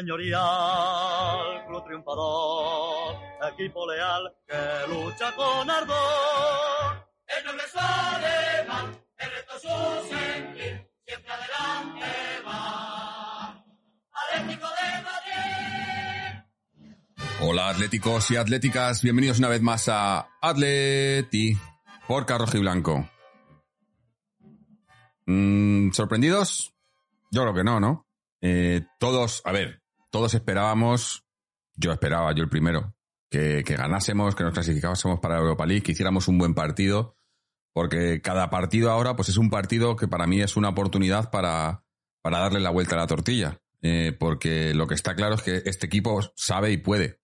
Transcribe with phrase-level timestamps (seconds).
[0.00, 3.16] señorial, club triunfador,
[3.52, 7.06] equipo leal que lucha con ardor.
[7.26, 9.68] El noble alemán, el reto su
[10.08, 12.06] sentir, siempre adelante
[12.46, 13.62] va.
[14.12, 16.44] Atlético de Madrid.
[17.42, 21.58] Hola atléticos y atléticas, bienvenidos una vez más a Atleti
[22.08, 23.06] por Carrojo y Blanco.
[25.26, 26.72] Mm, ¿Sorprendidos?
[27.30, 28.06] Yo creo que no, ¿no?
[28.40, 29.79] Eh, todos, a ver,
[30.10, 31.24] todos esperábamos,
[31.74, 32.94] yo esperaba, yo el primero,
[33.30, 37.16] que, ganásemos, que nos clasificásemos para Europa League, que hiciéramos un buen partido,
[37.72, 41.84] porque cada partido ahora pues es un partido que para mí es una oportunidad para,
[42.22, 43.60] para darle la vuelta a la tortilla.
[43.82, 47.20] Eh, porque lo que está claro es que este equipo sabe y puede.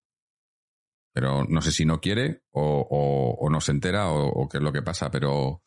[1.12, 4.72] Pero no sé si no quiere o no se entera o, o, qué es lo
[4.72, 5.62] que pasa, pero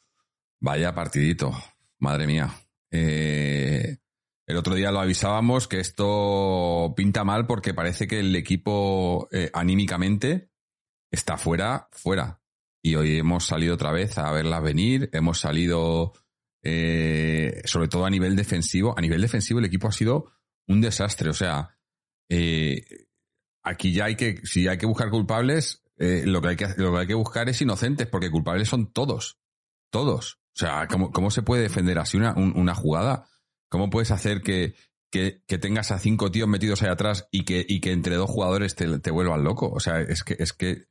[0.60, 1.52] vaya partidito,
[2.00, 2.50] madre mía.
[2.92, 3.98] Eh,
[4.50, 9.52] el otro día lo avisábamos que esto pinta mal porque parece que el equipo eh,
[9.54, 10.50] anímicamente
[11.12, 12.42] está fuera, fuera.
[12.82, 16.14] Y hoy hemos salido otra vez a verlas venir, hemos salido,
[16.64, 18.98] eh, sobre todo a nivel defensivo.
[18.98, 20.32] A nivel defensivo el equipo ha sido
[20.68, 21.30] un desastre.
[21.30, 21.78] O sea,
[22.28, 23.06] eh,
[23.62, 27.50] aquí ya hay que, si hay que buscar culpables, eh, lo, que hay que, buscar
[27.50, 29.38] es inocentes, porque culpables son todos.
[29.92, 30.40] Todos.
[30.56, 33.28] O sea, ¿cómo, cómo se puede defender así una, un, una jugada?
[33.70, 34.74] ¿Cómo puedes hacer que,
[35.12, 38.30] que, que, tengas a cinco tíos metidos ahí atrás y que, y que entre dos
[38.30, 39.70] jugadores te, te vuelvan loco?
[39.70, 40.88] O sea, es que, es que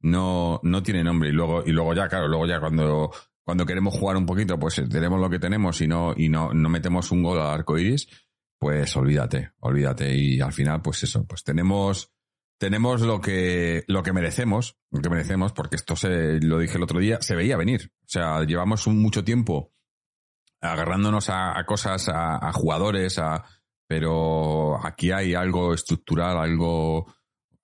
[0.00, 1.30] no, no tiene nombre.
[1.30, 3.10] Y luego, y luego ya, claro, luego ya cuando,
[3.44, 6.68] cuando queremos jugar un poquito, pues tenemos lo que tenemos y no, y no, no
[6.68, 8.08] metemos un gol al arco iris,
[8.58, 10.14] pues olvídate, olvídate.
[10.14, 12.12] Y al final, pues eso, pues tenemos,
[12.58, 16.84] tenemos lo que, lo que merecemos, lo que merecemos, porque esto se, lo dije el
[16.84, 17.92] otro día, se veía venir.
[18.02, 19.72] O sea, llevamos mucho tiempo
[20.62, 23.44] agarrándonos a, cosas, a, jugadores, a,
[23.86, 27.12] pero aquí hay algo estructural, algo,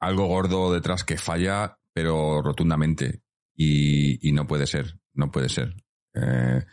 [0.00, 3.22] algo gordo detrás que falla, pero rotundamente.
[3.54, 5.74] Y, y no puede ser, no puede ser.
[6.14, 6.64] Eh,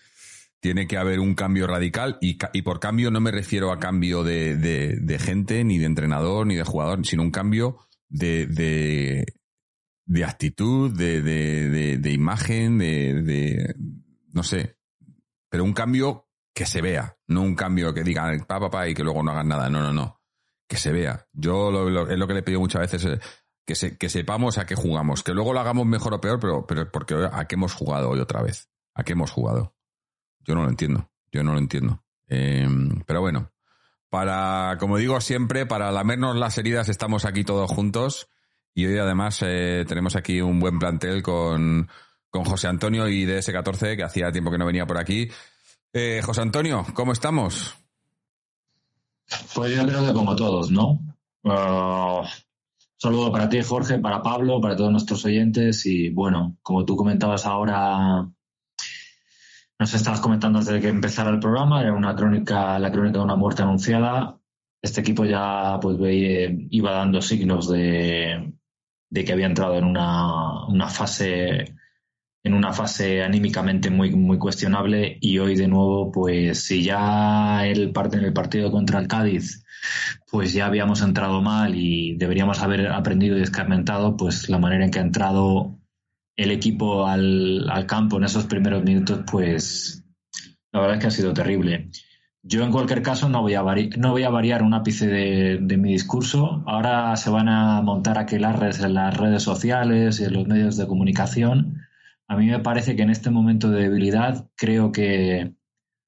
[0.59, 4.23] tiene que haber un cambio radical y, y, por cambio no me refiero a cambio
[4.23, 7.77] de, de, gente, ni de entrenador, ni de jugador, sino un cambio
[8.09, 9.25] de, de,
[10.05, 13.75] de actitud, de, imagen, de,
[14.33, 14.74] no sé,
[15.49, 18.93] pero un cambio que se vea, no un cambio que digan pa, pa, pa y
[18.93, 20.21] que luego no hagan nada, no, no, no,
[20.67, 21.27] que se vea.
[21.33, 23.19] Yo lo, es lo que le he pedido muchas veces, eh,
[23.65, 26.65] que, se, que sepamos a qué jugamos, que luego lo hagamos mejor o peor, pero,
[26.65, 29.75] pero porque a qué hemos jugado hoy otra vez, a qué hemos jugado.
[30.39, 32.03] Yo no lo entiendo, yo no lo entiendo.
[32.27, 32.67] Eh,
[33.05, 33.51] pero bueno,
[34.09, 38.29] para, como digo siempre, para lamernos las heridas estamos aquí todos juntos.
[38.73, 41.89] Y hoy además eh, tenemos aquí un buen plantel con,
[42.35, 45.29] con José Antonio y DS14, que hacía tiempo que no venía por aquí.
[45.93, 47.73] Eh, José Antonio, ¿cómo estamos?
[49.53, 50.99] Pues yo creo que como todos, ¿no?
[51.43, 52.25] Uh,
[52.97, 57.45] saludo para ti, Jorge, para Pablo, para todos nuestros oyentes y bueno, como tú comentabas
[57.45, 58.27] ahora,
[59.79, 63.23] nos estabas comentando antes de que empezara el programa, era una crónica, la crónica de
[63.23, 64.37] una muerte anunciada.
[64.81, 68.53] Este equipo ya pues veía, iba dando signos de,
[69.09, 71.73] de que había entrado en una, una fase
[72.45, 77.91] en una fase anímicamente muy, muy cuestionable y hoy de nuevo, pues si ya el
[77.91, 79.65] parte en el partido contra el Cádiz,
[80.29, 84.91] pues ya habíamos entrado mal y deberíamos haber aprendido y escarmentado, pues la manera en
[84.91, 85.79] que ha entrado
[86.35, 90.05] el equipo al, al campo en esos primeros minutos, pues
[90.71, 91.89] la verdad es que ha sido terrible.
[92.43, 95.57] Yo en cualquier caso no voy a, vari no voy a variar un ápice de,
[95.59, 96.63] de, mi discurso.
[96.67, 100.85] Ahora se van a montar aquelarres en las redes sociales y en los medios de
[100.85, 101.84] comunicación
[102.27, 105.53] a mí me parece que en este momento de debilidad creo que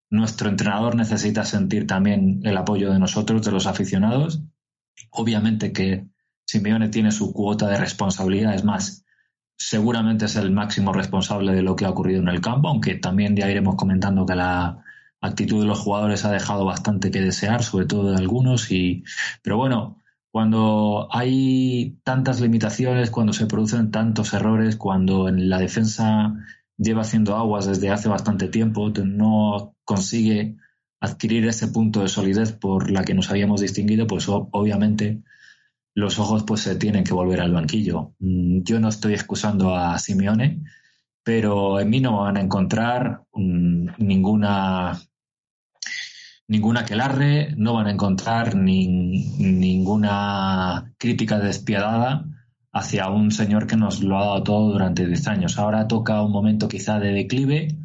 [0.10, 4.42] nuestro entrenador necesita sentir también el apoyo de nosotros, de los aficionados.
[5.12, 6.08] Obviamente que
[6.46, 9.06] Simeone tiene su cuota de responsabilidad, es más,
[9.58, 13.36] seguramente es el máximo responsable de lo que ha ocurrido en el campo, aunque también
[13.36, 14.84] ya iremos comentando que la
[15.19, 19.04] actitud de los jugadores ha dejado bastante que desear, sobre todo de algunos, y
[19.42, 20.02] pero bueno,
[20.38, 26.36] cuando hay tantas limitaciones, cuando se producen tantos errores, cuando en la defensa
[26.78, 30.56] lleva haciendo aguas desde hace bastante tiempo, no consigue
[31.00, 35.24] adquirir ese punto de solidez por la que nos habíamos distinguido, pues obviamente
[35.95, 38.13] los ojos pues se tienen que volver al banquillo.
[38.19, 40.62] Mm, yo no estoy excusando a Simeone,
[41.24, 45.01] pero en mí no van a encontrar mm, ninguna
[46.48, 48.88] ninguna aquelarre, no van a encontrar ni,
[49.38, 52.26] ninguna crítica despiadada
[52.72, 55.58] hacia un señor que nos lo ha dado todo durante 10 años.
[55.58, 57.78] Ahora toca un momento quizá de declive,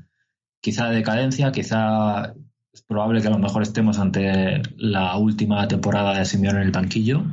[0.61, 2.35] quizá de decadencia, quizá
[2.73, 6.73] es probable que a lo mejor estemos ante la última temporada de Simeone en el
[6.73, 7.25] banquillo,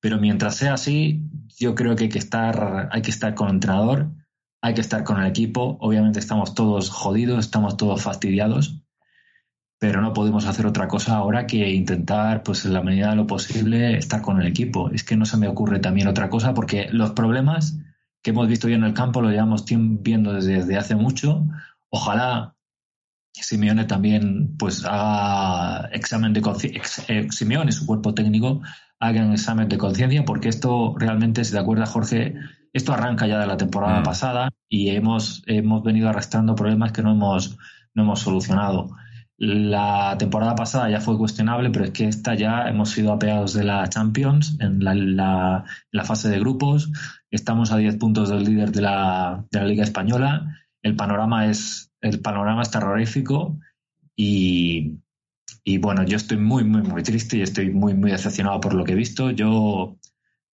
[0.00, 1.22] pero mientras sea así,
[1.58, 4.10] yo creo que que hay que estar con el entrenador,
[4.62, 5.78] hay que estar con el equipo.
[5.80, 8.79] Obviamente estamos todos jodidos, estamos todos fastidiados,
[9.80, 13.26] pero no podemos hacer otra cosa ahora que intentar, pues en la medida de lo
[13.26, 14.90] posible, estar con el equipo.
[14.90, 17.78] Es que no se me ocurre también otra cosa porque los problemas
[18.22, 21.46] que hemos visto ya en el campo lo llevamos viendo desde, desde hace mucho.
[21.88, 22.54] Ojalá
[23.32, 26.42] Simeone también pues haga examen de
[27.08, 28.60] eh, Simeone su cuerpo técnico
[28.98, 32.34] hagan examen de conciencia porque esto realmente, si te acuerdas Jorge,
[32.74, 34.04] esto arranca ya de la temporada mm.
[34.04, 37.56] pasada y hemos, hemos venido arrastrando problemas que no hemos,
[37.94, 38.90] no hemos solucionado.
[39.42, 43.64] La temporada pasada ya fue cuestionable, pero es que esta ya hemos sido apeados de
[43.64, 45.64] la Champions en la,
[46.04, 46.92] fase de grupos.
[47.30, 50.62] Estamos a 10 puntos del líder de la, de la Liga Española.
[50.82, 53.58] El panorama es el panorama es terrorífico
[54.16, 54.98] y,
[55.80, 58.92] bueno, yo estoy muy, muy, muy triste y estoy muy, muy decepcionado por lo que
[58.92, 59.30] he visto.
[59.30, 59.98] Yo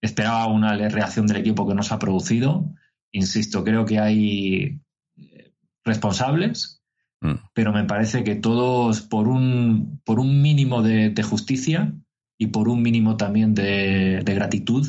[0.00, 2.72] esperaba una reacción del equipo que no se ha producido.
[3.12, 4.80] Insisto, creo que hay
[5.16, 5.52] eh,
[5.84, 6.75] responsables,
[7.20, 7.34] mm.
[7.54, 11.92] pero me parece que todos por un, por un mínimo de, justicia
[12.38, 14.86] y por un mínimo también de, de gratitud,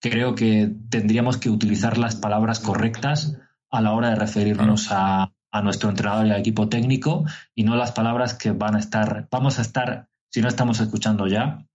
[0.00, 3.38] creo que tendríamos que utilizar las palabras correctas
[3.70, 7.24] a la hora de referirnos a, a nuestro entrenador y al equipo técnico
[7.54, 11.26] y no las palabras que van a estar, vamos a estar, si no estamos escuchando
[11.26, 11.66] ya,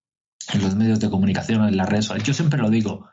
[0.54, 2.28] en los medios de comunicación, en las redes sociales.
[2.28, 3.10] Yo siempre lo digo,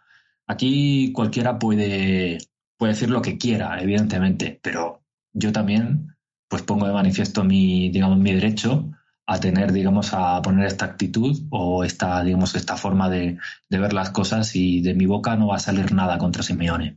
[0.46, 2.38] aquí cualquiera puede,
[2.76, 5.02] puede decir lo que quiera, evidentemente, pero
[5.32, 6.16] yo también
[6.50, 8.90] pues pongo de manifiesto mi, digamos, mi derecho
[9.24, 13.38] a tener, digamos, a poner esta actitud o esta, digamos, esta forma de,
[13.68, 16.96] ver las cosas y de mi boca no va a salir nada contra Simeone.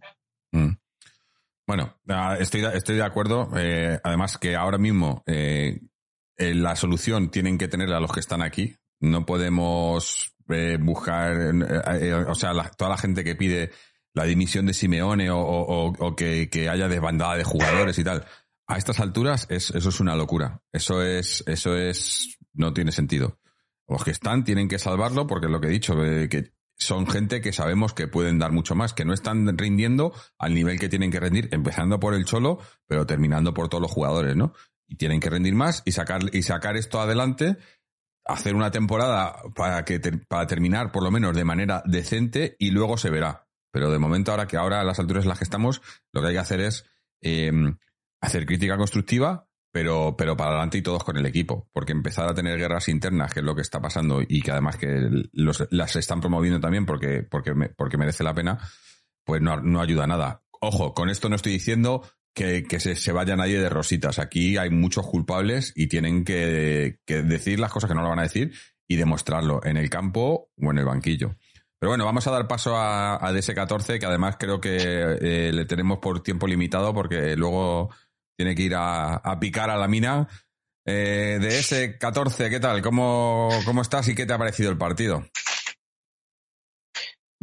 [0.51, 0.71] Mm.
[1.67, 3.49] Bueno, ah, estoy, estoy de acuerdo.
[3.55, 5.79] Eh, además que ahora mismo eh,
[6.37, 8.75] la solución tienen que tener a los que están aquí.
[8.99, 11.53] No podemos eh, buscar,
[12.27, 13.69] o sea, toda la gente que pide
[14.15, 18.25] la dimisión de Simeone o, que, haya desbandada de jugadores y tal.
[18.67, 20.61] A estas alturas es, eso es una locura.
[20.71, 23.39] Eso es, eso es, no tiene sentido.
[23.87, 27.41] Los que están tienen que salvarlo porque es lo que he dicho, que son gente
[27.41, 31.11] que sabemos que pueden dar mucho más, que no están rindiendo al nivel que tienen
[31.11, 34.53] que rendir, empezando por el Cholo, pero terminando por todos los jugadores, ¿no?
[34.87, 37.57] Y tienen que rendir más y sacar, y sacar esto adelante,
[38.25, 42.97] hacer una temporada para, que para terminar por lo menos de manera decente y luego
[42.97, 43.47] se verá.
[43.71, 45.81] Pero de momento, ahora que ahora a las alturas en las que estamos,
[46.11, 46.85] lo que hay que hacer es
[47.21, 47.51] eh,
[48.23, 52.33] hacer crítica constructiva, pero, pero para adelante y todos con el equipo, porque empezar a
[52.33, 56.21] tener guerras internas, que es lo que está pasando y que además que las están
[56.21, 58.59] promoviendo también porque, porque, porque merece la pena,
[59.25, 60.43] pues no, no ayuda a nada.
[60.61, 64.19] Ojo, con esto no estoy diciendo que, que se, se, vaya nadie de rositas.
[64.19, 68.19] Aquí hay muchos culpables y tienen que, que, decir las cosas que no lo van
[68.19, 68.53] a decir
[68.87, 71.35] y demostrarlo en el campo o en el banquillo.
[71.79, 75.65] Pero bueno, vamos a dar paso a, a DS14, que además creo que eh, le
[75.65, 77.89] tenemos por tiempo limitado porque luego
[78.35, 80.27] tiene que ir a, picar a la mina.
[80.85, 82.81] Eh, de ese 14, ¿qué tal?
[82.81, 85.23] ¿Cómo, ¿Cómo estás y qué te ha parecido el partido?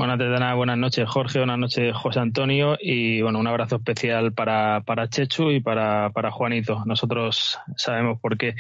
[0.01, 4.33] Bueno, antes de buenas noches Jorge, buenas noches José Antonio y bueno, un abrazo especial
[4.33, 6.83] para, para Chechu y para, para Juanito.
[6.87, 8.55] Nosotros sabemos por qué.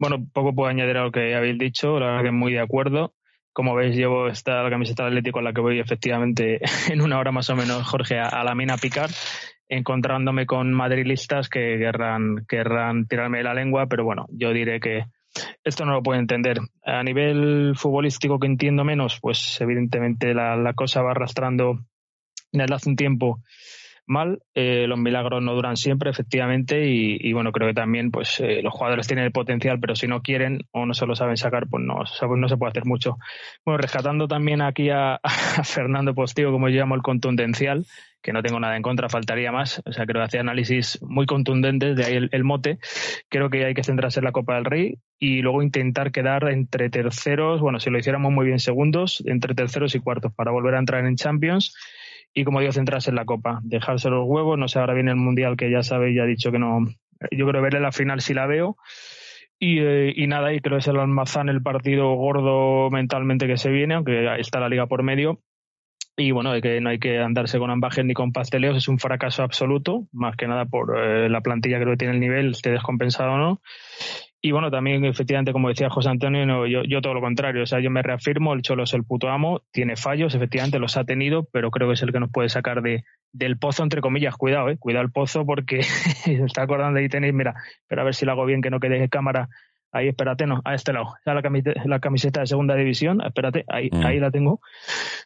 [0.00, 3.14] Bueno, poco puedo añadir a lo que habéis dicho, la verdad que muy de acuerdo.
[3.52, 7.30] Como veis, llevo esta camiseta de Atlético con la que voy efectivamente en una hora
[7.30, 9.10] más o menos, Jorge, a, a la mina a picar
[9.68, 15.04] encontrándome con madrilistas que querrán, querrán tirarme la lengua, pero bueno, yo diré que
[15.64, 16.58] esto no lo puedo entender.
[16.84, 21.80] A nivel futbolístico que entiendo menos, pues evidentemente la, la cosa va arrastrando
[22.52, 23.40] desde hace un tiempo
[24.06, 24.42] mal.
[24.54, 28.72] Eh, los milagros no duran siempre, efectivamente, y, bueno, creo que también pues eh, los
[28.72, 31.84] jugadores tienen el potencial, pero si no quieren o no se lo saben sacar, pues
[31.84, 33.16] no, se puede hacer mucho.
[33.64, 35.20] Bueno, rescatando también aquí a,
[35.64, 37.86] Fernando Postigo, como yo llamo el contundencial,
[38.22, 39.82] que no tengo nada en contra, faltaría más.
[39.84, 42.78] O sea, creo que hacía análisis muy contundentes, de ahí el, el, mote.
[43.28, 46.88] Creo que hay que centrarse en la Copa del Rey y luego intentar quedar entre
[46.88, 50.78] terceros, bueno, si lo hiciéramos muy bien segundos, entre terceros y cuartos para volver a
[50.78, 51.74] entrar en Champions
[52.34, 55.16] y como digo, centrarse en la Copa, dejarse los huevos, no sé, ahora viene el
[55.16, 56.80] Mundial que ya sabéis, ya ha dicho que no,
[57.30, 58.76] yo creo verle la final si la veo.
[59.58, 63.56] Y, eh, y, nada, y creo que es el almazán el partido gordo mentalmente que
[63.56, 65.40] se viene, aunque está la liga por medio.
[66.16, 69.42] Y bueno, que no hay que andarse con ambajes ni con pasteleos, es un fracaso
[69.42, 73.32] absoluto, más que nada por eh, la plantilla creo que tiene el nivel, esté descompensado
[73.32, 73.60] o no.
[74.46, 77.62] Y bueno, también efectivamente, como decía José Antonio, yo, todo lo contrario.
[77.62, 80.98] O sea, yo me reafirmo, el Cholo es el puto amo, tiene fallos, efectivamente los
[80.98, 84.02] ha tenido, pero creo que es el que nos puede sacar de, del pozo, entre
[84.02, 84.36] comillas.
[84.36, 85.78] Cuidado, eh, cuidado el pozo porque
[86.26, 87.54] está acordando ahí tenéis, mira,
[87.88, 89.48] pero a ver si lo hago bien, que no quede en cámara
[89.94, 93.88] ahí espérate, no, a este lado, la camiseta, la camiseta de segunda división, espérate, ahí,
[93.90, 94.04] mm.
[94.04, 94.60] ahí la tengo,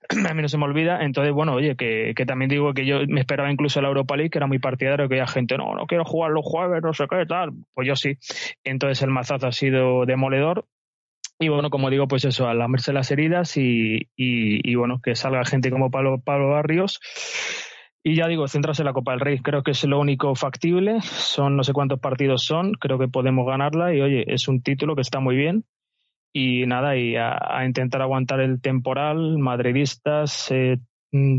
[0.28, 3.00] a mí no se me olvida, entonces bueno, oye, que, que, también digo que yo
[3.08, 5.86] me esperaba incluso la Europa League, que era muy partidario, que había gente, no, no
[5.86, 8.18] quiero jugar los jueves, no sé qué, tal, pues yo sí,
[8.62, 10.66] entonces el mazazo ha sido demoledor,
[11.40, 15.14] y bueno, como digo, pues eso, a lamerse las heridas y, y, y bueno, que
[15.14, 17.00] salga gente como Pablo, Pablo Barrios
[18.08, 21.02] y ya digo, centrarse en la Copa del Rey, creo que es lo único factible.
[21.02, 24.94] Son no sé cuántos partidos son, creo que podemos ganarla y oye, es un título
[24.94, 25.66] que está muy bien.
[26.32, 30.78] Y nada, y a, intentar aguantar el temporal, madridistas, eh,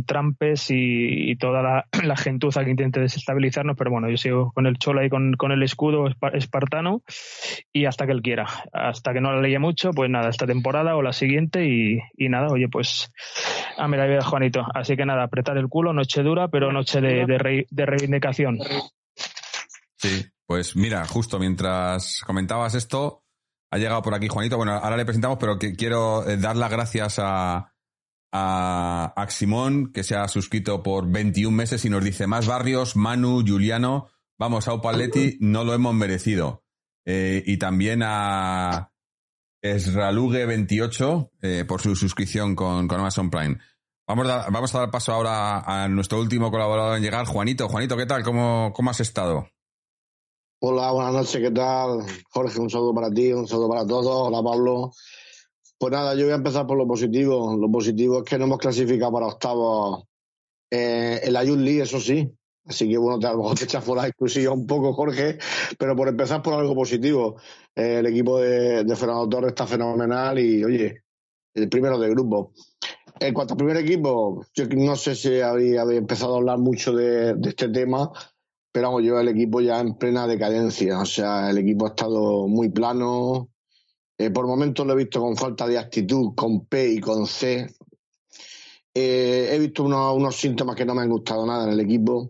[0.06, 4.78] trampes y, toda la, la, gentuza que intente desestabilizarnos, pero bueno, yo sigo con el
[4.78, 7.04] chola y con, con, el escudo espartano
[7.72, 8.48] y hasta que él quiera.
[8.74, 12.30] Hasta que no la leía mucho, pues nada, esta temporada o la siguiente y, y
[12.30, 13.12] nada, oye, pues
[13.78, 14.66] a mí la vida Juanito.
[14.74, 18.60] Así que nada, apretar el culo, noche dura, pero noche de, de, de reivindicación.
[19.98, 23.24] Sí, pues mira, justo mientras comentabas esto,
[23.72, 24.58] ha llegado por aquí Juanito.
[24.58, 27.74] Bueno, ahora le presentamos, pero que quiero eh, dar las gracias a
[28.32, 33.44] a Aximón, que se ha suscrito por 21 meses y nos dice más barrios, Manu,
[33.46, 34.08] Juliano,
[34.38, 36.64] vamos, a Upaletti, no lo hemos merecido.
[37.06, 38.92] Eh, y también a
[39.64, 43.58] Esralugue28 eh, por su suscripción con, con Amazon Prime.
[44.08, 47.70] Vamos a, vamos a dar paso ahora a nuestro último colaborador en llegar, Juanito.
[47.70, 48.24] Juanito, ¿qué tal?
[48.24, 49.48] ¿Cómo, cómo has estado?
[50.62, 52.06] Hola, buenas noches, ¿qué tal?
[52.32, 54.28] Jorge, un saludo para ti, un saludo para todos.
[54.28, 54.92] Hola, Pablo.
[55.80, 57.56] Pues nada, yo voy a empezar por lo positivo.
[57.58, 60.04] Lo positivo es que no hemos clasificado para octavos
[60.70, 62.30] eh, en la Youth League, eso sí.
[62.66, 65.40] Así que bueno, a lo mejor te echas fuera exclusiva un poco, Jorge,
[65.78, 67.38] pero por empezar por algo positivo.
[67.74, 71.04] Eh, el equipo de, Fernando Torres está fenomenal y, oye,
[71.54, 72.52] el primero de grupo.
[73.18, 77.36] En cuanto al primer equipo, yo no sé si había, empezado a hablar mucho de,
[77.36, 78.12] de este tema,
[78.74, 81.00] pero vamos, yo el equipo ya en plena decadencia.
[81.00, 83.50] O sea, el equipo ha estado muy plano,
[84.22, 87.74] eh, por momentos lo he visto con falta de actitud, con P y con C.
[88.94, 92.28] Eh, he visto unos, síntomas que no me han gustado nada en el equipo.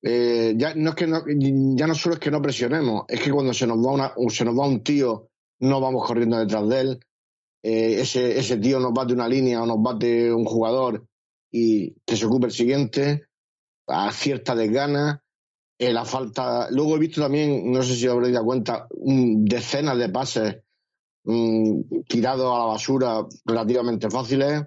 [0.00, 3.52] Eh, ya no es que ya no solo es que no presionemos, es que cuando
[3.52, 5.28] se nos va una, se nos va un tío,
[5.60, 7.00] no vamos corriendo detrás de él.
[7.62, 11.06] ese, tío nos bate una línea o nos bate un jugador
[11.50, 13.26] y que se ocupe el siguiente,
[13.88, 15.22] a cierta desgana.
[15.78, 16.70] la falta.
[16.70, 20.65] Luego he visto también, no sé si habréis dado cuenta, decenas de pases
[21.28, 24.62] Mm, tirado a la basura relativamente fáciles,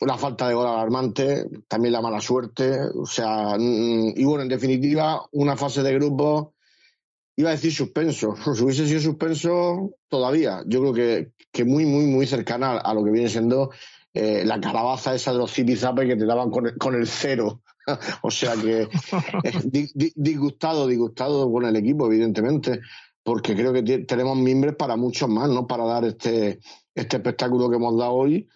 [0.00, 4.48] una falta de gol alarmante, también la mala suerte, o sea, mm, y bueno, en
[4.48, 6.54] definitiva, una fase de grupo,
[7.36, 12.06] iba a decir suspenso, si hubiese sido suspenso todavía, yo creo que, que muy, muy,
[12.06, 13.70] muy cercana a lo que viene siendo
[14.14, 17.60] eh, la calabaza esa de los zipizapes que te daban con el, con el cero.
[18.22, 18.88] o sea que
[20.16, 22.80] disgustado, disgustado con el equipo, evidentemente
[23.28, 25.66] porque creo que tenemos mimbres para muchos más, ¿no?
[25.66, 26.60] Para dar este,
[26.94, 28.48] este espectáculo que hemos dado hoy.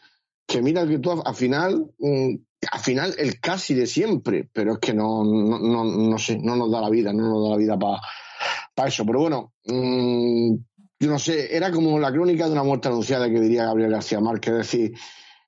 [0.47, 2.35] Que mira que tú al final, mm,
[2.71, 6.57] al final el casi de siempre, pero es que no, no, no, no sé, no
[6.57, 9.05] nos da la vida, no nos da la vida para eso.
[9.05, 10.55] Pero bueno, mm,
[11.01, 14.21] yo no sé, era como la crónica de una muerte anunciada que diría Gabriel García
[14.21, 14.95] Márquez, es decir,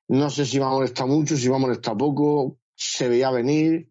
[0.08, 3.90] no sé si va a molestar mucho, si va a molestar poco, se veía venir,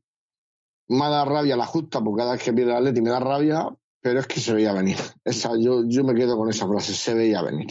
[0.90, 3.76] me da rabia la justa, porque cada vez que pierde el Atleti me da rabia,
[4.04, 4.98] pero es que se veía venir.
[5.24, 7.70] Esa, yo, yo me quedo con esa frase, se veía venir.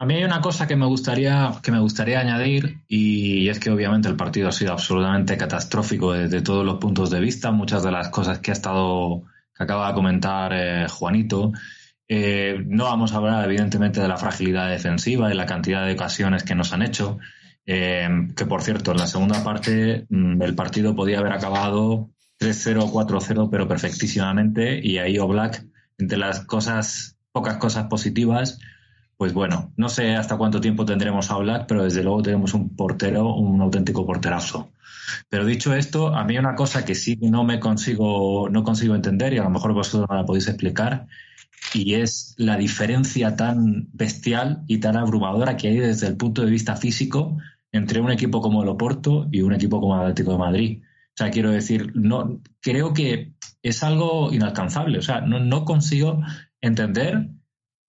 [0.00, 3.70] A mí hay una cosa que me gustaría, que me gustaría añadir, y es que
[3.70, 7.52] obviamente el partido ha sido absolutamente catastrófico desde todos los puntos de vista.
[7.52, 9.22] Muchas de las cosas que ha estado,
[9.54, 11.52] que acaba de comentar eh, Juanito.
[12.08, 16.42] Eh, no vamos a hablar, evidentemente, de la fragilidad defensiva y la cantidad de ocasiones
[16.42, 17.18] que nos han hecho.
[17.64, 22.90] Eh, que por cierto, en la segunda parte mm, el partido podía haber acabado 3-0,
[22.90, 24.80] 4-0, pero perfectísimamente.
[24.82, 25.64] Y ahí Oblak,
[25.98, 28.58] entre las cosas, pocas cosas positivas,
[29.16, 32.74] pues bueno, no sé hasta cuánto tiempo tendremos a Oblak, pero desde luego tenemos un
[32.74, 34.72] portero, un auténtico porterazo.
[35.28, 39.34] Pero dicho esto, a mí una cosa que sí no me consigo, no consigo entender,
[39.34, 41.06] y a lo mejor vosotros no la podéis explicar,
[41.74, 46.50] y es la diferencia tan bestial y tan abrumadora que hay desde el punto de
[46.50, 47.36] vista físico
[47.72, 50.82] entre un equipo como el Oporto y un equipo como el Atlético de Madrid.
[51.20, 54.98] O sea, quiero decir, no, creo que es algo inalcanzable.
[54.98, 56.22] O sea, no, consigo
[56.62, 57.28] entender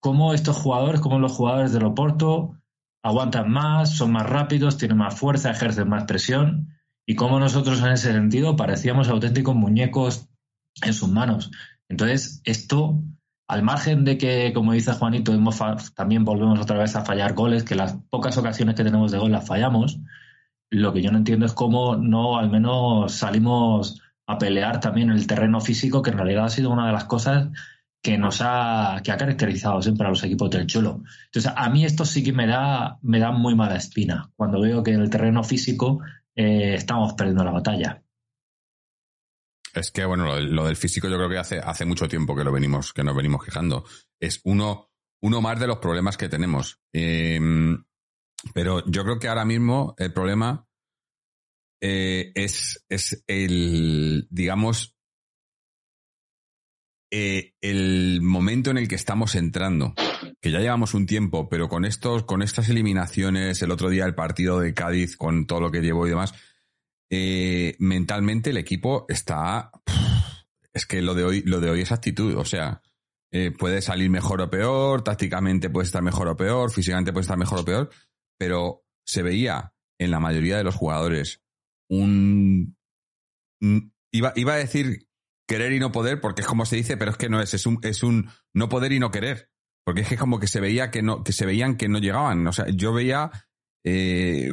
[0.02, 2.58] cómo estos jugadores, cómo los jugadores del Oporto
[3.02, 7.92] aguantan más, son más rápidos, tienen más fuerza, ejercen más presión y cómo nosotros en
[7.92, 10.28] ese sentido parecíamos auténticos muñecos
[10.82, 11.50] en sus manos.
[11.88, 13.02] Entonces, esto,
[13.48, 15.32] al margen de que, como dice Juanito,
[15.94, 19.32] también volvemos otra vez a fallar goles, que las pocas ocasiones que tenemos de gol
[19.32, 20.00] las fallamos,
[20.72, 25.16] lo que yo no entiendo es cómo no al menos salimos a pelear también en
[25.16, 27.48] el terreno físico, que en realidad ha sido una de las cosas
[28.02, 31.02] que nos ha, que ha caracterizado siempre a los equipos del Cholo.
[31.26, 34.82] Entonces, a mí esto sí que me da, me da muy mala espina cuando veo
[34.82, 36.00] que en el terreno físico
[36.34, 38.02] eh, estamos perdiendo la batalla.
[39.74, 42.52] Es que, bueno, lo, del físico yo creo que hace, hace mucho tiempo que lo
[42.52, 43.84] venimos, que nos venimos quejando.
[44.18, 46.80] Es uno, uno más de los problemas que tenemos.
[46.94, 47.84] Em,
[48.54, 50.66] pero yo creo que ahora mismo el problema
[51.84, 54.96] eh, es, es el, digamos,
[57.10, 59.92] eh, el momento en el que estamos entrando,
[60.40, 64.14] que ya llevamos un tiempo, pero con estos, con estas eliminaciones, el otro día el
[64.14, 66.34] partido de Cádiz, con todo lo que llevó y demás,
[67.10, 69.72] eh, mentalmente el equipo está.
[70.72, 72.36] Es que lo de hoy, lo de hoy es actitud.
[72.36, 72.80] O sea,
[73.58, 77.60] puede salir mejor o peor, tácticamente puede estar mejor o peor, físicamente puede estar mejor
[77.60, 77.90] o peor,
[78.38, 81.42] pero se veía en la mayoría de los jugadores
[81.88, 82.76] un.
[84.12, 85.08] Iba, iba a decir
[85.46, 87.66] querer y no poder, porque es como se dice, pero es que no es, es
[87.66, 89.50] un, es un no poder y no querer.
[89.84, 92.46] Porque es que como que se veía que no, que se veían que no llegaban.
[92.46, 93.30] O sea, yo veía
[93.84, 94.52] eh,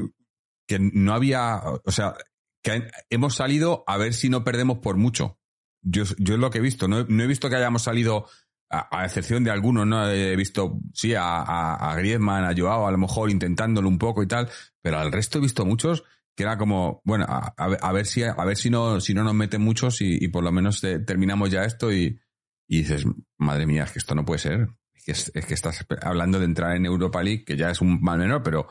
[0.67, 2.15] que no había, o sea,
[2.63, 5.39] que hemos salido a ver si no perdemos por mucho.
[5.81, 6.87] Yo, yo es lo que he visto.
[6.87, 8.27] No, he visto que hayamos salido,
[8.69, 10.09] a, excepción de algunos, ¿no?
[10.09, 14.21] He visto, sí, a, a, a, Griezmann, a Joao, a lo mejor intentándolo un poco
[14.21, 14.49] y tal,
[14.81, 16.03] pero al resto he visto muchos
[16.35, 19.33] que era como, bueno, a, a ver si, a ver si no, si no nos
[19.33, 22.17] meten muchos y, y por lo menos terminamos ya esto y,
[22.65, 23.05] y, dices,
[23.37, 24.69] madre mía, es que esto no puede ser.
[24.93, 27.81] Es que, es, es que estás hablando de entrar en Europa League, que ya es
[27.81, 28.67] un mal menor, pero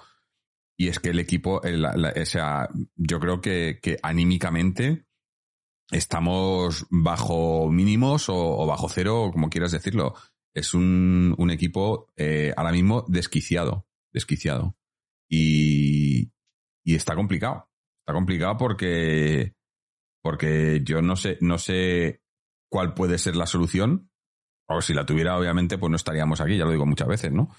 [0.78, 5.07] y es que el equipo, el, la, o sea, yo creo que, que anímicamente
[5.90, 10.14] estamos bajo mínimos o, bajo cero, como quieras decirlo.
[10.54, 14.76] Es un, un equipo eh, ahora mismo desquiciado, desquiciado.
[15.28, 16.32] Y,
[16.84, 17.68] y está complicado.
[18.00, 19.54] Está complicado porque,
[20.22, 22.22] porque yo no sé, no sé
[22.70, 24.10] cuál puede ser la solución.
[24.66, 27.54] O si la tuviera, obviamente, pues no estaríamos aquí, ya lo digo muchas veces, ¿no?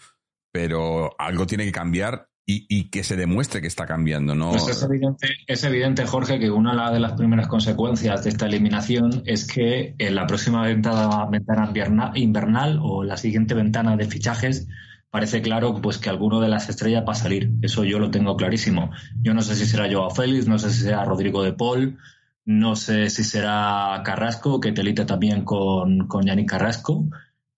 [0.51, 4.49] Pero algo tiene que cambiar y, que se demuestre que está cambiando, ¿no?
[4.49, 9.21] Pues es evidente, es evidente, Jorge, que una de las primeras consecuencias de esta eliminación
[9.25, 11.71] es que en la próxima ventana, ventana
[12.15, 14.67] invernal o la siguiente ventana de fichajes
[15.11, 17.51] parece claro pues que alguno de las estrellas va a salir.
[17.61, 18.89] Eso yo lo tengo clarísimo.
[19.21, 21.99] Yo no sé si será Joao Félix, no sé si será Rodrigo de Paul,
[22.45, 27.07] no sé si será Carrasco, que telita también con, con Yannick Carrasco,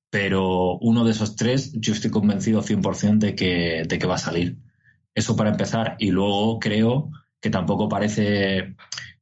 [0.10, 4.17] pero uno de esos tres yo estoy convencido 100% de que, de que va a
[4.17, 4.58] salir.
[5.13, 5.95] Eso para empezar.
[6.00, 8.76] Y luego creo que tampoco parece,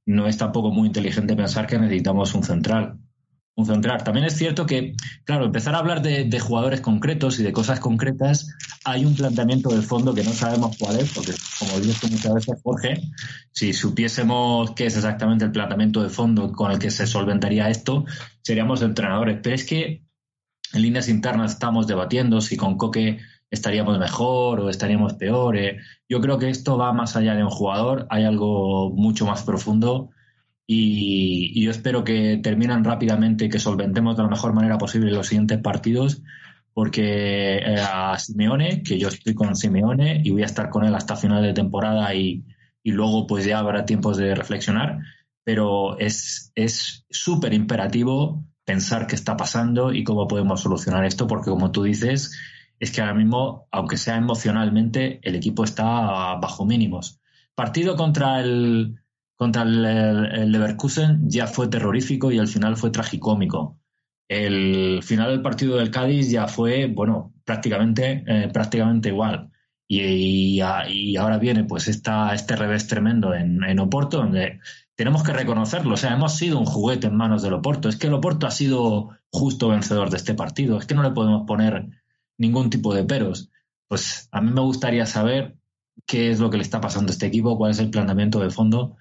[0.06, 3.00] no es tampoco muy inteligente pensar que necesitamos un central.
[3.56, 4.04] Un central.
[4.04, 8.56] También es cierto que, claro, empezar a hablar de, jugadores concretos y de cosas concretas,
[8.86, 12.62] hay un planteamiento de fondo que no sabemos cuál es, porque como dices muchas veces,
[12.64, 13.02] Jorge,
[13.52, 18.06] si supiésemos qué es exactamente el planteamiento de fondo con el que se solventaría esto,
[18.44, 19.40] seríamos entrenadores.
[19.44, 20.04] Pero es que
[20.74, 23.20] en líneas internas estamos debatiendo si con Coque
[23.52, 25.58] estaríamos mejor o estaríamos peor.
[25.58, 25.80] Eh.
[26.08, 30.12] Yo creo que esto va más allá de un jugador, hay algo mucho más profundo
[30.68, 35.28] y, yo espero que terminen rápidamente y que solventemos de la mejor manera posible los
[35.28, 36.22] siguientes partidos
[36.74, 40.94] porque eh, a Simeone, que yo estoy con Simeone y voy a estar con él
[40.96, 42.46] hasta final de temporada y,
[42.84, 45.00] y luego pues ya habrá tiempos de reflexionar,
[45.44, 46.54] pero es
[47.10, 52.32] súper imperativo pensar qué está pasando y cómo podemos solucionar esto porque como tú dices,
[52.80, 55.86] es que ahora mismo, aunque sea emocionalmente, el equipo está
[56.36, 57.20] bajo mínimos.
[57.54, 58.96] Partido contra el,
[59.36, 63.78] contra el, Leverkusen ya fue terrorífico y el final fue tragicómico.
[64.30, 69.52] El final del partido del Cádiz ya fue, bueno, prácticamente, eh, prácticamente igual.
[69.88, 74.60] Y, y, ahora viene pues esta, este revés tremendo en, en, Oporto, donde
[74.96, 75.96] tenemos que reconocerlo.
[75.96, 77.90] O sea, hemos sido un juguete en manos del Oporto.
[77.90, 80.78] Es que el Oporto ha sido justo vencedor de este partido.
[80.78, 81.99] Es que no le podemos poner
[82.40, 83.52] ningún tipo de peros.
[83.88, 85.58] Pues a mí me gustaría saber
[86.08, 88.50] qué es lo que le está pasando a este equipo, cuál es el planteamiento de
[88.50, 88.98] fondo.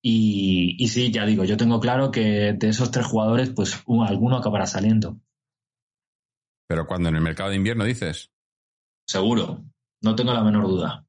[0.00, 4.36] Y, y sí, ya digo, yo tengo claro que de esos tres jugadores, pues alguno
[4.36, 5.18] acabará saliendo.
[6.68, 8.30] Pero cuando en el mercado de invierno dices.
[9.06, 9.64] Seguro,
[10.02, 11.06] no tengo la menor duda.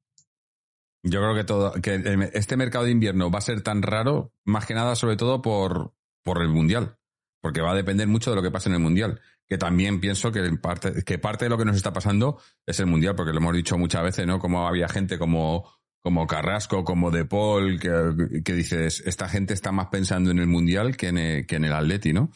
[1.02, 4.64] Yo creo que todo, que este mercado de invierno va a ser tan raro, más
[4.64, 5.92] que nada, sobre todo por,
[6.22, 6.96] por el mundial.
[7.44, 10.32] Porque va a depender mucho de lo que pase en el mundial que también pienso
[10.32, 13.38] que parte, que parte de lo que nos está pasando es el Mundial, porque lo
[13.38, 14.38] hemos dicho muchas veces, ¿no?
[14.38, 15.70] Como había gente como,
[16.02, 20.46] como Carrasco, como De Paul, que, que dices, esta gente está más pensando en el
[20.46, 22.30] Mundial que en el, que en el Atleti, ¿no?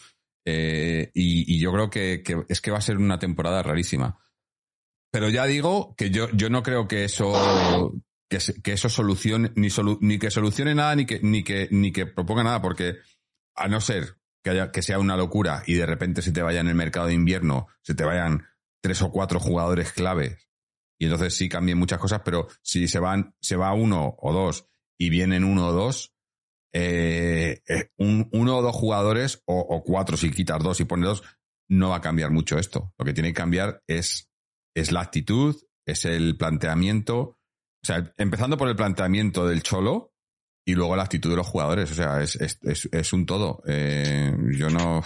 [0.45, 4.19] Eh, y, y, yo creo que, que, es que va a ser una temporada rarísima.
[5.11, 7.93] Pero ya digo que yo, yo no creo que eso,
[8.31, 11.93] que, que eso solucione, ni, solu, ni que solucione nada, ni que, ni que, ni
[11.93, 12.97] que proponga nada, porque
[13.57, 16.61] a no ser que, haya, que sea una locura y de repente se te vaya
[16.61, 18.47] en el mercado de invierno, se te vayan
[18.81, 20.49] tres o cuatro jugadores claves
[20.99, 24.67] y entonces sí cambien muchas cosas, pero si se van, se va uno o dos
[24.99, 26.13] y vienen uno o dos,
[26.73, 31.23] eh, eh, un, uno o dos jugadores, o, cuatro si quitas dos y pones dos,
[31.69, 32.93] no va a cambiar mucho esto.
[32.99, 34.29] Lo que tiene que cambiar es,
[34.75, 37.19] es la actitud, es el planteamiento.
[37.21, 40.13] O sea, empezando por el planteamiento del cholo
[40.69, 41.91] y luego la actitud de los jugadores.
[41.91, 43.63] O sea, es, es, es, un todo.
[43.67, 45.03] Eh, yo no.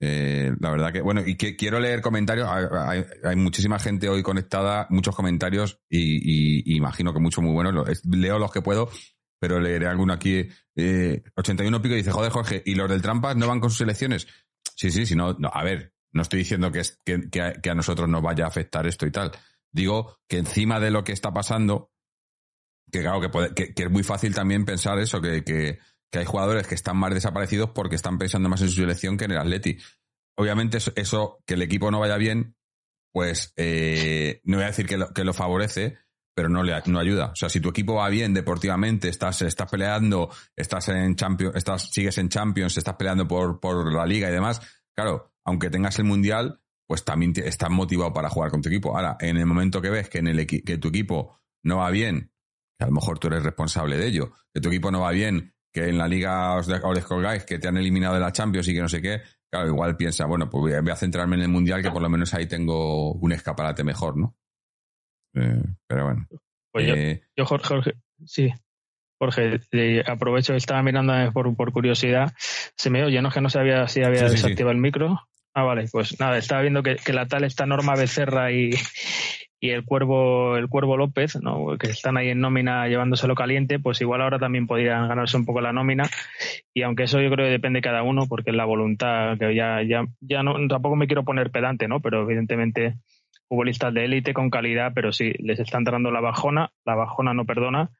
[0.00, 2.48] Eh, la verdad que, bueno, y que quiero leer comentarios.
[2.48, 8.02] Hay, muchísima gente hoy conectada, muchos comentarios y, imagino que muchos muy buenos.
[8.04, 8.88] Leo los que puedo,
[9.38, 10.48] pero leeré alguno aquí.
[10.74, 14.26] Eh, 81 pico dice, joder, Jorge, ¿y los del Trampas no van con sus elecciones?
[14.74, 18.08] Sí, sí, sí, no, a ver, no estoy diciendo que, es, que, que, a, nosotros
[18.08, 19.32] nos vaya a afectar esto y tal.
[19.70, 21.90] Digo que encima de lo que está pasando,
[22.90, 26.66] que claro, que, puede, que, es muy fácil también pensar eso, que, que hay jugadores
[26.66, 29.78] que están más desaparecidos porque están pensando más en su selección que en el Atleti.
[30.38, 32.56] Obviamente eso, que el equipo no vaya bien,
[33.12, 35.98] pues eh, no voy a decir que lo, que lo favorece,
[36.34, 37.30] pero no le no ayuda.
[37.32, 41.90] O sea, si tu equipo va bien deportivamente, estás, estás peleando, estás en Champions, estás,
[41.90, 44.60] sigues en Champions, estás peleando por, por la liga y demás,
[44.94, 48.94] claro, aunque tengas el mundial, pues también estás motivado para jugar con tu equipo.
[48.94, 52.30] Ahora, en el momento que ves que en el que tu equipo no va bien,
[52.78, 55.54] que a lo mejor tú eres responsable de ello, que tu equipo no va bien,
[55.72, 58.74] que en la liga os, os colgáis, que te han eliminado de la Champions y
[58.74, 61.82] que no sé qué, claro, igual piensa, bueno, pues voy a, centrarme en el Mundial,
[61.82, 64.36] que por lo menos ahí tengo un escaparate mejor, ¿no?
[65.34, 66.26] Eh, pero bueno.
[66.72, 68.50] Pues yo, eh, Jorge, sí.
[69.18, 69.60] Jorge,
[70.06, 72.34] aprovecho, estaba mirando por, por curiosidad.
[72.76, 73.30] Se me oye, ¿no?
[73.30, 75.20] Que no sabía si había desactivado el micro.
[75.54, 78.72] Ah, vale, pues nada, estaba viendo que, que la tal esta Norma Becerra y,
[79.58, 81.78] y el Cuervo, el Cuervo López, ¿no?
[81.78, 85.60] que están ahí en nómina llevándoselo caliente, pues igual ahora también podrían ganarse un poco
[85.60, 86.04] la nómina.
[86.74, 89.54] Y aunque eso yo creo que depende de cada uno, porque es la voluntad, que
[89.54, 92.00] ya, ya, ya no, tampoco me quiero poner pedante, ¿no?
[92.00, 92.96] Pero evidentemente
[93.48, 97.44] futbolistas de élite con calidad, pero sí, les están dando la bajona, la bajona no
[97.44, 97.90] perdona.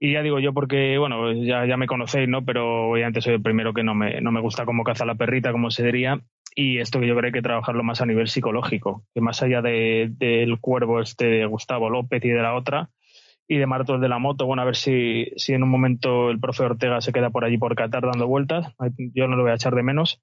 [0.00, 2.44] Y ya digo yo porque, bueno, ya, ya me conocéis, ¿no?
[2.44, 5.50] Pero obviamente soy el primero que no me, no me gusta cómo caza la perrita,
[5.50, 6.20] como se diría.
[6.60, 9.40] Y esto que yo creo que hay que trabajarlo más a nivel psicológico, que más
[9.44, 12.90] allá de, del cuervo este de Gustavo López y de la otra,
[13.46, 16.40] y de Martos de la Moto, bueno, a ver si, si en un momento el
[16.40, 18.74] profe Ortega se queda por allí por Qatar dando vueltas,
[19.14, 20.20] yo no lo voy a echar de menos,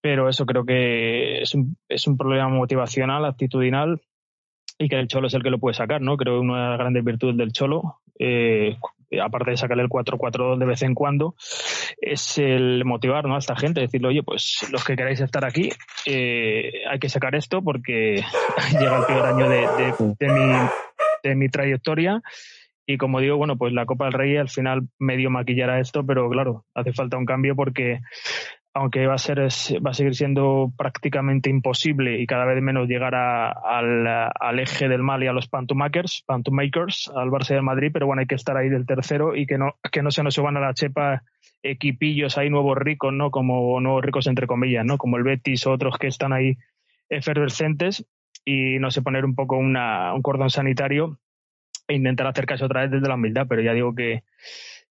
[0.00, 4.00] pero eso creo que es un, es un problema motivacional, actitudinal,
[4.78, 6.16] y que el Cholo es el que lo puede sacar, ¿no?
[6.16, 8.76] Creo que una de las grandes virtudes del Cholo, eh,
[9.22, 11.34] aparte de sacarle el 4-4-2 de vez en cuando,
[12.00, 13.34] es el motivar ¿no?
[13.34, 15.70] a esta gente, decirle, oye, pues los que queráis estar aquí,
[16.06, 18.22] eh, hay que sacar esto porque
[18.72, 19.66] llega el peor año de,
[20.18, 20.68] de, mi,
[21.22, 22.22] de mi trayectoria.
[22.86, 26.28] Y como digo, bueno, pues la Copa del Rey al final medio maquillará esto, pero
[26.28, 28.00] claro, hace falta un cambio porque
[28.74, 33.14] aunque va a ser va a seguir siendo prácticamente imposible y cada vez menos llegar
[33.14, 38.06] al, al, eje del mal y a los pantumakers, pantumakers, al Barça del Madrid, pero
[38.06, 40.56] bueno, hay que estar ahí del tercero y que no, que no se nos suban
[40.56, 41.22] a la chepa
[41.62, 43.30] equipillos ahí nuevos ricos, ¿no?
[43.30, 44.98] Como nuevos ricos entre comillas, ¿no?
[44.98, 46.58] Como el Betis o otros que están ahí
[47.08, 48.04] efervescentes
[48.44, 51.20] y no sé, poner un poco una, un cordón sanitario
[51.86, 54.24] e intentar acercarse otra vez desde la humildad, pero ya digo que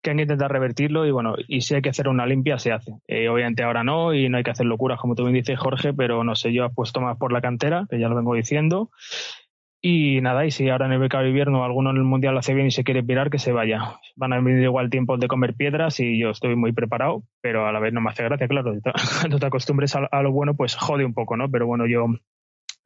[0.01, 2.71] que hay que intentar revertirlo y bueno, y si hay que hacer una limpia, se
[2.71, 2.93] hace.
[3.07, 5.93] Eh, obviamente ahora no y no hay que hacer locuras, como tú me dices, Jorge,
[5.93, 8.91] pero no sé, yo apuesto más por la cantera, que ya lo vengo diciendo.
[9.81, 12.53] Y nada, y si ahora en el becado invierno alguno en el Mundial lo hace
[12.53, 13.97] bien y se quiere pirar, que se vaya.
[14.17, 17.71] Van a venir igual tiempos de comer piedras y yo estoy muy preparado, pero a
[17.71, 18.73] la vez no me hace gracia, claro.
[19.21, 21.49] Cuando te acostumbres a lo bueno, pues jode un poco, ¿no?
[21.49, 22.07] Pero bueno, yo,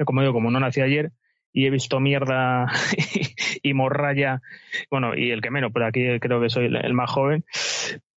[0.05, 1.11] como digo, como no nací ayer,
[1.53, 2.67] y he visto mierda
[3.63, 4.41] y morralla,
[4.89, 7.45] bueno, y el que menos, pero aquí creo que soy el más joven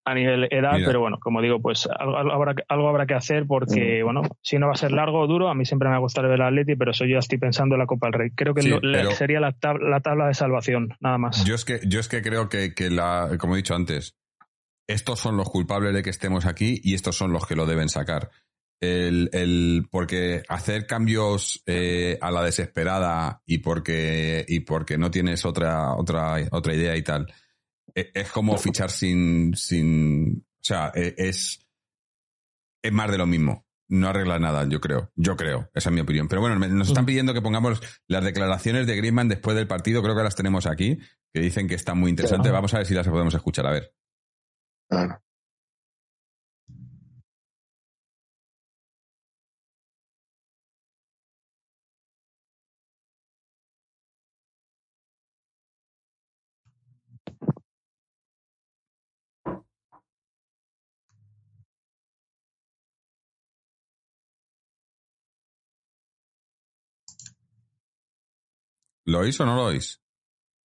[0.07, 4.01] a nivel edad, pero bueno, como digo, pues algo, habrá, algo habrá que hacer porque,
[4.01, 4.05] mm.
[4.05, 6.29] bueno, si no va a ser largo o duro, a mí siempre me ha gustado
[6.29, 8.31] ver al Atleti, pero eso ya estoy pensando en la Copa del Rey.
[8.31, 8.62] Creo que
[9.16, 11.44] sería la, la, tabla de salvación, nada más.
[11.44, 14.14] Yo es que, yo es que creo que, que la, como he dicho antes,
[14.87, 17.88] estos son los culpables de que estemos aquí y estos son los que lo deben
[17.88, 18.31] sacar
[18.80, 25.44] el, el, porque hacer cambios eh, a la desesperada y porque, y porque no tienes
[25.44, 27.32] otra, otra, otra idea y tal,
[27.94, 31.66] e, es, como fichar sin, sin, o sea, e, es,
[32.82, 33.64] es más de lo mismo.
[33.88, 35.12] No arregla nada, yo creo.
[35.14, 35.70] Yo creo.
[35.72, 36.26] Esa es mi opinión.
[36.26, 40.02] Pero bueno, nos están pidiendo que pongamos las declaraciones de Griezmann después del partido.
[40.02, 40.98] Creo que las tenemos aquí,
[41.32, 42.50] que dicen que están muy interesantes.
[42.50, 43.66] Vamos a ver si las podemos escuchar.
[43.66, 43.94] A ver.
[69.06, 70.00] ¿Lo oís o no lo oís?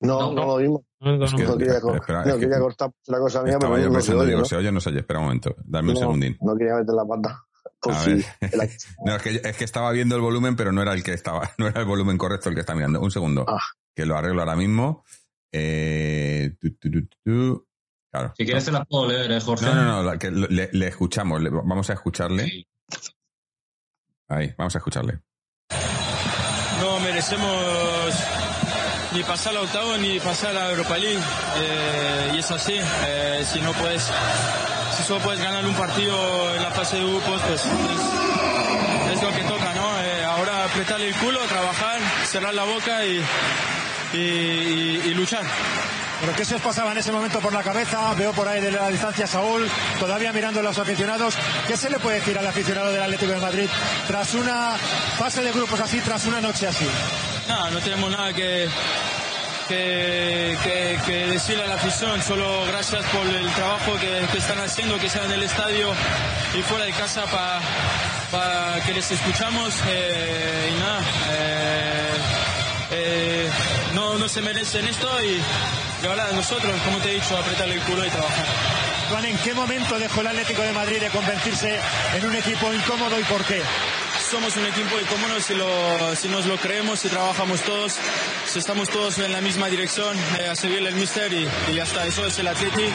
[0.02, 0.46] No, no, No.
[0.46, 0.82] lo oímos.
[1.00, 3.54] No, no, Es que- No quería, espera, no es que quería cortar la cosa mía,
[3.54, 4.46] Estaba pero yo no, se pensando, oye, digo, ¿no?
[4.46, 5.00] ¿se oye o no se oye?
[5.00, 6.38] Espera un momento, dame un segundín.
[6.42, 7.44] No quería meter la pata.
[7.84, 8.26] A ver.
[8.42, 8.52] el-
[9.06, 11.50] No, es que, es que estaba viendo el volumen, pero no era el que estaba,
[11.58, 13.00] no era el volumen correcto el que está mirando.
[13.02, 13.46] Un segundo.
[13.48, 13.60] Ah.
[13.96, 15.04] Que lo arreglo ahora mismo.
[15.52, 17.68] Eh, tu, tu, tu, tu.
[18.12, 18.34] Claro.
[18.38, 19.66] Si quieres te las puedo leer, ¿eh, Jorge?
[19.66, 22.46] No, no, no, la- que le, le escuchamos, le- vamos a escucharle.
[22.48, 22.68] Sí.
[24.28, 25.20] Ahí, vamos a escucharle.
[26.82, 28.14] No merecemos
[29.14, 31.20] ni pasar a octavo ni pasar a Europa League.
[31.58, 32.80] Eh, y es así.
[33.06, 34.04] Eh, si no puedes,
[34.98, 37.62] si solo puedes ganar un partido en la fase de grupos, pues
[39.14, 40.02] es, lo que toca, ¿no?
[40.02, 43.24] Eh, ahora apretarle el culo, trabajar, cerrar la boca y-
[44.14, 45.44] y luchar.
[46.22, 48.14] ¿Pero qué se os pasaba en ese momento por la cabeza?
[48.14, 49.68] Veo por ahí de la distancia Saúl,
[50.00, 51.36] todavía mirando a los aficionados.
[51.68, 53.68] ¿Qué se le puede decir al aficionado del Atlético de Madrid
[54.08, 54.78] tras una
[55.18, 56.86] fase de grupos así, tras una noche así?
[57.48, 58.70] Nada, no tenemos nada que,
[59.68, 65.10] que, decirle a la afición, solo gracias por el trabajo que, que están haciendo, que
[65.10, 65.92] sea en el estadio
[66.54, 67.24] y fuera de casa
[68.32, 72.08] para que les escuchamos eh, y nada, eh,
[72.92, 73.50] eh,
[73.96, 75.42] no, no se merecen esto y,
[76.02, 78.46] y ahora nosotros, como te he dicho, apretarle el culo y trabajar.
[79.10, 81.80] Juan, ¿en qué momento dejó el Atlético de Madrid de convertirse
[82.16, 83.62] en un equipo incómodo y por qué?
[84.32, 87.98] somos un equipo incómodo si, lo, si nos lo creemos, si trabajamos todos,
[88.46, 91.84] si estamos todos en la misma dirección, eh, a seguirle el mister y, y ya
[91.84, 92.06] está.
[92.08, 92.86] Eso es el Atleti.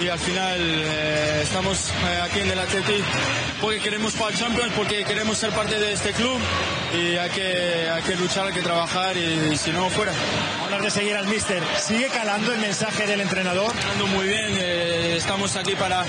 [0.00, 3.02] Y al final eh, estamos eh, aquí en el Atleti
[3.60, 6.38] porque queremos jugar Champions, porque queremos ser parte de este club
[6.92, 10.12] y hay que, hay que luchar, hay que trabajar y, si no, fuera.
[10.64, 13.72] Hablar de seguir al míster, ¿sigue calando el mensaje del entrenador?
[13.92, 16.04] Ando muy bien, eh, estamos aquí para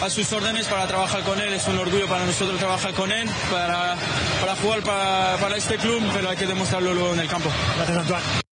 [0.00, 3.28] a sus órdenes, para trabajar con él, es un orgullo para nosotros trabajar con él,
[3.50, 3.96] para,
[4.40, 7.50] para jugar para, para este club, pero hay que demostrarlo luego en el campo.
[7.76, 8.45] Gracias, Antoine.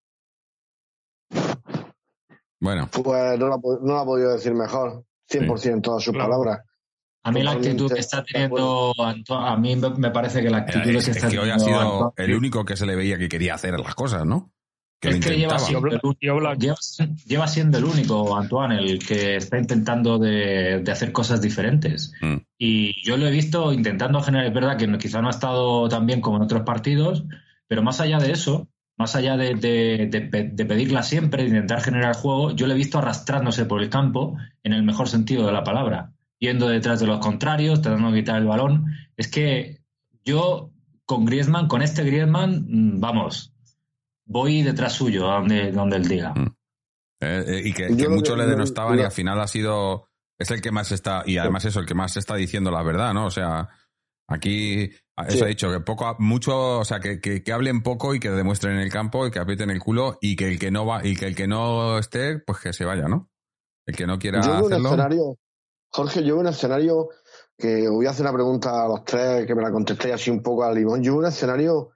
[2.63, 5.03] Bueno, Pues no la, po- no la ha podido decir mejor.
[5.29, 6.29] 100% todas sus Claro.
[6.29, 6.59] palabras.
[7.25, 10.89] A mí la actitud que está teniendo Antoine, a mí me parece que la actitud
[10.91, 12.95] es, que es está que hoy ha teniendo sido Antoine- el único que se le
[12.95, 14.51] veía que quería hacer las cosas, ¿no?
[15.01, 16.55] Que lo es que lleva siendo, el lleva,
[17.25, 22.13] lleva siendo el único, Antoine, el que está intentando de, de hacer cosas diferentes.
[22.21, 22.35] Mm.
[22.57, 26.05] Y yo lo he visto intentando generar, es verdad que quizá no ha estado tan
[26.05, 27.25] bien como en otros partidos,
[27.67, 31.49] pero más allá de eso, más allá de, de- de pe- de pedirla siempre, de
[31.49, 35.45] intentar generar juego, yo lo he visto arrastrándose por el campo en el mejor sentido
[35.45, 38.85] de la palabra, yendo detrás de los contrarios, tratando de quitar el balón.
[39.17, 39.81] Es que
[40.23, 40.71] yo
[41.05, 43.53] con Griezmann, con este Griezmann, mm, vamos,
[44.25, 46.33] voy detrás suyo, a donde, donde él diga.
[46.33, 46.55] Mm.
[47.21, 50.09] Eh, eh, y que, que que- le denostaban y al final ha sido.
[50.37, 51.23] Es el que más está.
[51.25, 53.25] Y además eso, el que más está diciendo la verdad, ¿no?
[53.25, 53.69] O sea,
[54.33, 54.91] aquí.
[55.27, 55.43] Eso Sí.
[55.43, 58.73] ha dicho, que poco, mucho, o sea, que, que, que hablen poco y que demuestren
[58.75, 61.15] en el campo y que aprieten el culo y que el que no va, y
[61.15, 63.29] que el que no esté, pues que se vaya, ¿no?
[63.85, 64.87] El que no quiera Yo veo un hacerlo.
[64.89, 65.37] escenario,
[65.89, 67.09] Jorge, yo veo un escenario
[67.57, 70.41] que voy a hacer una pregunta a los tres, que me la contestéis así un
[70.41, 71.03] poco al limón.
[71.03, 71.91] Yo veo un escenario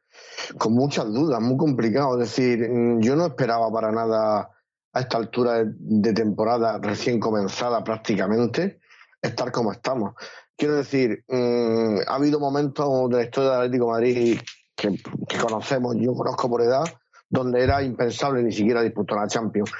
[0.59, 2.21] con muchas dudas, muy complicado.
[2.21, 4.51] Es decir, mm, yo no esperaba para nada
[4.93, 8.79] a esta altura de, de temporada recién comenzada prácticamente
[9.21, 10.13] estar como estamos.
[10.57, 14.39] Quiero decir, mm, ha habido momentos de la historia del Atlético de Madrid
[14.75, 16.83] que, que conocemos, yo conozco por edad,
[17.29, 19.71] donde era impensable ni siquiera disputar la Champions.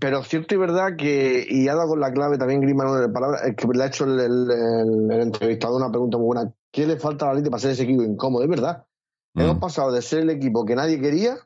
[0.00, 3.42] Pero cierto y verdad que, y ha dado con la clave también Griezmann de palabras,
[3.44, 6.52] es que le ha hecho el, el- el- el entrevistador una pregunta muy buena.
[6.70, 8.42] ¿Qué le falta a la Leti para ser ese equipo incómodo?
[8.42, 8.86] Es verdad.
[9.34, 9.40] Mm.
[9.42, 11.36] Hemos pasado de ser el equipo que nadie quería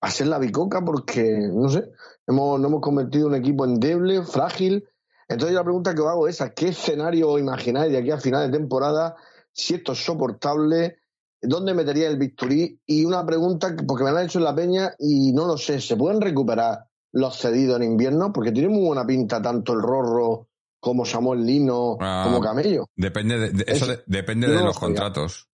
[0.00, 1.22] a ser la bicoca porque,
[1.52, 1.84] no sé,
[2.26, 4.88] hemos, nos hemos convertido en un equipo endeble, frágil.
[5.28, 8.50] Entonces la pregunta que os hago es, ¿a qué escenario imagináis de aquí a final
[8.50, 9.16] de temporada?
[9.52, 10.96] Si esto es soportable,
[11.40, 12.80] ¿dónde metería el bisturí?
[12.86, 15.56] Y una pregunta, que- porque me la han hecho en la peña y no lo
[15.56, 18.32] sé, ¿se pueden recuperar los cedidos en invierno?
[18.32, 20.48] Porque tiene muy buena pinta tanto el Rorro
[20.80, 22.86] como Samuel Lino, Ah, como Camello.
[22.96, 25.48] Depende de, de- eso Eso- de- depende de los contratos.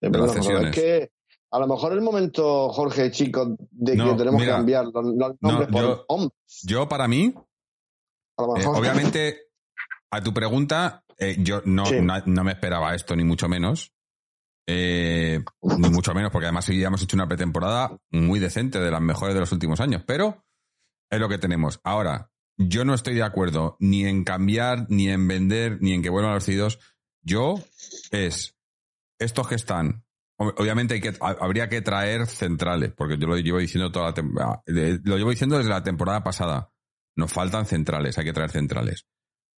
[0.00, 0.76] De de las cesiones.
[0.76, 1.10] Es que
[1.50, 5.04] a lo mejor el momento, Jorge, chicos, de No, que tenemos mira, que cambiar los,
[5.06, 6.32] los no, nombres por yo- hombres.
[6.64, 7.32] Yo, para mí,
[8.36, 9.38] A lo Eh, obviamente,
[10.10, 12.00] a tu pregunta, eh, yo no, Sí.
[12.00, 13.92] no, no me esperaba esto, ni mucho menos.
[14.66, 19.00] Eh, ni mucho menos, porque además ya hemos hecho una pretemporada muy decente, de las
[19.02, 20.02] mejores de los últimos años.
[20.06, 20.42] Pero
[21.10, 21.80] es lo que tenemos.
[21.84, 26.08] Ahora, yo no estoy de acuerdo ni en cambiar, ni en vender, ni en que
[26.08, 26.78] vuelvan los cedidos.
[27.22, 27.56] Yo
[28.10, 28.56] es
[29.18, 30.04] estos que están.
[30.38, 34.06] ob- Obviamente hay que, ha- habría que traer centrales, porque yo lo llevo diciendo toda
[34.06, 34.62] la temporada.
[34.66, 36.70] Lo llevo diciendo desde la temporada pasada.
[37.16, 39.06] Nos faltan centrales, hay que traer centrales.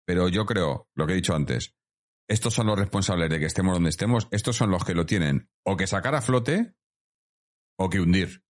[0.07, 1.75] Pero yo creo, lo que he dicho antes,
[2.29, 5.49] estos son los responsables de que estemos donde estemos, estos son los que lo tienen
[5.64, 6.75] o que sacar a flote
[7.79, 8.42] o que hundir.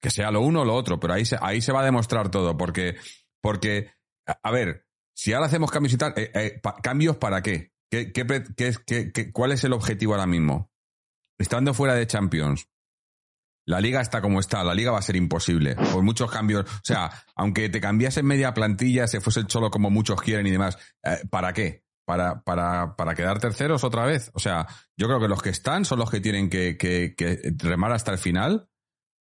[0.00, 2.30] que sea lo uno o lo otro, pero ahí se, ahí se va a demostrar
[2.30, 2.96] todo, porque,
[3.42, 3.92] porque,
[4.26, 7.72] a ver, si ahora hacemos cambios y tal, eh, eh, ¿cambios para qué?
[7.90, 8.26] ¿Qué, qué,
[8.56, 10.70] qué, qué cuál es el objetivo ahora mismo?
[11.38, 12.68] Estando fuera de Champions,
[13.66, 16.64] la liga está como está, la liga va a ser imposible, por muchos cambios.
[16.64, 20.50] O sea, aunque te cambiase media plantilla, se fuese el solo como muchos quieren y
[20.52, 21.84] demás, eh, ¿para qué?
[22.06, 24.30] Para, para, para quedar terceros otra vez.
[24.34, 27.40] O sea, yo creo que los que están son los que tienen que, que, que
[27.58, 28.68] remar hasta el final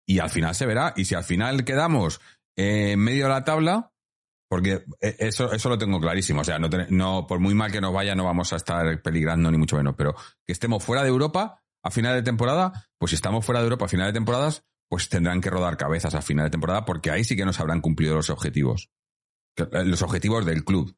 [0.08, 0.94] y al final se verá.
[0.96, 2.22] Y si al final quedamos
[2.56, 3.92] en medio de la tabla,
[4.48, 6.42] porque eh, eso, eso lo tengo clarísimo.
[6.42, 9.50] O sea, no, no, por muy mal que nos vaya, no vamos a estar peligrando
[9.50, 9.96] ni mucho menos.
[9.98, 13.66] Pero que estemos fuera de Europa a final de temporada, pues si estamos fuera de
[13.66, 17.12] Europa a final de temporadas, pues tendrán que rodar cabezas a final de temporada porque
[17.12, 18.90] ahí sí que nos habrán cumplido los objetivos.
[19.56, 20.98] Eh, los objetivos del club.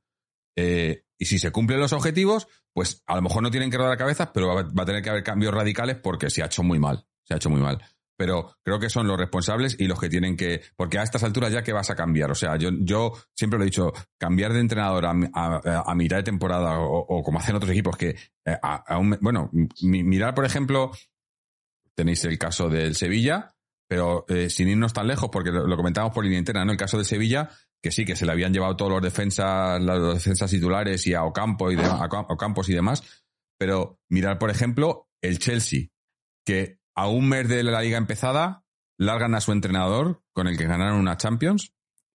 [0.55, 3.97] Eh, y si se cumplen los objetivos, pues a lo mejor no tienen que rodar
[3.97, 7.05] cabezas, pero va, a tener que haber cambios radicales porque se ha hecho muy mal.
[7.25, 7.83] Se ha hecho muy mal
[8.17, 11.53] pero creo que son los responsables y los que tienen que, porque a estas alturas
[11.53, 14.59] ya que vas a cambiar, o sea, yo, yo siempre lo he dicho, cambiar de
[14.59, 18.57] entrenador a, mitad de temporada o, como hacen otros equipos que, eh,
[19.21, 19.49] bueno,
[19.81, 20.91] mirar por ejemplo,
[21.95, 23.55] tenéis el caso del Sevilla,
[23.87, 26.71] pero eh, sin irnos tan lejos, porque lo, comentamos por línea interna, ¿no?
[26.71, 27.49] El caso del Sevilla,
[27.81, 31.23] que sí, que se le habían llevado todos los defensas, los defensas titulares y a
[31.23, 33.03] Ocampo y, demás, a Ocampos y demás,
[33.57, 35.87] pero mirar por ejemplo el Chelsea,
[36.45, 38.65] que a un mes de la liga empezada,
[38.97, 41.71] largan a su entrenador con el que ganaron una Champions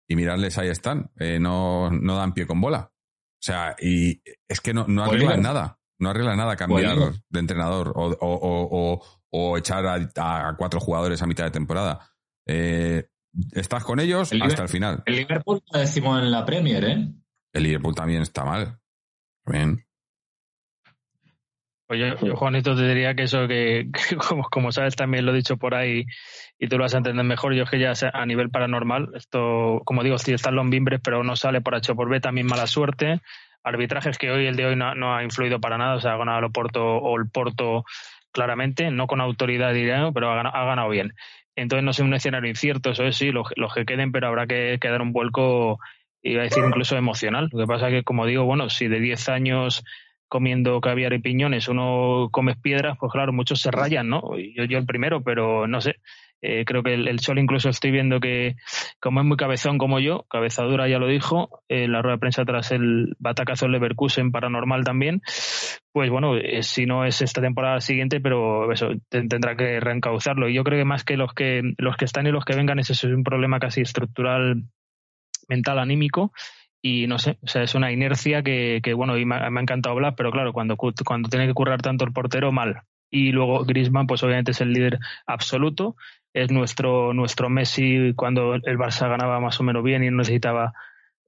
[0.08, 2.92] y mirarles ahí están, eh, no, no dan pie con bola.
[2.92, 6.96] O sea, y es que no, no arreglan nada, no arreglan nada cambiar
[7.28, 12.10] de entrenador o, o, o, o echar a, cuatro jugadores a mitad de temporada.
[12.46, 13.06] Eh,
[13.52, 15.04] estás con ellos hasta el final.
[15.06, 17.08] El Liverpool lo decimos en la Premier, ¿eh?
[17.52, 18.80] El Liverpool también está mal.
[19.46, 19.84] Bien.
[21.92, 23.90] Pues yo, Juanito, te diría que eso que,
[24.50, 26.06] como, sabes, también lo he dicho por ahí
[26.58, 29.82] y tú lo vas a entender mejor, yo es que ya a nivel paranormal, esto,
[29.84, 32.66] como digo, sí están los mimbres, pero no sale por H por B, también mala
[32.66, 33.20] suerte.
[33.62, 36.46] Arbitrajes que hoy, el de hoy, no, ha influido para nada, o sea, ha ganado
[36.46, 37.84] el Porto o el Porto
[38.32, 41.12] claramente, no con autoridad diría, pero ha ganado, bien.
[41.56, 44.46] Entonces no sé, un escenario incierto, eso es sí, los, los que queden, pero habrá
[44.46, 45.78] que, que dar un vuelco,
[46.22, 47.50] iba a decir incluso emocional.
[47.52, 49.84] Lo que pasa es que, como digo, bueno, si de 10 años
[50.32, 54.22] comiendo caviar y piñones, uno come piedras, pues claro, muchos se rayan, ¿no?
[54.38, 55.96] Yo, yo el primero, pero no sé.
[56.40, 58.56] Eh, creo que el, Sol incluso estoy viendo que,
[58.98, 62.46] como es muy cabezón como yo, cabezadura ya lo dijo, eh, la rueda de prensa
[62.46, 65.20] tras el batacazo en Leverkusen paranormal también,
[65.92, 70.48] pues bueno, eh, si no es esta temporada siguiente, pero eso tendrá que reencauzarlo.
[70.48, 72.78] Y yo creo que más que los que los que están y los que vengan,
[72.78, 74.64] ese es un problema casi estructural
[75.48, 76.32] mental anímico
[76.82, 79.94] y no sé, o sea, es una inercia que, que bueno, y me, ha encantado
[79.94, 82.82] hablar, pero claro, cuando, cuando tiene que currar tanto el portero, mal.
[83.08, 85.96] Y luego Griezmann, pues obviamente es el líder absoluto,
[86.34, 90.72] es nuestro, nuestro Messi cuando el Barça ganaba más o menos bien y no necesitaba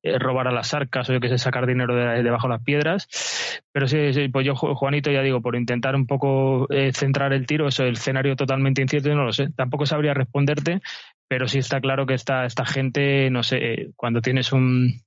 [0.02, 2.62] eh, robar a las arcas o yo que sé, sacar dinero de, debajo de las
[2.62, 3.62] piedras.
[3.70, 7.46] Pero sí, sí, pues yo, Juanito, ya digo, por intentar un poco eh, centrar el
[7.46, 9.50] tiro, eso, el escenario totalmente incierto, no lo sé.
[9.54, 10.80] Tampoco sabría responderte,
[11.28, 15.00] pero sí está claro que esta, esta gente, no sé, eh, cuando tienes un,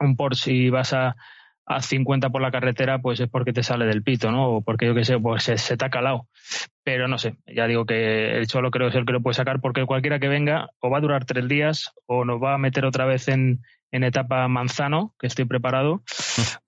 [0.00, 1.16] un Porsche y vas a,
[1.66, 4.48] a 50 por la carretera, pues es porque te sale del pito, ¿no?
[4.48, 6.26] O porque yo qué sé, pues se, te ha calado.
[6.82, 9.34] Pero no sé, ya digo que el Cholo creo que es el que lo puede
[9.34, 12.58] sacar porque cualquiera que venga o va a durar tres días o nos va a
[12.58, 13.60] meter otra vez en,
[13.92, 16.02] en etapa manzano, que estoy preparado,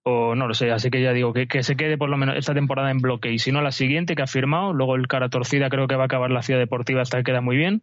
[0.03, 0.71] o no lo sé.
[0.71, 3.33] Así que ya digo que, que se quede por lo menos esta temporada en bloque
[3.33, 6.05] y si no la siguiente que ha firmado, luego el cara torcida creo que va
[6.05, 7.83] a acabar la ciudad deportiva hasta que queda muy bien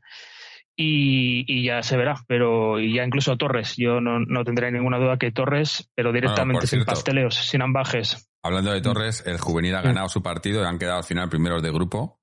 [0.82, 2.24] y, ya se verá.
[2.28, 6.68] Pero y ya incluso Torres, yo no, no tendré ninguna duda que Torres, pero directamente
[6.68, 8.30] sin pasteleos, sin ambajes.
[8.42, 11.62] Hablando de Torres, el juvenil ha ganado su partido y han quedado al final primeros
[11.62, 12.22] de grupo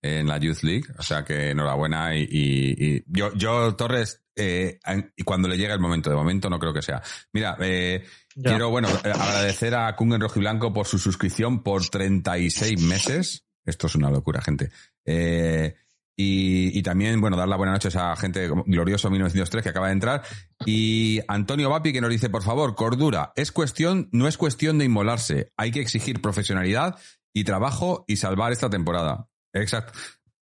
[0.00, 4.78] en la Youth League, o sea que enhorabuena y, y, yo, yo Torres, eh,
[5.16, 7.02] y cuando le llega el momento, de momento no creo que sea.
[7.32, 8.04] Mira, eh,
[8.40, 13.44] quiero, bueno, eh, agradecer a Kungen Rojiblanco por su suscripción por 36 meses.
[13.64, 14.70] Esto es una locura, gente.
[15.04, 15.74] Eh,
[16.20, 19.92] y, también, bueno, dar la buena noche a esa gente glorioso 1903 que acaba de
[19.92, 20.22] entrar.
[20.66, 24.86] Y Antonio Vapi que nos dice, por favor, cordura, es cuestión, no es cuestión de
[24.86, 26.98] inmolarse, hay que exigir profesionalidad
[27.32, 29.28] y trabajo y salvar esta temporada.
[29.52, 29.94] Exact,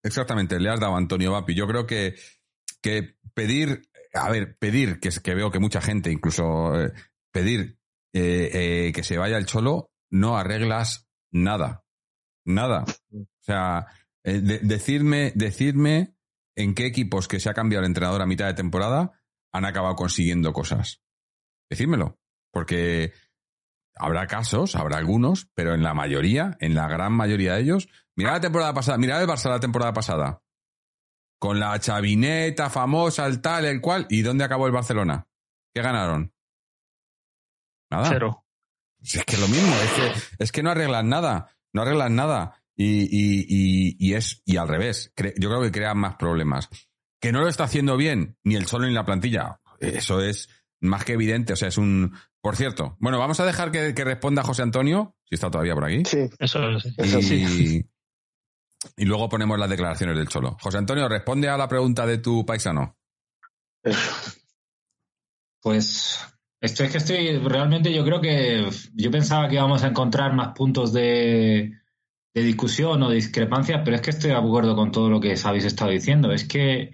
[0.03, 1.55] exactamente, le has dado a Antonio Vapi.
[1.55, 2.17] Yo creo que,
[2.83, 6.93] que pedir, a ver, pedir, que, que veo que mucha gente, incluso eh,
[7.31, 7.79] pedir
[8.13, 8.51] eh,
[8.89, 11.83] eh, que se vaya el cholo, no arreglas nada.
[12.45, 12.85] Nada.
[13.11, 13.87] O sea,
[14.25, 16.17] eh, decidme, decidme
[16.57, 19.13] en qué equipos que se ha cambiado el entrenador a mitad de temporada
[19.53, 21.03] han acabado consiguiendo cosas.
[21.71, 22.19] Decídmelo.
[22.53, 23.13] Porque
[23.95, 28.33] habrá casos, habrá algunos, pero en la mayoría, en la gran mayoría de ellos, mira
[28.33, 30.43] la temporada pasada, mira el Barça la temporada pasada.
[31.39, 34.07] con la chavineta famosa, el tal, el cual.
[34.09, 35.27] ¿Y dónde acabó el Barcelona?
[35.75, 36.33] ¿Qué ganaron?
[37.91, 38.09] Nada.
[38.11, 38.45] Cero.
[39.01, 40.13] Si es que lo mismo, es que,
[40.45, 42.62] es que no arreglan nada, no arreglan nada.
[42.77, 46.69] Y, y, y, y es, y al revés, cre- yo creo que crean más problemas.
[47.21, 49.61] Que no lo está haciendo bien, ni el solo ni la plantilla.
[49.79, 50.49] Eso es
[50.81, 52.15] más que evidente, o sea, es un.
[52.41, 55.85] Por cierto, bueno, vamos a dejar que, que responda José Antonio, si está todavía por
[55.85, 56.03] aquí.
[56.05, 56.85] Sí, Eso es.
[56.97, 57.87] eso sí.
[58.97, 60.57] Y, y luego ponemos las declaraciones del Cholo.
[60.61, 62.97] José Antonio, responde a la pregunta de tu paisano.
[65.61, 66.19] Pues
[66.61, 70.55] esto es que estoy, realmente yo creo que yo pensaba que íbamos a encontrar más
[70.55, 71.73] puntos de,
[72.35, 75.37] de discusión o de discrepancia, pero es que estoy de acuerdo con todo lo que
[75.45, 76.33] habéis estado diciendo.
[76.33, 76.91] Es que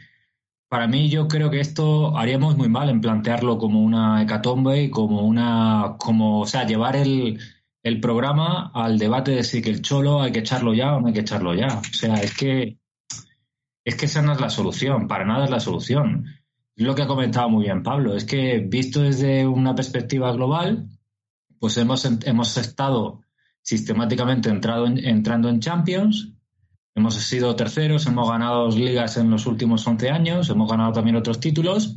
[0.68, 4.90] para mí yo creo que esto haríamos muy mal en plantearlo como una hecatombe y
[4.90, 7.38] como una, como, o sea, llevar el,
[7.82, 11.08] el programa al debate de si que el cholo hay que echarlo ya o no
[11.08, 11.68] hay que echarlo ya.
[11.78, 12.78] O sea, es que
[13.84, 16.26] es que esa no es la solución, para nada es la solución.
[16.76, 20.90] Lo que ha comentado muy bien Pablo, es que visto desde una perspectiva global,
[21.58, 23.22] pues hemos, hemos estado
[23.68, 26.32] sistemáticamente entrado en- entrando en Champions,
[26.94, 31.38] hemos sido terceros, hemos ganado ligas en los últimos 11 años, hemos ganado también otros
[31.38, 31.96] títulos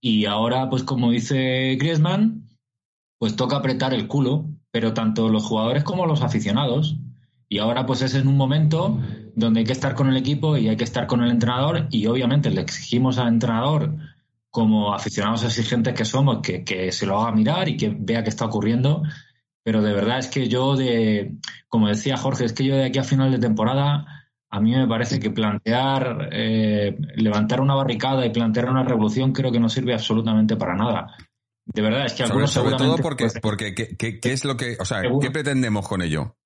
[0.00, 2.48] y ahora, pues como dice Griezmann,
[3.18, 6.96] pues toca apretar el culo, pero tanto los jugadores como los aficionados.
[7.48, 8.98] Y ahora pues es en un momento
[9.34, 12.06] donde hay que estar con el equipo y hay que estar con el entrenador y
[12.06, 13.96] obviamente le exigimos al entrenador
[14.50, 18.30] como aficionados exigentes que somos que, que se lo haga mirar y que vea qué
[18.30, 19.02] está ocurriendo.
[19.64, 21.36] Pero de verdad es que yo de,
[21.68, 24.06] como decía Jorge, es que yo de aquí a final de temporada
[24.50, 29.50] a mí me parece que plantear, eh, levantar una barricada y plantear una revolución creo
[29.50, 31.14] que no sirve absolutamente para nada.
[31.64, 34.32] De verdad, es que Sobre, algunos sobre todo seguramente, porque, pues, porque ¿qué, qué- qué
[34.32, 35.20] es lo que, o sea, Seguro.
[35.20, 36.36] ¿qué pretendemos con ello?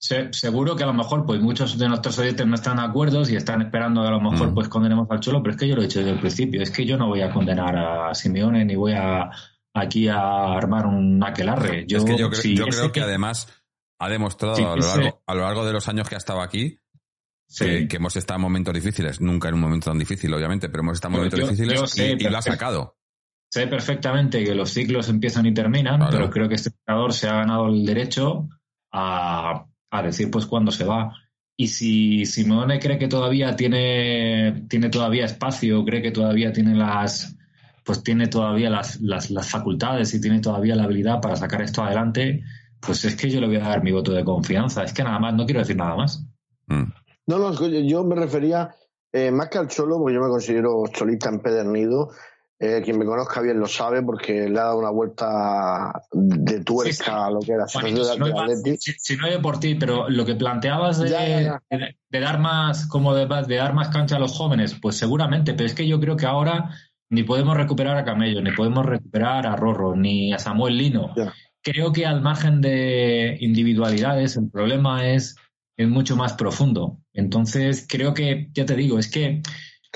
[0.00, 3.22] Se- seguro que a lo mejor pues muchos de nuestros oyentes no están de acuerdo
[3.28, 4.54] y están esperando que a lo mejor Mm.
[4.54, 6.70] pues condenemos al Cholo, pero es que yo lo he dicho desde el principio, es
[6.70, 9.30] que yo no voy a condenar a Simeone ni voy a
[9.74, 11.84] aquí a armar un aquelarre.
[11.86, 13.48] Yo, es que yo, creo- si yo ese creo que además
[13.98, 16.18] ha demostrado Sí, a, lo ese- largo, a lo largo de los años que ha
[16.18, 16.78] estado aquí
[17.48, 17.64] Sí.
[17.66, 20.82] que, que hemos estado en momentos difíciles, nunca en un momento tan difícil, obviamente, pero
[20.82, 22.96] hemos estado en momentos yo- difíciles yo sé, y, y lo ha sacado.
[23.50, 26.12] Sé perfectamente que los ciclos empiezan y terminan, Claro.
[26.12, 28.48] pero creo que este entrenador se ha ganado el derecho
[28.90, 31.12] a, a decir pues cuándo se va.
[31.54, 37.36] Y si Simone cree que todavía tiene, tiene todavía espacio, cree que todavía tiene las
[37.84, 41.82] pues tiene todavía las, las, las facultades y tiene todavía la habilidad para sacar esto
[41.82, 42.42] adelante,
[42.80, 44.82] pues es que yo le voy a dar mi voto de confianza.
[44.84, 46.24] Es que nada más, no quiero decir nada más.
[46.66, 46.84] Mm.
[47.26, 48.74] No, no, yo me refería
[49.12, 52.10] eh, más que al Cholo, porque yo me considero cholista empedernido.
[52.58, 56.92] Eh, quien me conozca bien lo sabe, porque le ha dado una vuelta de tuerca
[56.92, 57.10] Sí, sí.
[57.12, 57.78] a lo que era si,
[58.18, 58.76] no iba, Atleti.
[58.78, 61.62] si- si no iba por ti, pero lo que planteabas de, Ya, ya, ya.
[61.76, 65.54] de- de dar más como de, de dar más cancha a los jóvenes, pues seguramente,
[65.54, 66.70] pero es que yo creo que ahora
[67.12, 71.14] ni podemos recuperar a Camello, ni podemos recuperar a Rorro, ni a Samuel Lino.
[71.60, 75.36] Creo que al margen de individualidades, el problema es,
[75.76, 77.00] es mucho más profundo.
[77.12, 79.42] Entonces, creo que, ya te digo, es que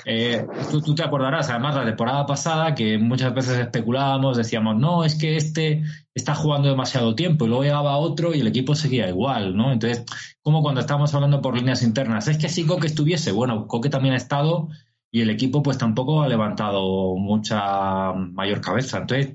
[0.05, 5.03] eh, tú, tú te acordarás, además, la temporada pasada, que muchas veces especulábamos, decíamos, no,
[5.03, 9.09] es que este está jugando demasiado tiempo, y luego llegaba otro y el equipo seguía
[9.09, 9.73] igual, ¿no?
[9.73, 10.05] Entonces,
[10.43, 14.13] como cuando estábamos hablando por líneas internas, es que si Coque estuviese, bueno, Coque también
[14.13, 14.69] ha estado
[15.17, 18.99] y el equipo pues tampoco ha levantado mucha mayor cabeza.
[18.99, 19.35] Entonces,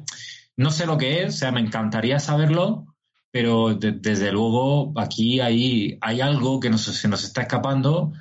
[0.57, 2.85] no sé lo que es, o sea, me encantaría saberlo,
[3.31, 8.11] pero de- desde luego aquí hay, hay algo que nos, se nos está escapando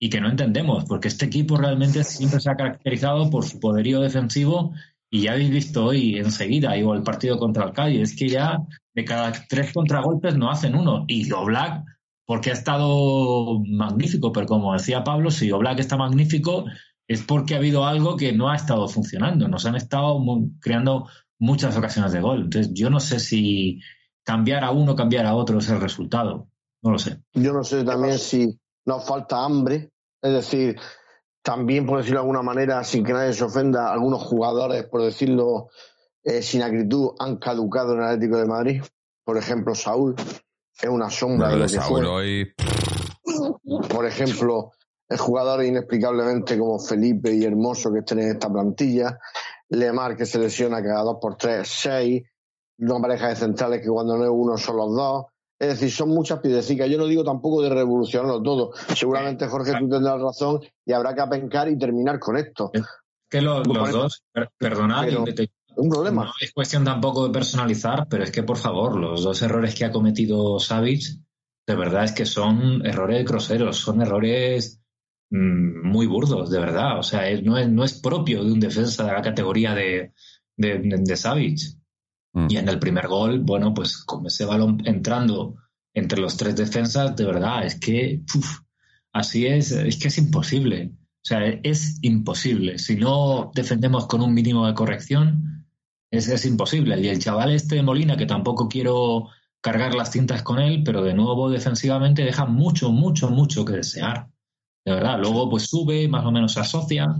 [0.00, 4.00] y que no entendemos, porque este equipo realmente siempre se ha caracterizado por su poderío
[4.00, 4.72] defensivo
[5.10, 8.58] y ya habéis visto hoy enseguida, igual el partido contra el Cádiz, es que ya
[8.94, 11.04] de cada tres contragolpes no hacen uno.
[11.08, 11.84] Y Oblak,
[12.26, 16.66] porque ha estado magnífico, pero como decía Pablo, si Oblak está magnífico
[17.08, 19.48] es porque ha habido algo que no ha estado funcionando.
[19.48, 20.20] Nos han estado
[20.60, 22.42] creando muchas ocasiones de gol.
[22.44, 23.80] Entonces yo no sé si
[24.22, 26.48] cambiar a uno, cambiar a otro es el resultado.
[26.82, 27.22] No lo sé.
[27.32, 29.90] Yo no sé también si nos falta hambre,
[30.22, 30.78] es decir,
[31.42, 35.68] también, por decirlo de alguna manera, sin que nadie se ofenda, algunos jugadores, por decirlo
[36.22, 38.82] eh, sin acritud, han caducado en el Atlético de Madrid.
[39.24, 40.14] Por ejemplo, Saúl
[40.80, 42.06] es una sombra de lo que Saúl fue.
[42.06, 42.52] hoy,
[43.88, 44.72] Por ejemplo,
[45.08, 49.18] el jugador inexplicablemente como Felipe y Hermoso que estén en esta plantilla,
[49.70, 52.22] Lemar que se lesiona cada dos por tres, seis,
[52.78, 55.24] una pareja de centrales que cuando no es uno son los dos.
[55.58, 56.88] Es decir, son muchas piedecicas.
[56.88, 58.70] Yo no digo tampoco de revolucionarlo todo.
[58.94, 62.70] Seguramente, Jorge, tú tendrás razón y habrá que apencar y terminar con esto.
[62.72, 62.84] Es
[63.28, 66.24] Que lo- los dos, per- perdonad, pero- te- un problema.
[66.26, 69.84] no es cuestión tampoco de personalizar, pero es que por favor, los dos errores que
[69.84, 71.02] ha cometido Savic,
[71.66, 74.80] de verdad es que son errores groseros, son errores
[75.30, 76.98] muy burdos, de verdad.
[76.98, 80.12] O sea, no, es, no es propio de un defensa de la categoría de,
[80.56, 81.76] de, de Savage.
[82.32, 82.46] Mm.
[82.50, 85.56] Y en el primer gol, bueno, pues con ese balón entrando
[85.94, 88.22] entre los tres defensas, de verdad, es que
[89.12, 90.92] así es, es que es imposible.
[90.94, 92.78] O sea, es imposible.
[92.78, 95.66] Si no defendemos con un mínimo de corrección,
[96.10, 96.98] es, es imposible.
[97.00, 99.28] Y el chaval este de Molina, que tampoco quiero
[99.60, 104.28] cargar las cintas con él, pero de nuevo defensivamente deja mucho, mucho, mucho que desear.
[104.88, 107.14] De verdad, luego pues sube, más o menos se asocia.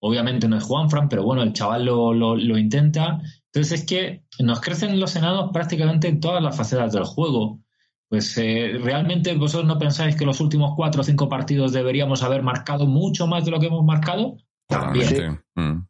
[0.00, 3.22] Obviamente no es Juanfran, pero bueno, el chaval lo, lo, intenta.
[3.46, 7.60] Entonces es que nos crecen los enanos prácticamente en todas las facetas del juego.
[8.10, 12.42] Pues eh, realmente vosotros no pensáis que los últimos cuatro o cinco partidos deberíamos haber
[12.42, 14.36] marcado mucho más de lo que hemos marcado.
[14.68, 15.40] También.
[15.54, 15.86] Mm.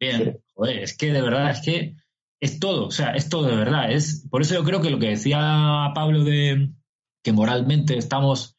[0.00, 1.94] Bien, joder, es que de verdad es que
[2.40, 3.92] es todo, o sea, es todo de verdad.
[3.92, 6.72] Es, por eso yo creo que lo que decía Pablo de
[7.22, 8.53] que moralmente estamos,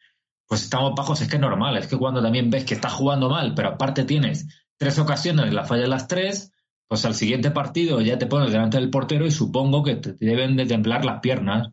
[0.47, 3.29] pues estamos bajos, es que es normal, es que cuando también ves que estás jugando
[3.29, 6.51] mal, pero aparte tienes tres ocasiones, la falla las tres,
[6.87, 10.55] pues al siguiente partido ya te pones delante del portero y supongo que te deben
[10.55, 11.69] de temblar las piernas.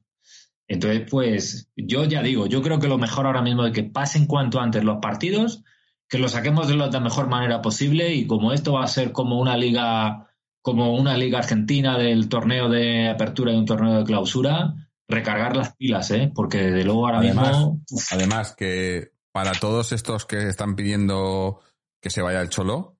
[0.67, 4.27] Entonces, pues yo ya digo, yo creo que lo mejor ahora mismo es que pasen
[4.27, 5.65] cuanto antes los partidos,
[6.09, 9.39] que lo saquemos de la mejor manera posible y como esto va a ser como
[9.39, 10.29] una liga
[10.63, 15.77] como una liga argentina del torneo de apertura y un torneo de clausura, recargar las
[15.77, 16.31] pilas, ¿eh?
[16.35, 17.81] Porque de luego ahora mismo...
[18.11, 21.61] Además que para todos estos que están pidiendo
[22.01, 22.99] que se vaya el Cholo,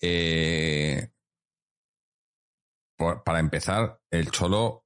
[0.00, 1.10] eh,
[2.96, 4.84] para empezar, el Cholo,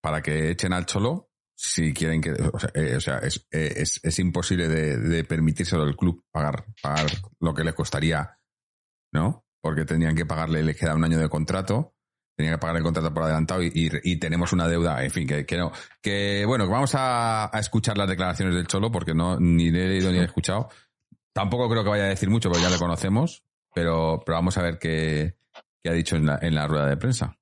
[0.00, 2.32] para que echen al Cholo, si quieren que...
[2.32, 7.06] O sea, eh, eh, es, es, imposible de, de permitírselo el club pagar, pagar
[7.40, 8.38] lo que le costaría,
[9.12, 9.44] ¿no?
[9.62, 11.94] porque tenían que pagarle, le queda un año de contrato,
[12.36, 15.56] tenían que pagar el contrato por adelantado y, tenemos una deuda, en fin, que, que
[15.56, 19.88] no, que bueno, vamos a, escuchar las declaraciones del Cholo porque no ni le he
[19.88, 20.68] leído ni he escuchado.
[21.32, 24.62] Tampoco creo que vaya a decir mucho porque ya le conocemos, pero, pero vamos a
[24.62, 25.36] ver qué,
[25.82, 27.38] qué ha dicho en la, en la rueda de prensa.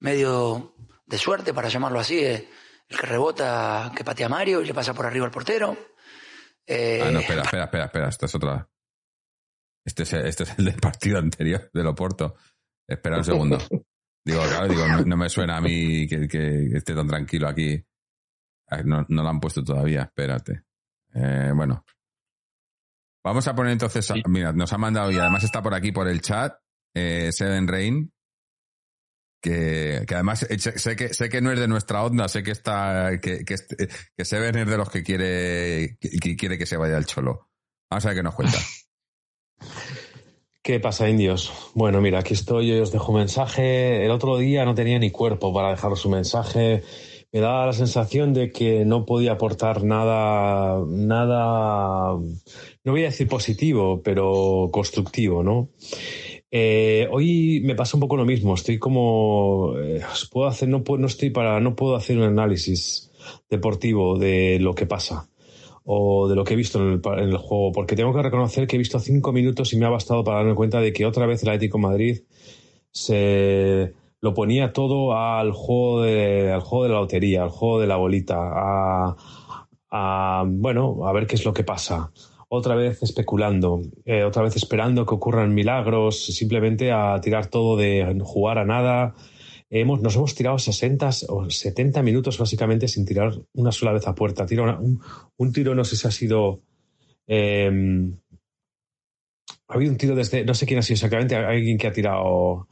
[0.00, 0.74] Medio
[1.06, 2.46] de suerte, para llamarlo así, el
[2.88, 5.76] que rebota, que patea a Mario y le pasa por arriba al portero.
[6.68, 8.68] ah, no, espera, espera, espera, espera, esta es otra.
[9.84, 12.36] Este es, este es el del partido anterior del Oporto.
[12.86, 13.58] Espera un segundo.
[14.24, 17.84] Digo, claro, digo, no, me suena a mí que, esté tan tranquilo aquí.
[18.84, 20.64] No, no lo han puesto todavía, espérate.
[21.14, 21.84] Eh, bueno.
[23.22, 26.20] Vamos a poner entonces, mira, nos ha mandado y además está por aquí por el
[26.20, 26.58] chat,
[26.94, 28.12] eh, Seven Rain,
[29.42, 32.50] que, que, además eh, sé que, sé que no es de nuestra onda, sé que
[32.50, 33.56] está, que, que,
[34.16, 37.50] que Seven es de los que quiere, que, quiere que se vaya el cholo.
[37.90, 38.58] Vamos a ver qué nos cuenta.
[40.64, 41.52] ¿Qué pasa, indios?
[41.74, 44.02] Bueno, mira, aquí estoy, os dejo un mensaje.
[44.02, 46.82] El otro día no tenía ni cuerpo para dejaros un mensaje.
[47.32, 52.14] Me daba la sensación de que no podía aportar nada, nada,
[52.82, 55.68] no voy a decir positivo, pero constructivo, ¿no?
[56.50, 58.54] Eh, hoy me pasa un poco lo mismo.
[58.54, 60.00] Estoy como, eh,
[60.32, 63.10] puedo hacer, no, no estoy para, no puedo hacer un análisis
[63.50, 65.28] deportivo de lo que pasa
[65.84, 68.78] o de lo que he visto en el, juego, porque tengo que reconocer que he
[68.78, 71.50] visto cinco minutos y me ha bastado para darme cuenta de que otra vez el
[71.50, 72.22] Atlético Madrid
[72.90, 77.86] se lo ponía todo al juego de, al juego de la lotería, al juego de
[77.86, 78.36] la bolita,
[79.90, 82.10] a, bueno, a ver qué es lo que pasa.
[82.48, 88.18] Otra vez especulando, eh, otra vez esperando que ocurran milagros, simplemente a tirar todo de
[88.22, 89.14] jugar a nada,
[89.70, 94.14] Hemos, nos hemos tirado 60 o 70 minutos básicamente sin tirar una sola vez a
[94.14, 94.46] puerta.
[94.46, 94.78] Tira
[95.36, 96.62] un, tiro, no sé si ha sido.
[97.26, 98.16] Em,
[99.68, 100.44] ha habido un tiro desde.
[100.44, 102.68] No sé quién ha sido exactamente, alguien que ha tirado.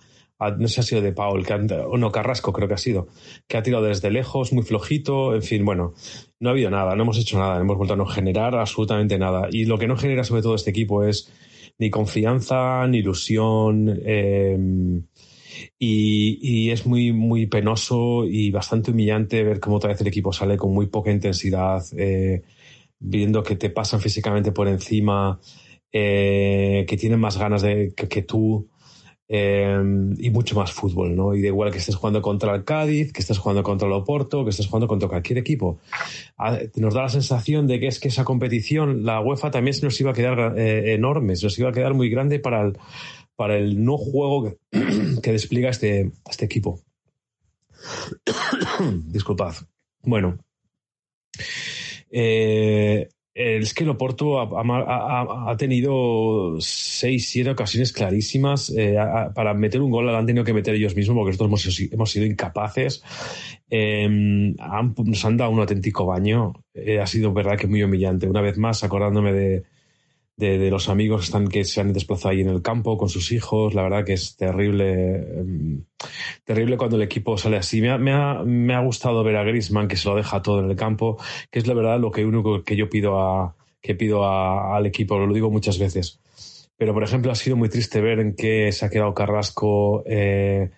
[0.58, 1.46] No sé si ha sido de Paul,
[1.86, 3.06] o no, Carrasco creo que ha sido,
[3.46, 5.94] que ha tirado desde lejos, muy flojito, en fin, bueno,
[6.40, 9.18] no ha habido nada, no hemos hecho nada, no hemos vuelto a no generar absolutamente
[9.20, 9.46] nada.
[9.52, 11.32] Y lo que no genera sobre todo este equipo es
[11.78, 14.58] ni confianza, ni ilusión, eh,
[15.78, 20.56] y, es muy, muy penoso y bastante humillante ver cómo otra vez el equipo sale
[20.56, 22.42] con muy poca intensidad, eh,
[22.98, 25.40] viendo que te pasan físicamente por encima,
[25.92, 28.68] eh, que tienen más ganas de, que, tú.
[29.34, 29.82] Eh,
[30.18, 31.34] y mucho más fútbol, ¿no?
[31.34, 34.44] Y da igual que estés jugando contra el Cádiz, que estés jugando contra el Oporto,
[34.44, 35.78] que estés jugando contra cualquier equipo.
[36.36, 39.86] Ah, nos da la sensación de que es que esa competición, la UEFA también se
[39.86, 42.76] nos iba a quedar enorme, se nos iba a quedar muy grande para el,
[43.36, 44.58] para el no juego
[45.22, 46.80] que, despliega este, este equipo.
[49.06, 49.54] Disculpad.
[50.02, 50.38] Bueno.
[52.10, 58.70] Eh, es que el Oporto ha, tenido seis, siete ocasiones clarísimas.
[58.76, 58.94] Eh,
[59.34, 62.26] para meter un gol la han tenido que meter ellos mismos porque nosotros hemos, sido
[62.26, 63.02] incapaces.
[63.70, 66.52] Em, nos han dado un auténtico baño.
[66.74, 68.28] Eh, ha sido verdad que muy humillante.
[68.28, 69.62] Una vez más, acordándome de,
[70.36, 73.32] de, los amigos que, están, que se han desplazado ahí en el campo con sus
[73.32, 73.74] hijos.
[73.74, 75.84] La verdad que es terrible, em,
[76.44, 77.80] terrible cuando el equipo sale así.
[77.80, 80.60] Me ha, me, ha, me ha, gustado ver a Grisman que se lo deja todo
[80.60, 81.18] en el campo,
[81.50, 85.18] que es la verdad lo que único que yo pido a, que pido al equipo,
[85.18, 86.20] lo digo muchas veces.
[86.76, 90.70] Pero, por ejemplo, ha sido muy triste ver en qué se ha quedado Carrasco, eh,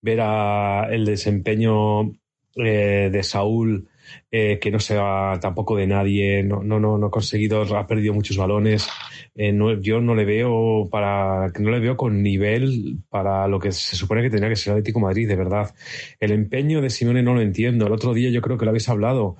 [0.00, 2.12] ver a el desempeño
[2.56, 3.88] eh, de Saúl
[4.30, 8.14] eh, que no sea tampoco de nadie, no, no, no, no ha conseguido, ha perdido
[8.14, 8.88] muchos balones.
[9.34, 13.96] Eh, yo no le veo para, no le veo con nivel para lo que se
[13.96, 15.74] supone que tenía que ser Atlético Madrid, de verdad.
[16.20, 17.86] El empeño de Simeone no lo entiendo.
[17.86, 19.36] El otro día yo creo que lo habéis hablado,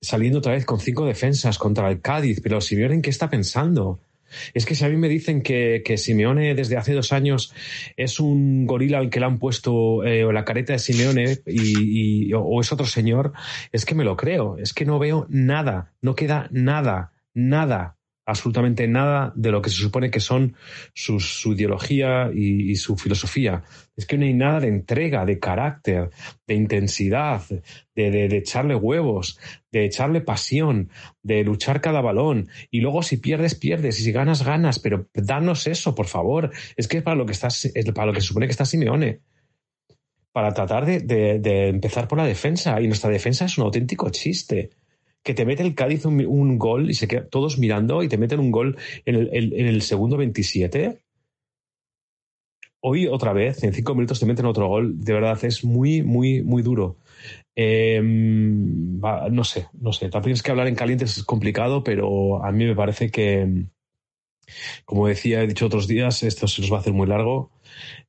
[0.00, 4.00] saliendo otra vez con cinco defensas contra el Cádiz, pero Simeone en qué está pensando?
[4.54, 7.54] Es que si a mí me dicen que, que Simeone desde hace dos años
[7.96, 12.60] es un gorila al que le han puesto eh, la careta de Simeone y, o
[12.60, 13.32] es otro señor,
[13.72, 14.56] es que me lo creo.
[14.58, 19.76] Es que no veo nada, no queda nada, nada absolutamente nada de lo que se
[19.76, 20.54] supone que son
[20.94, 23.64] su ideología y, su filosofía.
[23.96, 26.10] Es que no hay nada de entrega, de carácter,
[26.46, 27.42] de intensidad,
[27.94, 29.38] de, de, echarle huevos,
[29.70, 30.90] de echarle pasión,
[31.22, 32.48] de luchar cada balón.
[32.70, 33.98] Y luego si pierdes, pierdes.
[34.00, 34.78] Y si ganas, ganas.
[34.78, 36.50] Pero danos eso, por favor.
[36.76, 38.64] Es que es para lo que, estás, es para lo que se supone que está
[38.64, 39.20] Simeone.
[40.32, 42.80] Para tratar de, de empezar por la defensa.
[42.80, 44.70] Y nuestra defensa es un auténtico chiste
[45.22, 48.40] que te mete el Cádiz un, gol y se quedan todos mirando y te meten
[48.40, 51.02] un gol en el, en el segundo 27.
[52.84, 55.00] Hoy otra vez, en cinco minutos te meten otro gol.
[55.00, 56.98] De verdad, es muy, muy, muy duro.
[57.54, 60.08] Em, no sé, no sé.
[60.08, 63.66] También es que hablar en caliente es complicado, pero a mí me parece que,
[64.84, 67.52] como decía, he dicho otros días, esto se nos va a hacer muy largo.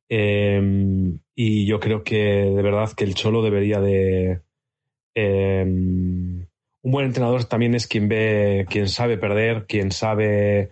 [0.10, 4.42] Em, y yo creo que de verdad que el Cholo debería de.
[5.16, 6.48] Em,
[6.84, 10.70] un buen entrenador también es quien ve, quien sabe perder, quien sabe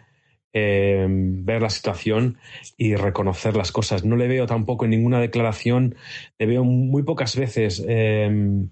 [0.52, 2.38] eh, ver la situación
[2.78, 4.04] y reconocer las cosas.
[4.04, 5.96] No le veo tampoco en ninguna declaración,
[6.38, 8.70] le veo muy pocas veces em,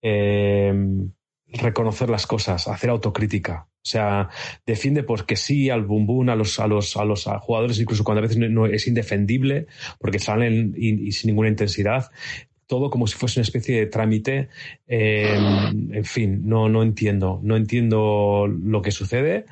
[0.00, 1.12] em,
[1.46, 3.68] reconocer las cosas, hacer autocrítica.
[3.70, 4.30] O sea,
[4.64, 8.26] defiende porque sí al bumbum, a los, a los, a los jugadores, incluso cuando a
[8.26, 9.66] veces no, es indefendible,
[10.00, 12.10] porque salen y sin ninguna intensidad
[12.66, 14.48] todo como si fuese una especie de trámite.
[14.86, 15.38] Eh,
[15.92, 19.46] en fin, no, no entiendo, no entiendo lo que sucede.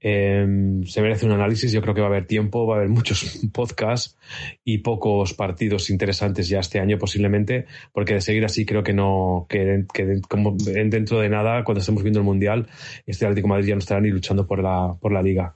[0.00, 2.88] Eh, se merece un análisis, yo creo que va a haber tiempo, va a haber
[2.88, 4.18] muchos podcasts
[4.64, 9.46] y pocos partidos interesantes ya este año posiblemente, porque de seguir así creo que no,
[9.48, 12.66] que, que dentro de nada, cuando estemos viendo el Mundial,
[13.06, 15.54] este Atlético Madrid ya no estará ni luchando por la, por la liga.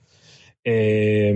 [0.69, 1.33] Eh,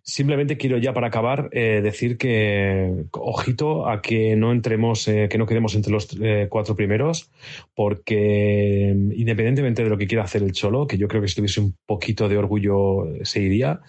[0.00, 5.38] simplemente quiero ya para acabar eh, decir que ojito a que no entremos, eh, que
[5.38, 6.16] no quedemos entre los
[6.48, 7.32] cuatro primeros,
[7.74, 11.60] porque independientemente de lo que quiera hacer el Cholo, que yo creo que si tuviese
[11.60, 13.80] un poquito de orgullo se iría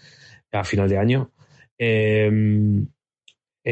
[0.52, 1.32] a final de año,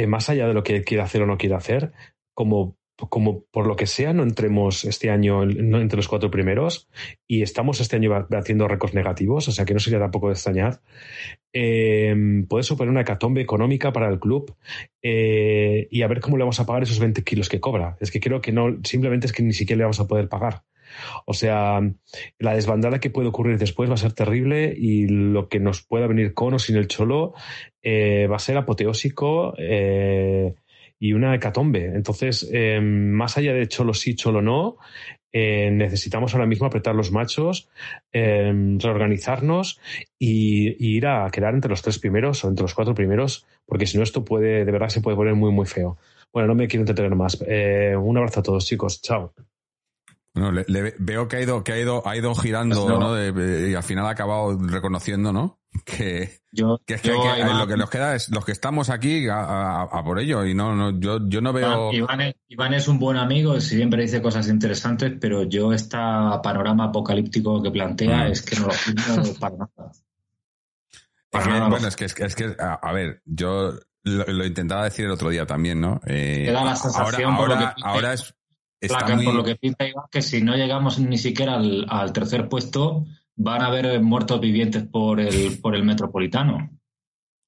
[0.08, 1.92] más allá de lo que quiera hacer o no quiera hacer,
[2.36, 6.90] como como por lo que sea no entremos este año entre los cuatro primeros
[7.28, 10.82] y estamos este año haciendo récords negativos, o sea que no sería tampoco de extrañar,
[11.52, 12.16] eh,
[12.48, 14.56] puede suponer una hecatombe económica para el club
[15.02, 17.98] eh, y a ver cómo le vamos a pagar esos 20 kilos que cobra.
[18.00, 20.64] Es que creo que no, simplemente es que ni siquiera le vamos a poder pagar.
[21.26, 21.82] O sea,
[22.40, 26.08] la desbandada que puede ocurrir después va a ser terrible y lo que nos pueda
[26.08, 27.34] venir con o sin el cholo
[27.82, 29.54] eh, va a ser apoteósico.
[29.58, 30.56] Eh,
[31.00, 31.86] y una hecatombe.
[31.86, 34.78] Entonces, eh, más allá de cholo sí, cholo no,
[35.32, 37.70] eh, necesitamos ahora mismo apretar los machos,
[38.14, 39.80] eh, reorganizarnos
[40.18, 43.98] y, ir a quedar entre los tres primeros o entre los cuatro primeros, porque si
[43.98, 45.98] no esto puede, de verdad se puede poner muy, muy feo.
[46.32, 47.40] Bueno, no me quiero entretener más.
[47.42, 49.02] un abrazo a todos, chicos.
[49.02, 49.34] Chao.
[50.36, 53.70] Bueno, le, veo que ha ido, que ha ido, ha ido girando, pues ¿no?
[53.70, 55.62] y al final ha acabado reconociendo, ¿no?
[55.86, 60.46] Que, yo, que, lo que nos queda es los que estamos aquí a, por ello
[60.46, 61.92] y no, no yo, yo no veo.
[61.94, 65.98] Iván, es, un buen amigo, siempre dice cosas interesantes, pero yo este
[66.44, 68.32] panorama apocalíptico que plantea mm.
[68.32, 69.92] es que no lo entiendo para nada.
[71.70, 73.74] bueno, es que, es que, a, ver, yo
[74.04, 76.02] lo, intentaba decir el otro día también, ¿no?
[76.06, 78.35] Eh, la sensación ahora, ahora, es.
[78.80, 83.06] Por lo que pinta Iván, que si no llegamos ni siquiera al tercer puesto,
[83.36, 86.70] van a haber muertos vivientes por el, por el metropolitano.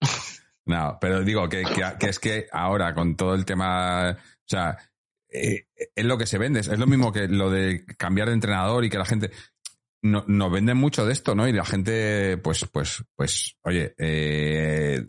[0.68, 1.64] No, pero digo que,
[2.02, 4.16] es que ahora con todo el tema, o
[4.46, 4.78] sea,
[5.30, 8.84] eh, es lo que se vende, es lo mismo que lo de cambiar de entrenador
[8.84, 9.32] y que la gente
[10.02, 11.48] no, nos venden mucho de esto, ¿no?
[11.48, 15.06] Y la gente, pues, pues, pues, oye, eh,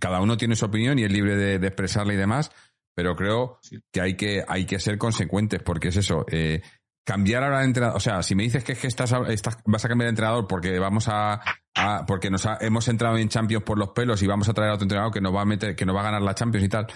[0.00, 2.50] cada uno tiene su opinión y es libre de, expresarla y demás,
[2.94, 3.58] pero creo
[3.92, 6.24] que hay que hay que ser consecuentes porque es eso.
[6.30, 6.62] Eh,
[7.06, 9.84] cambiar ahora de entrenador, o sea, si me dices que es que estás, estás- vas
[9.84, 11.40] a cambiar de entrenador porque vamos a,
[11.74, 14.70] a- porque nos ha- hemos entrado en Champions por los pelos y vamos a traer
[14.70, 16.64] a otro entrenador que nos va a meter, que nos va a ganar la Champions
[16.64, 16.86] y tal.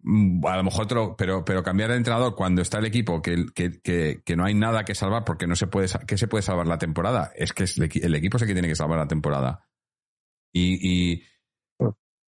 [0.00, 3.46] mm, A lo mejor otro, pero, pero cambiar de entrenador cuando está el equipo que,
[3.54, 6.42] que, que, que no hay nada que salvar porque no se puede, que se puede
[6.42, 7.30] salvar la temporada.
[7.36, 9.64] Es que es el equipo es el que tiene que salvar la temporada.
[10.52, 11.22] Y, y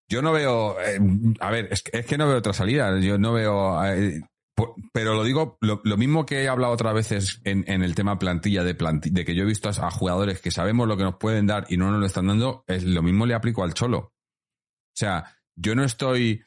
[0.08, 0.98] yo no veo, eh,
[1.40, 2.98] a ver, es que, no veo otra salida.
[3.00, 4.22] Yo no veo, eh,
[4.92, 8.64] pero lo digo, lo, mismo que he hablado otras veces en, en el tema plantilla
[8.64, 11.46] de planti- de que yo he visto a, jugadores que sabemos lo que nos pueden
[11.46, 13.98] dar y no nos lo están dando, es lo mismo le aplico al cholo.
[13.98, 16.42] O sea, yo no estoy,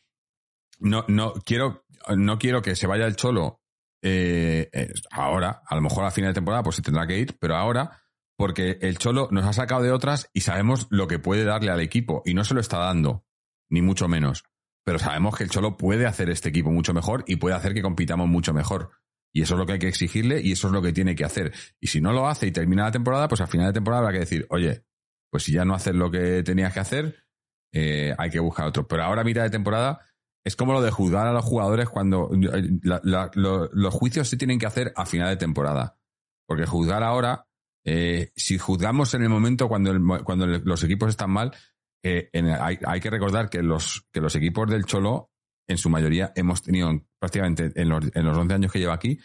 [0.80, 1.86] no, no quiero,
[2.16, 3.62] no quiero que se vaya el cholo
[4.03, 4.70] eh,
[5.12, 8.01] ahora, a lo mejor a final de temporada, pues se tendrá que ir, pero ahora,
[8.36, 11.80] porque el cholo nos ha sacado de otras y sabemos lo que puede darle al
[11.80, 13.24] equipo y no se lo está dando,
[13.72, 14.43] ni mucho menos.
[14.86, 17.82] Pero sabemos que el cholo puede hacer este equipo mucho mejor y puede hacer que
[17.82, 18.91] compitamos mucho mejor.
[19.34, 21.24] Y eso es lo que hay que exigirle y eso es lo que tiene que
[21.24, 21.53] hacer.
[21.80, 24.13] Y si no lo hace y termina la temporada, pues al final de temporada habrá
[24.13, 24.84] que decir, oye,
[25.32, 27.24] pues si ya no haces lo que tenías que hacer,
[27.74, 28.88] eh, hay que buscar otro.
[28.88, 30.01] Pero ahora, mitad de temporada,
[30.43, 34.28] es como lo de juzgar a los jugadores cuando eh, la- la- lo- los juicios
[34.28, 35.97] se tienen que hacer a final de temporada.
[36.47, 37.47] Porque juzgar ahora,
[37.86, 41.53] eh, si juzgamos en el momento cuando, el cuando los equipos están mal,
[42.03, 45.31] eh, hay, que recordar que los, que los equipos del Cholo,
[45.67, 46.89] en su mayoría, hemos tenido
[47.19, 49.19] prácticamente en los, en los 11 años que llevo aquí,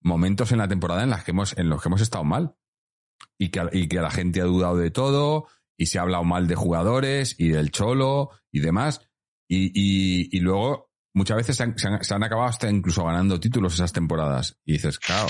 [0.00, 2.54] momentos en la temporada en, las que hemos, en los que hemos estado mal.
[3.38, 6.48] Y que, y que la gente ha dudado de todo, y se ha hablado mal
[6.48, 9.08] de jugadores, y del Cholo, y demás.
[9.48, 11.62] Y, y, luego, muchas veces se
[12.14, 14.58] han, acabado hasta incluso ganando títulos esas temporadas.
[14.64, 15.28] Y dices, claro,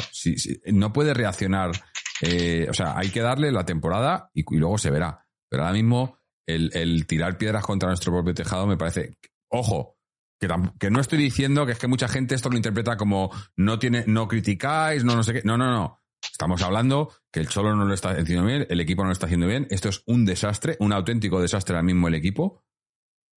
[0.72, 1.72] no puede reaccionar.
[2.20, 5.26] eh, o sea, hay que darle la temporada y, y luego se verá.
[5.48, 9.16] Pero ahora mismo, el, el tirar piedras contra nuestro propio tejado me parece.
[9.48, 9.96] Ojo,
[10.40, 13.78] que, que no estoy diciendo que es que mucha gente esto lo interpreta como no
[13.78, 15.42] tiene, no criticáis, no no sé qué.
[15.44, 16.00] No, no, no.
[16.30, 19.26] Estamos hablando que el Cholo no lo está haciendo bien, el equipo no lo está
[19.26, 19.66] haciendo bien.
[19.70, 22.62] Esto es un desastre, un auténtico desastre ahora mismo el equipo,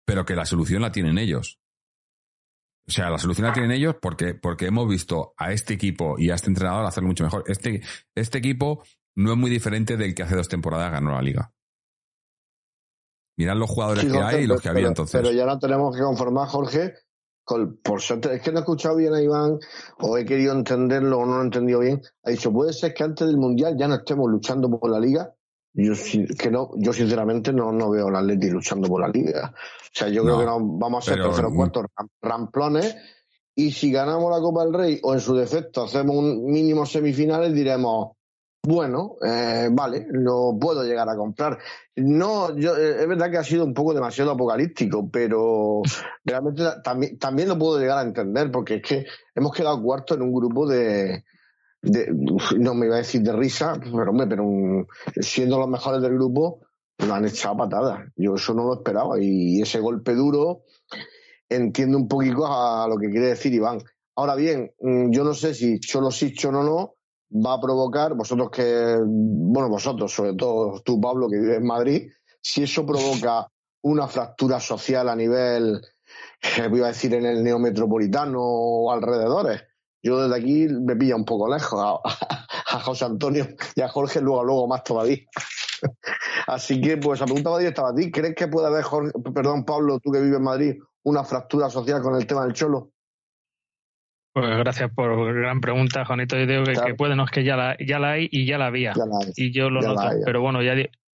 [0.06, 1.60] pero que la solución la tienen ellos.
[2.86, 6.32] O sea, la solución la tienen ellos porque, porque hemos visto a este equipo y
[6.32, 7.46] a este entrenador hacerlo mucho mejor.
[7.48, 7.82] Este,
[8.14, 8.84] este equipo
[9.16, 11.54] no es muy diferente del que hace dos temporadas ganó la liga.
[13.38, 15.22] Mirad los jugadores Sí, que hay y los que pero- había entonces.
[15.22, 16.94] Pero ya no tenemos que conformar, Jorge,
[17.44, 19.58] con- por suerte, es que no he escuchado bien a Iván,
[20.00, 22.02] o he querido entenderlo o no lo he entendido bien.
[22.24, 25.34] Ha dicho, puede ser que antes del Mundial ya no estemos luchando por la Liga.
[25.76, 25.94] Yo,
[26.38, 29.52] que no, yo sinceramente no, no veo al Atleti luchando por la Liga.
[29.56, 32.96] O sea, yo creo que no, vamos a ser terceros cuartos ram- ramplones.
[33.56, 37.54] Y si ganamos la Copa del Rey, o en su defecto hacemos un mínimo semifinales,
[37.54, 38.12] diremos,
[38.66, 41.60] bueno, eh, vale, lo puedo llegar a comprar.
[41.98, 45.82] No, yo, eh, es verdad que ha sido un poco demasiado apocalíptico, pero
[46.24, 49.06] realmente también, también lo puedo llegar a entender, porque es que
[49.36, 51.26] hemos quedado cuarto en un grupo de,
[51.82, 52.08] de-
[52.60, 54.88] no me iba a decir de risa, pero hombre, pero un-
[55.22, 56.62] siendo los mejores del grupo,
[57.00, 58.10] nos han echado patadas.
[58.16, 60.64] Yo eso no lo esperaba y ese golpe duro
[61.50, 63.80] entiendo un poquito a lo que quiere decir Iván.
[64.16, 66.96] Ahora bien, mm, yo no sé si Cholo sí, Cholo no,
[67.34, 72.12] va a provocar, vosotros que, bueno, vosotros, sobre todo tú, Pablo, que vives en Madrid,
[72.42, 73.48] si eso provoca
[73.84, 75.82] una fractura social a nivel,
[76.42, 79.64] eh, iba a decir, en el neometropolitano o alrededores.
[80.02, 84.20] Yo desde aquí me pilla un poco lejos a, a José Antonio y a Jorge,
[84.22, 85.18] luego, luego más todavía.
[86.48, 88.12] Así que, pues, la pregunta va directa a ti.
[88.12, 92.02] ¿Crees que puede haber, Jorge- perdón, Pablo, tú que vives en Madrid, una fractura social
[92.02, 92.92] con el tema del cholo?
[94.34, 96.36] Pues gracias por gran pregunta, Juanito.
[96.38, 96.88] Yo digo que, Claro.
[96.88, 98.94] que puede, no es que ya la, ya la hay y ya la había.
[98.96, 99.32] Ya la hay.
[99.36, 100.02] y yo lo noto.
[100.02, 100.18] hay.
[100.26, 100.74] Pero bueno, ya,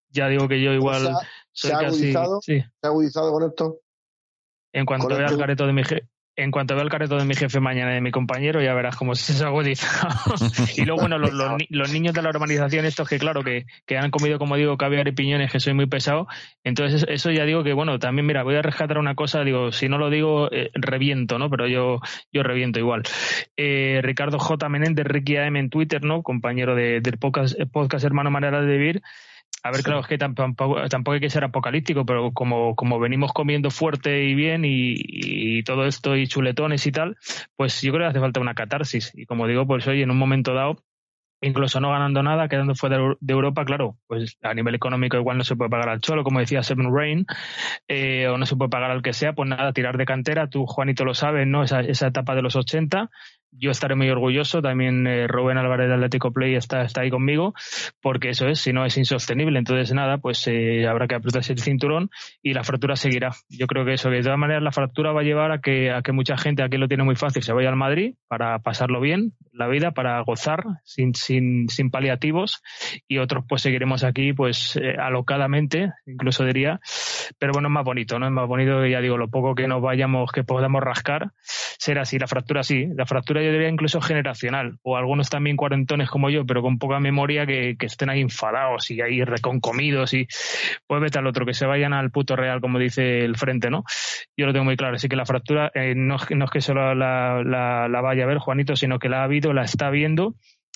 [0.10, 1.16] ya digo que yo igual ¿Se ha-
[1.52, 1.86] soy ¿Se ha casi.
[1.98, 2.40] agudizado?
[2.42, 2.60] Sí.
[2.62, 3.80] ¿Se ha agudizado con esto?
[4.74, 6.08] En cuanto vea el careto de mi jefe.
[6.42, 8.96] En cuanto vea el careto de mi jefe mañana y de mi compañero, ya verás
[8.96, 10.36] cómo se ha agudizado.
[10.78, 13.66] y luego, bueno, los, los ni- los niños de la urbanización, estos que, claro, que,
[13.86, 16.28] que han comido, como digo, caviar y piñones, que soy muy pesado.
[16.64, 19.90] Entonces, eso ya digo que, bueno, también, mira, voy a rescatar una cosa, digo, si
[19.90, 21.50] no lo digo, eh, reviento, ¿no?
[21.50, 22.00] Pero yo,
[22.32, 23.04] yo reviento igual.
[23.58, 24.70] Eh, Ricardo J.
[24.70, 26.24] Menéndez, Ricky AM en Twitter, ¿no?
[26.24, 29.02] Compañero de- del podcast, podcast Hermano Manera de Vivir.
[29.62, 33.34] A ver, claro, es que tampoco, tampoco hay que ser apocalíptico, pero como, como venimos
[33.34, 37.18] comiendo fuerte y bien y, y todo esto y chuletones y tal,
[37.58, 39.12] pues yo creo que hace falta una catarsis.
[39.16, 40.82] Y como digo, pues hoy en un momento dado,
[41.42, 45.44] incluso no ganando nada, quedando fuera de Europa, claro, pues a nivel económico igual no
[45.44, 47.26] se puede pagar al Cholo, como decía Seven Rain,
[47.88, 50.66] eh, o no se puede pagar al que sea, pues nada, tirar de cantera, tú
[50.66, 51.64] Juanito lo sabes, ¿no?
[51.64, 53.10] Esa, esa etapa de los 80,
[53.52, 54.62] yo estaré muy orgulloso.
[54.62, 57.54] También eh, Rubén Álvarez de Atlético Play está, está ahí conmigo,
[58.02, 59.60] porque eso es, si no es insostenible.
[59.60, 62.10] Entonces, nada, pues eh, habrá que apretarse el cinturón
[62.42, 63.32] y la fractura seguirá.
[63.50, 65.92] Yo creo que eso, que de todas maneras la fractura va a llevar a que,
[65.92, 69.00] a que mucha gente aquí lo tiene muy fácil se vaya al Madrid para pasarlo
[69.02, 72.62] bien, la vida, para gozar sin, sin, sin paliativos
[73.08, 76.80] y otros pues seguiremos aquí pues eh, alocadamente, incluso diría.
[77.38, 78.26] Pero bueno, es más bonito, ¿no?
[78.26, 82.18] Es más bonito, ya digo, lo poco que nos vayamos, que podamos rascar, será así.
[82.20, 86.46] La fractura sí, la fractura yo diría incluso generacional, o algunos también cuarentones como yo,
[86.46, 90.28] pero con poca memoria que, estén ahí enfadados y ahí reconcomidos y
[90.88, 93.84] pues vete al otro, que se vayan al puto real, como dice el frente, ¿no?
[94.38, 96.94] Yo lo tengo muy claro, así que la fractura eh, no, no, es que solo
[96.94, 100.36] la, la, vaya a ver Juanito, sino que la ha habido, la está viendo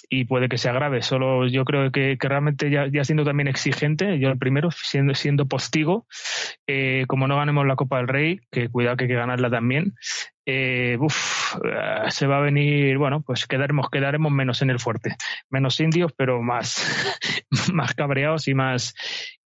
[0.10, 1.02] y puede que se agrave.
[1.02, 6.08] Solo yo creo que, realmente ya, siendo también exigente, yo el primero, siendo, siendo postigo,
[6.68, 9.96] eh, como no ganemos la Copa del Rey, que cuidado que hay que ganarla también,
[10.46, 15.16] eh, eh, se va a venir, bueno, pues quedaremos, quedaremos menos en el fuerte,
[15.50, 16.84] menos indios, pero más,
[17.74, 18.94] más cabreados y más,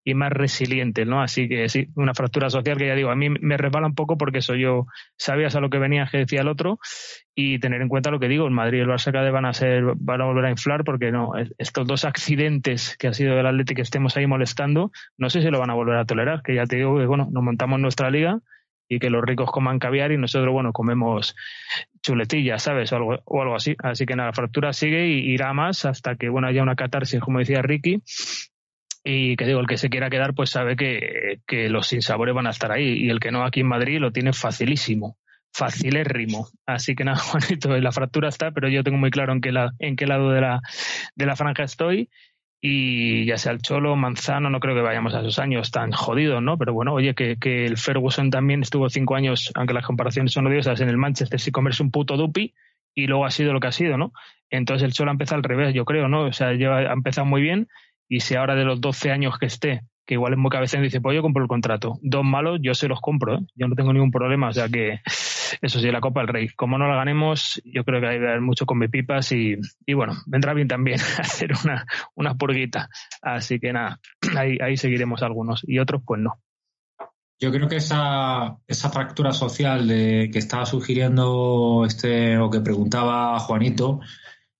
[0.08, 1.22] y más resilientes, ¿no?
[1.22, 4.18] Así que sí, una fractura social que ya digo, a mí me resbala un poco
[4.18, 4.86] porque eso yo
[5.18, 6.80] sabías a lo que venía que decía el otro
[7.36, 9.51] y tener en cuenta lo que digo, el Madrid y el Barça cada van a
[9.51, 13.45] ser, van a volver a inflar porque no, estos dos accidentes que ha sido el
[13.45, 16.55] Atlético que estemos ahí molestando, no sé si lo van a volver a tolerar, que
[16.55, 18.39] ya te digo que bueno, nos montamos nuestra liga
[18.88, 21.36] y que los ricos coman caviar y nosotros, bueno, comemos
[22.01, 22.93] chuletillas, ¿sabes?
[22.93, 23.76] O algo, o algo así.
[23.80, 27.20] Así que nada, la fractura sigue y irá más hasta que, bueno, haya una catarsis,
[27.20, 28.01] como decía Ricky.
[29.10, 32.47] Y que digo, el que se quiera quedar, pues sabe que, que los sinsabores van
[32.47, 33.05] a estar ahí.
[33.05, 35.18] Y el que no aquí en Madrid lo tiene facilísimo
[35.53, 36.49] facilérrimo.
[36.66, 39.72] Así que nada, Juanito, la fractura está, pero yo tengo muy claro en qué, la,
[39.80, 40.62] en qué lado de la,
[41.16, 42.10] de la franja estoy
[42.60, 46.41] y ya sea el Cholo, Manzano, no creo que vayamos a esos años tan jodidos,
[46.41, 46.58] ¿no?
[46.58, 50.47] Pero bueno, oye, que, que el Ferguson también estuvo cinco años, aunque las comparaciones son
[50.47, 52.53] odiosas, en el Manchester sin comerse un puto dupi
[52.95, 54.12] y luego ha sido lo que ha sido, ¿no?
[54.49, 56.26] Entonces el Cholo ha empezado al revés, yo creo, ¿no?
[56.26, 57.68] O sea, lleva, ha empezado muy bien
[58.08, 61.01] y si ahora de los 12 años que esté que igual es muy cabecero dice,
[61.01, 61.99] pues yo compro el contrato.
[62.01, 63.45] Dos malos, yo se los compro, ¿eh?
[63.55, 64.47] yo no tengo ningún problema.
[64.47, 65.01] O sea que
[65.62, 66.47] eso sí, la Copa del Rey.
[66.55, 69.93] Como no la ganemos, yo creo que hay que haber mucho con pipas y, y
[69.93, 71.86] bueno, vendrá bien también hacer una,
[72.16, 72.89] una purguita.
[73.22, 73.99] Así que nada,
[74.36, 76.39] ahí, ahí seguiremos algunos y otros pues no.
[77.39, 83.38] Yo creo que esa, esa fractura social de que estaba sugiriendo este o que preguntaba
[83.39, 83.99] Juanito,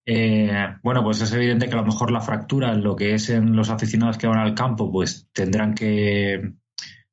[0.10, 3.58] eh, bueno, pues es evidente que a lo mejor la fractura lo que es en
[3.58, 6.54] los aficionados que van al campo, pues tendrán que,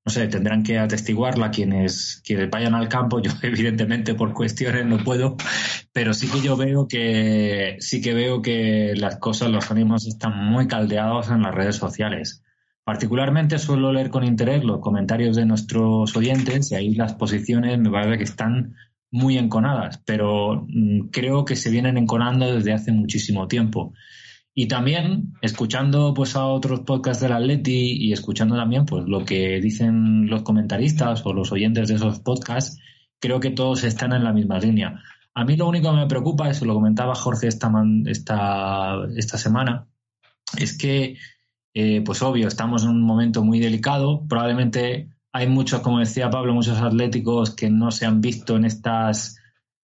[0.04, 3.20] no sé, tendrán que atestiguarla quienes, quienes vayan al campo.
[3.20, 5.36] Yo, evidentemente, por cuestiones no puedo,
[5.92, 10.38] pero sí que yo veo que, sí que veo que las cosas, los ánimos están
[10.38, 12.44] muy caldeados en las redes sociales.
[12.84, 17.90] Particularmente suelo leer con interés los comentarios de nuestros oyentes y ahí las posiciones me
[17.90, 18.76] parece que están
[19.14, 23.94] muy enconadas, pero mm, creo que se vienen enconando desde hace muchísimo tiempo.
[24.52, 29.60] Y también, escuchando pues a otros podcasts del Atleti y escuchando también pues lo que
[29.60, 32.80] dicen los comentaristas o los oyentes de esos podcasts,
[33.20, 35.00] creo que todos están en la misma línea.
[35.32, 37.70] A mí lo único que me preocupa, eso lo comentaba Jorge esta,
[38.06, 39.86] esta, esta semana,
[40.58, 41.18] es que,
[41.72, 44.26] eh, pues obvio, estamos en un momento muy delicado.
[44.28, 49.40] Probablemente hay muchos, como decía Pablo, muchos atléticos que no se han visto en estas,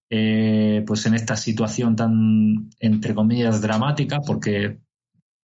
[0.09, 4.79] eh, pues en esta situación tan, entre comillas, dramática, porque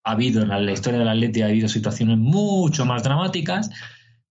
[0.05, 3.69] ha habido en la, historia del Atleti ha habido situaciones mucho más dramáticas,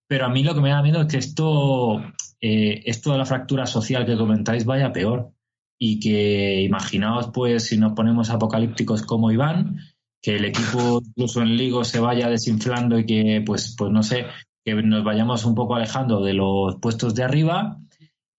[0.07, 1.99] pero a mí lo que me da miedo es que esto,
[2.39, 5.33] eh, esto de la fractura social que comentáis vaya peor.
[5.77, 9.77] Y que imaginaos pues si nos ponemos apocalípticos como Iván,
[10.21, 14.25] que el equipo incluso en Ligo se vaya desinflando y que pues, pues no sé,
[14.65, 17.77] que nos vayamos un poco alejando de los puestos de arriba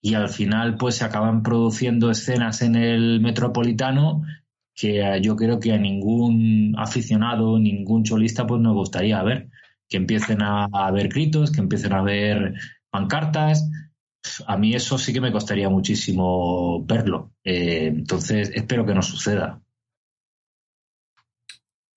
[0.03, 4.23] y al final pues se acaban produciendo escenas en el metropolitano
[4.77, 9.49] que eh, yo creo que a ningún aficionado, ningún cholista pues nos gustaría ver.
[9.89, 12.55] Que empiecen a, haber gritos, que empiecen a haber
[12.91, 13.71] pancartas.
[14.47, 17.33] A mí eso sí que me costaría muchísimo verlo.
[17.45, 19.63] Eh, entonces espero que no suceda.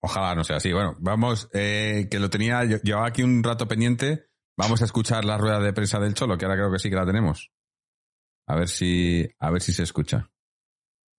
[0.01, 0.71] Ojalá no sea así.
[0.71, 4.27] Bueno, vamos, eh, que lo tenía, llevaba aquí un rato pendiente.
[4.57, 6.95] Vamos a escuchar la rueda de prensa del Cholo, que ahora creo que sí que
[6.95, 7.51] la tenemos.
[8.47, 10.29] A ver si, a ver si se escucha.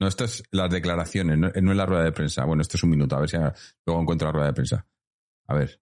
[0.00, 2.44] No, esto es las declaraciones, no, es la rueda de prensa.
[2.44, 4.86] Bueno, esto es un minuto, a ver si luego encuentro la rueda de prensa.
[5.46, 5.80] A ver.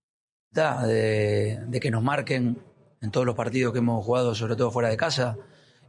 [0.50, 2.60] De, de que nos marquen
[3.00, 5.36] en todos los partidos que hemos jugado, sobre todo fuera de casa,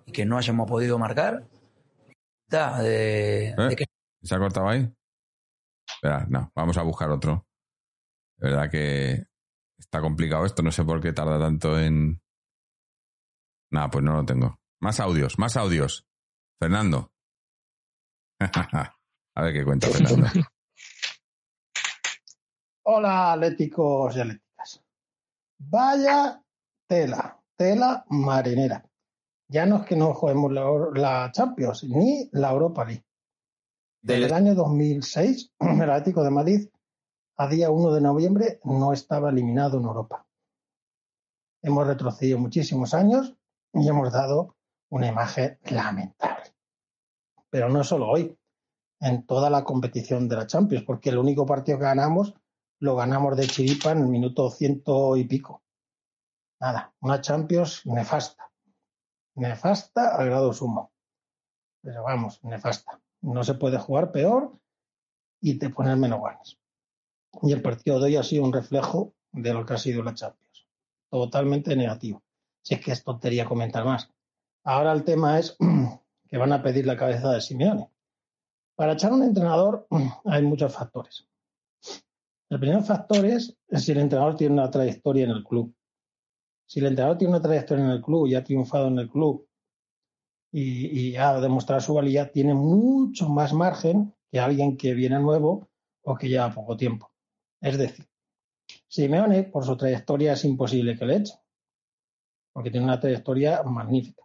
[0.06, 1.48] y que no hayamos podido marcar.
[2.48, 3.86] De, ¿Eh?
[4.22, 4.92] ¿Se ha cortado ahí?
[6.30, 7.48] No, vamos a buscar otro.
[8.38, 9.26] De verdad que
[9.78, 12.22] está complicado esto, no sé por qué tarda tanto en...
[13.72, 14.60] Nada, pues no lo tengo.
[14.82, 16.08] Más audios, más audios.
[16.60, 17.12] Fernando.
[18.40, 20.28] A ver qué cuenta Fernando.
[22.84, 24.84] Hola, atléticos y atléticas.
[25.60, 26.44] Vaya
[26.88, 28.84] tela, tela marinera.
[29.48, 30.64] Ya no es que no juguemos la,
[30.94, 33.06] la Champions ni la Europa League.
[34.10, 36.68] Desde el año 2006, el Atlético de Madrid,
[37.38, 40.26] a día 1 de noviembre, no estaba eliminado en Europa.
[41.62, 43.36] Hemos retrocedido muchísimos años
[43.72, 44.56] y hemos dado
[44.90, 46.56] una imagen lamentable.
[47.52, 48.36] Pero no solo hoy,
[49.00, 52.34] en toda la competición de la Champions, porque el único partido que ganamos
[52.80, 55.62] lo ganamos de chiripa en el minuto ciento y pico.
[56.60, 58.50] Nada, una Champions nefasta.
[59.36, 60.94] Nefasta al grado sumo.
[61.84, 63.00] Pero vamos, nefasta.
[63.22, 64.58] No se puede jugar peor
[65.42, 66.58] y te poner menos ganas.
[67.42, 70.14] Y el partido de hoy ha sido un reflejo de lo que ha sido la
[70.14, 70.68] Champions.
[71.10, 72.24] Totalmente negativo.
[72.62, 74.10] Si es que es tontería comentar más.
[74.64, 75.58] Ahora el tema es
[76.28, 77.90] que van a pedir la cabeza de Simeone.
[78.76, 79.88] Para echar un entrenador
[80.26, 81.28] hay muchos factores.
[82.50, 85.76] El primer factor es si el entrenador tiene una trayectoria en el club.
[86.66, 89.49] Si el entrenador tiene una trayectoria en el club y ha triunfado en el club
[90.52, 95.70] y, ha demostrado su valía, tiene mucho más margen que alguien que viene nuevo
[96.04, 97.12] o que lleva poco tiempo.
[97.62, 98.08] Es decir,
[98.88, 101.34] Simeone, por su trayectoria, es imposible que le eche,
[102.52, 104.24] porque tiene una trayectoria magnífica.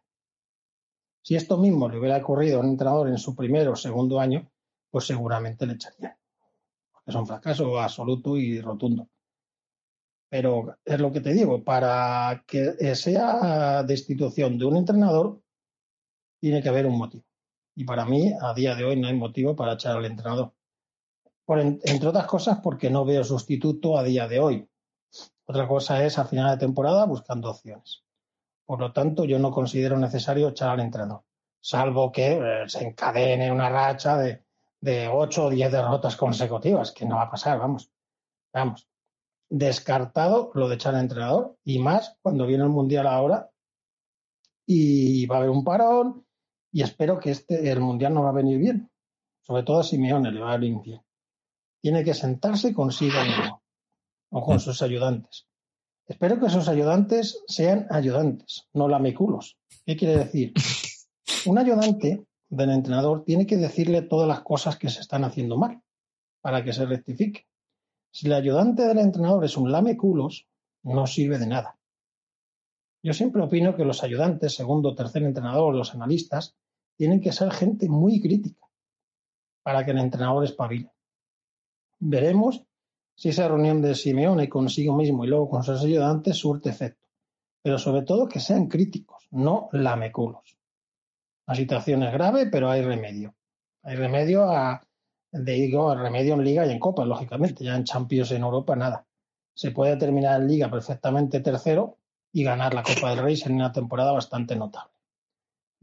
[1.23, 4.51] Si esto mismo le hubiera ocurrido a un entrenador en su primer o segundo año,
[4.91, 6.19] pues seguramente le echaría
[7.07, 9.09] es un fracaso absoluto y rotundo.
[10.29, 15.41] Pero es lo que te digo, para que sea destitución de un entrenador,
[16.45, 17.25] tiene que haber un motivo.
[17.75, 20.53] Y para mí, a día de hoy, no hay motivo para echar al entrenador.
[21.47, 24.69] entre otras cosas, porque no veo sustituto a día de hoy.
[25.47, 28.03] Otra cosa es a final de temporada buscando opciones.
[28.67, 31.23] Por lo tanto, yo no considero necesario echar al entrenador,
[31.61, 34.45] salvo que eh, se encadene una racha de
[34.85, 37.91] de 8 o 10 derrotas consecutivas, que no va a pasar, vamos.
[38.53, 38.87] Vamos.
[39.49, 43.51] Descartado lo de echar al entrenador y más cuando viene el Mundial ahora
[44.67, 46.27] y va a haber un parón
[46.75, 48.91] y espero que este, el Mundial no va a venir bien.
[49.43, 51.01] Sobre todo a Simeone le va a venir bien.
[51.81, 53.63] Tiene que sentarse consigo mismo
[54.31, 55.47] o con sus ayudantes.
[56.05, 59.57] Espero que esos ayudantes sean ayudantes, no lameculos.
[59.87, 60.53] ¿Qué quiere decir?
[61.47, 65.81] Un ayudante del entrenador tiene que decirle todas las cosas que se están haciendo mal
[66.41, 67.47] para que se rectifique.
[68.11, 70.49] Si el ayudante del entrenador es un lame culos,
[70.83, 71.79] no sirve de nada.
[73.01, 76.57] Yo siempre opino que los ayudantes, segundo o tercer entrenador, los analistas,
[76.97, 78.69] tienen que ser gente muy crítica
[79.63, 80.93] para que el entrenador espabile.
[81.99, 82.65] Veremos
[83.17, 87.09] si esa reunión de Simeone consigo mismo y luego con sus ayudantes surte efecto.
[87.63, 90.59] Pero sobre todo que sean críticos, no lameculos.
[91.47, 93.35] La situación es grave, pero hay remedio.
[93.83, 94.83] Hay remedio a,
[95.33, 97.65] digo, remedio en Liga y en Copa, lógicamente.
[97.65, 99.07] Ya en Champions en Europa, nada.
[99.55, 101.99] Se puede terminar en Liga perfectamente tercero
[102.33, 104.94] y ganar la Copa del Rey en una temporada bastante notable.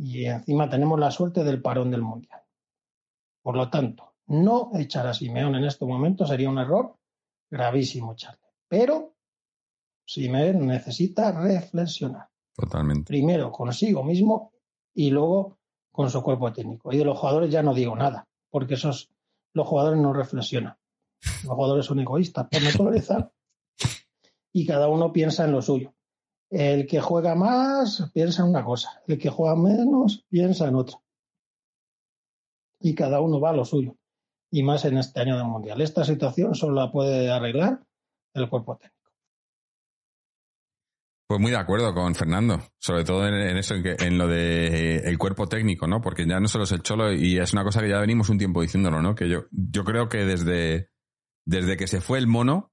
[0.04, 2.42] Y encima tenemos la suerte del parón del Mundial.
[3.44, 6.98] Por lo tanto, no echar a Simeón en este momento sería un error
[7.52, 8.40] gravísimo, Charlie.
[8.68, 9.14] Pero
[10.04, 12.28] Simeón necesita reflexionar.
[12.56, 13.08] Totalmente.
[13.10, 14.52] Primero consigo mismo
[14.92, 15.60] y luego
[15.92, 16.92] con su cuerpo técnico.
[16.92, 19.12] Y de los jugadores ya no digo nada, porque esos
[19.54, 20.78] los jugadores no reflexionan.
[21.44, 23.32] Los jugadores son egoístas por naturaleza
[24.52, 25.94] y cada uno piensa en lo suyo.
[26.52, 30.98] El que juega más piensa en una cosa, el que juega menos piensa en otra.
[32.82, 33.96] Y cada uno va a lo suyo.
[34.52, 35.80] Y más en este año del Mundial.
[35.80, 37.80] Esta situación solo la puede arreglar
[38.34, 39.02] el cuerpo técnico.
[41.32, 45.48] Pues muy de acuerdo con Fernando, sobre todo en, eso, en, lo de eh, cuerpo
[45.48, 46.02] técnico, ¿no?
[46.02, 48.38] Porque ya no solo es el cholo y es una cosa que ya venimos un
[48.38, 49.16] tiempo diciéndolo, ¿no?
[49.16, 50.90] Que yo, yo creo que desde,
[51.46, 52.71] desde que se fue el mono,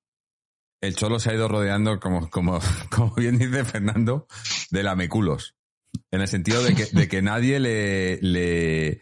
[0.80, 2.60] el cholo se ha ido rodeando, como, como,
[2.90, 4.26] como bien dice Fernando,
[4.70, 5.56] de lameculos.
[6.10, 9.00] En el sentido de que, de que nadie le, le,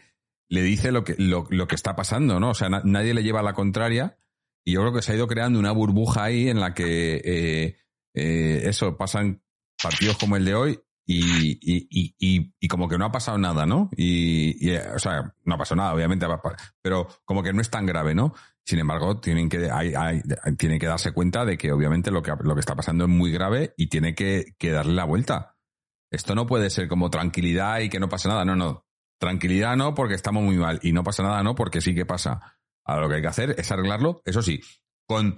[0.49, 2.51] le dice lo que, lo, lo, que está pasando, ¿no?
[2.51, 4.17] O sea, nadie le lleva la contraria.
[4.65, 7.77] Y yo creo que se ha ido creando una burbuja ahí en la que eh,
[8.13, 9.41] eh, eso, pasan
[9.81, 11.87] partidos como el de hoy y, y,
[12.19, 13.89] y, y, como que no ha pasado nada, ¿no?
[13.95, 16.25] Y, o sea, no ha pasado nada, obviamente,
[16.81, 18.33] pero como que no es tan grave, ¿no?
[18.67, 20.21] Sin embargo, tienen que, hay, hay,
[20.57, 23.31] tienen que darse cuenta de que obviamente lo que, lo que está pasando es muy
[23.31, 25.55] grave y tiene que, que darle la vuelta.
[26.11, 28.85] Esto no puede ser como tranquilidad y que no pasa nada, no, no.
[29.21, 32.57] Tranquilidad no, porque estamos muy mal y no pasa nada, no, porque sí que pasa.
[32.83, 34.59] Ahora lo que hay que hacer es arreglarlo, eso sí,
[35.07, 35.37] con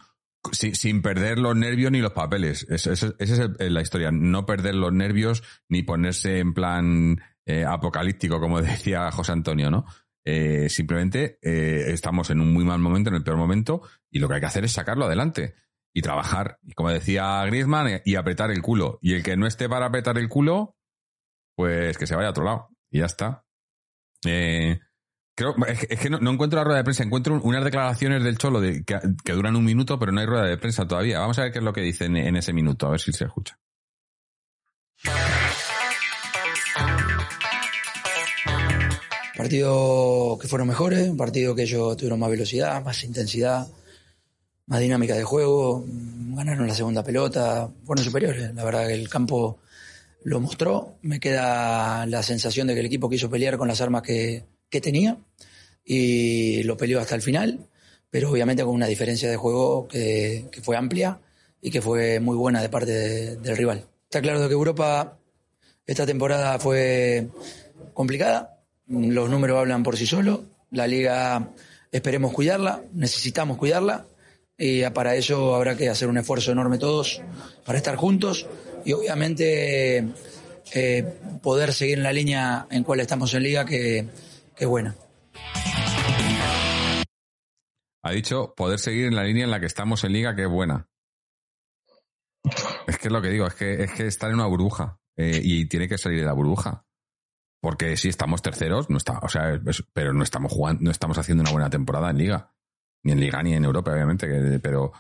[0.52, 2.66] sin, perder los nervios ni los papeles.
[2.68, 4.10] Esa es la historia.
[4.12, 9.86] No perder los nervios ni ponerse en plan eh, apocalíptico, como decía José Antonio, ¿no?
[10.26, 14.28] Eh, simplemente eh, estamos en un muy mal momento, en el peor momento, y lo
[14.28, 15.56] que hay que hacer es sacarlo adelante
[15.94, 16.60] y trabajar.
[16.64, 19.00] Y como decía Griezmann, eh, y apretar el culo.
[19.02, 20.76] Y el que no esté para apretar el culo,
[21.56, 22.70] pues que se vaya a otro lado.
[22.92, 23.46] Y ya está.
[24.22, 28.60] Creo, es, que- no, encuentro la rueda de prensa, encuentro un- unas declaraciones del Cholo
[28.62, 31.20] que duran un minuto, pero no hay rueda de prensa todavía.
[31.20, 33.24] Vamos a ver qué es lo que dicen en ese minuto, a ver si se
[33.24, 33.58] escucha.
[39.40, 43.66] Partido que fueron mejores, un partido que ellos tuvieron más velocidad, más intensidad,
[44.66, 45.86] más dinámica de juego,
[46.36, 48.54] ganaron la segunda pelota, fueron superiores.
[48.54, 49.60] La verdad que el campo
[50.26, 50.98] lo mostró.
[51.04, 54.82] Me queda la sensación de que el equipo quiso pelear con las armas que, que
[54.82, 55.18] tenía
[55.86, 57.66] y lo peleó hasta el final,
[58.10, 61.22] pero obviamente con una diferencia de juego que, fue amplia
[61.62, 63.86] y que fue muy buena de parte de- del rival.
[64.04, 65.18] Está claro que Europa
[65.88, 67.30] esta temporada fue
[67.94, 68.59] complicada,
[68.90, 71.52] los números hablan por sí solos, la liga
[71.92, 74.06] esperemos cuidarla, necesitamos cuidarla
[74.58, 77.22] y para ello habrá que hacer un esfuerzo enorme todos
[77.66, 78.48] para estar juntos
[78.84, 80.06] y obviamente
[80.74, 81.04] eh,
[81.42, 84.08] poder seguir en la línea en cual estamos en liga que,
[84.56, 84.96] que es buena.
[88.02, 90.50] Ha dicho poder seguir en la línea en la que estamos en liga, que es
[90.50, 90.88] buena.
[92.88, 95.40] Es que es lo que digo, es que, es que estar en una burbuja eh,
[95.44, 96.86] y tiene que salir de la burbuja.
[97.62, 99.60] Porque si estamos terceros, no está, o sea,
[99.94, 102.54] pero no estamos jugando, no estamos haciendo una buena temporada en liga.
[103.04, 104.92] Ni en liga ni en Europa, obviamente, pero,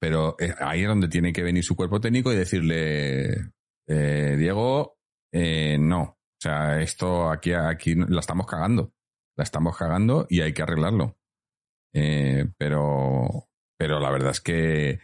[0.00, 3.52] pero eh, ahí es donde tiene que venir su cuerpo técnico y decirle,
[3.88, 4.98] eh, Diego,
[5.32, 6.02] eh, no.
[6.02, 8.92] O sea, esto aquí, aquí la estamos cagando.
[9.36, 11.16] La estamos cagando y hay que arreglarlo.
[11.94, 15.00] Eh, pero, pero la verdad es que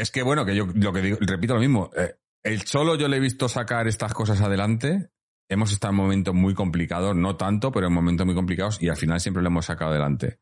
[0.00, 1.90] es que bueno, que yo lo que digo, repito lo mismo.
[1.94, 5.10] eh, el solo yo le he visto sacar estas cosas adelante.
[5.50, 8.96] Hemos estado en momentos muy complicados, no tanto, pero en momentos muy complicados y al
[8.96, 10.38] final siempre lo hemos sacado adelante.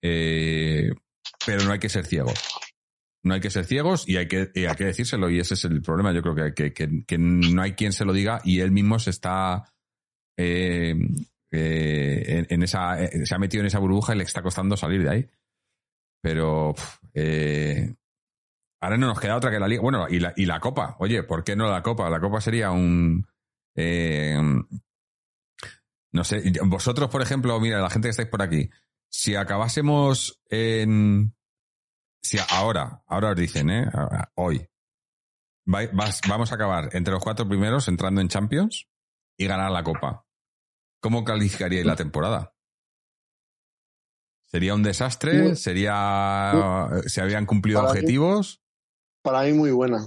[0.00, 0.92] Eh,
[1.44, 2.40] pero no hay que ser ciegos.
[3.24, 6.12] No hay que ser ciegos y hay que, y decírselo y ese es el problema.
[6.12, 9.64] Yo creo que, no hay quien se lo diga y él mismo se está
[10.38, 10.94] eh,
[11.50, 15.10] eh, en, esa, se ha metido en esa burbuja y le está costando salir de
[15.10, 15.28] ahí.
[16.22, 16.72] Pero
[18.80, 19.82] ahora no nos queda otra que la liga.
[19.82, 20.94] Bueno, y la, y la copa.
[21.00, 22.08] Oye, ¿por qué no la copa?
[22.08, 23.26] La copa sería un.
[23.74, 24.36] Eh,
[26.12, 28.68] no sé, vosotros, por ejemplo, mira, la gente que estáis por aquí,
[29.10, 31.34] si acabásemos en.
[32.22, 33.86] Si ahora, ahora os dicen, ¿eh?
[33.92, 34.68] Ahora, Hoy.
[35.64, 38.88] vas- vamos a acabar entre los cuatro primeros entrando en Champions
[39.36, 40.24] y ganar la copa.
[41.00, 42.54] ¿Cómo calificaríais la temporada?
[44.46, 45.56] ¿Sería un desastre?
[45.56, 46.88] ¿Sería.
[47.06, 48.62] ¿Se habían cumplido Para mí- objetivos?
[49.22, 50.06] Para mí muy buena.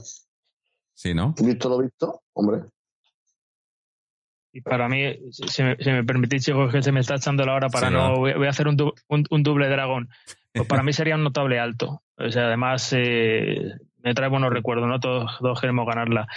[0.94, 1.34] Sí, ¿no?
[1.34, 2.64] Visto lo visto, hombre.
[4.56, 7.54] Y para mí, si me, si me permitís, chicos, que se me está echando la
[7.56, 8.16] hora para Sí, no.
[8.16, 10.10] Voy, voy a hacer un, du- un, un doble dragón.
[10.56, 12.02] Pues para mí sería un notable alto.
[12.16, 15.02] O sea, además, eh, me trae buenos recuerdos, ¿no?
[15.02, 16.30] Todos, todos queremos ganarla.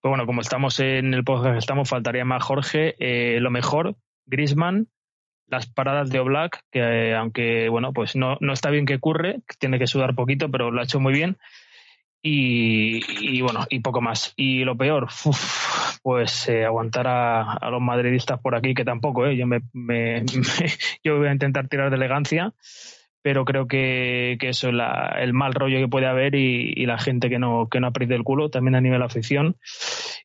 [0.00, 2.94] Pero bueno, como estamos en el podcast que estamos, faltaría más Jorge.
[3.00, 3.96] Eh, lo mejor,
[4.26, 4.86] Grisman,
[5.48, 9.40] las paradas de Oblak, que eh, aunque, bueno, pues no, no está bien que ocurre,
[9.58, 11.36] tiene que sudar poquito, pero lo ha hecho muy bien.
[12.26, 14.32] Y, bueno, y poco más.
[14.34, 19.36] Y lo peor, uf, pues eh, aguantar a, los madridistas por aquí, que tampoco, ¿eh?
[19.36, 20.24] yo, me, me-
[21.04, 22.54] yo voy a intentar tirar de elegancia,
[23.20, 24.74] pero creo que, que eso es
[25.18, 28.48] el mal rollo que puede haber y, la gente que no, que no el culo,
[28.48, 29.56] también a nivel afición.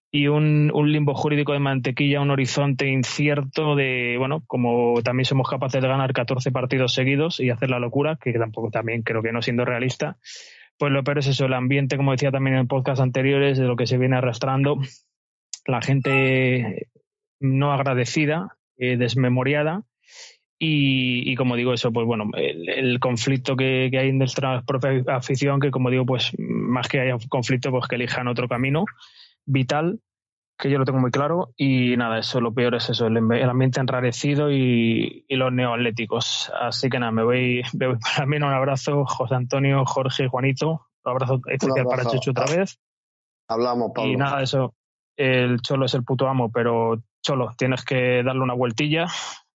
[0.10, 5.50] Y un, un limbo jurídico de mantequilla, un horizonte incierto de, bueno, como también somos
[5.50, 9.34] capaces de ganar 14 partidos seguidos y hacer la locura, que tampoco también creo que
[9.34, 10.18] no siendo realista,
[10.80, 13.76] pues lo peor es eso, el ambiente, como decía también en podcast anteriores, de lo
[13.76, 14.80] que se viene arrastrando,
[15.68, 16.88] la gente
[17.41, 19.84] no agradecida, eh, desmemoriada,
[20.57, 25.03] y, y como digo eso, pues bueno, el, conflicto que, que hay en nuestra propia
[25.07, 28.85] afición, que como digo, pues más que haya conflicto, pues que elijan otro camino
[29.45, 29.99] vital,
[30.60, 33.49] que yo lo tengo muy claro, y nada, eso, lo peor es eso, el, el
[33.49, 36.52] ambiente enrarecido y, y los neoatléticos.
[36.60, 40.88] Así que nada, me voy, me voy para mí un abrazo, José Antonio, Jorge, Juanito,
[41.06, 42.18] un abrazo especial para abrazo.
[42.18, 42.77] Chechu otra vez.
[43.48, 44.11] Hablamos, Pablo.
[44.11, 44.76] Y nada, eso,
[45.18, 49.07] el Cholo es el puto amo, pero Cholo, tienes que darle una vueltilla.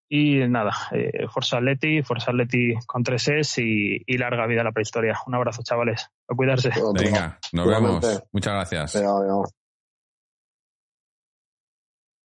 [0.09, 4.65] Y nada, eh, Forza Atleti, Forza Atleti con tres S y, y larga vida a
[4.65, 5.19] la prehistoria.
[5.27, 6.09] Un abrazo, chavales.
[6.29, 6.71] A cuidarse.
[6.95, 8.07] Venga, nos Igualmente.
[8.07, 8.25] vemos.
[8.33, 9.03] Muchas gracias.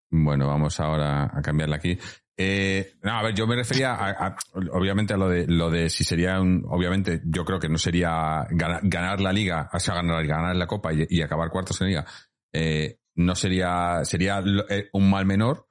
[0.09, 1.97] Bueno, vamos ahora a cambiarla aquí.
[2.41, 4.37] Eh, no, a ver, yo me refería a,
[4.71, 8.47] obviamente a lo de lo de si sería un, obviamente yo creo que no sería
[8.49, 12.05] ganar, la liga, o sea, ganar, ganar la copa y, acabar cuartos en liga.
[12.53, 15.67] Eh, no sería, sería eh, un mal menor,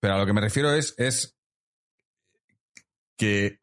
[0.00, 1.38] pero a lo que me refiero es, es
[3.18, 3.60] que,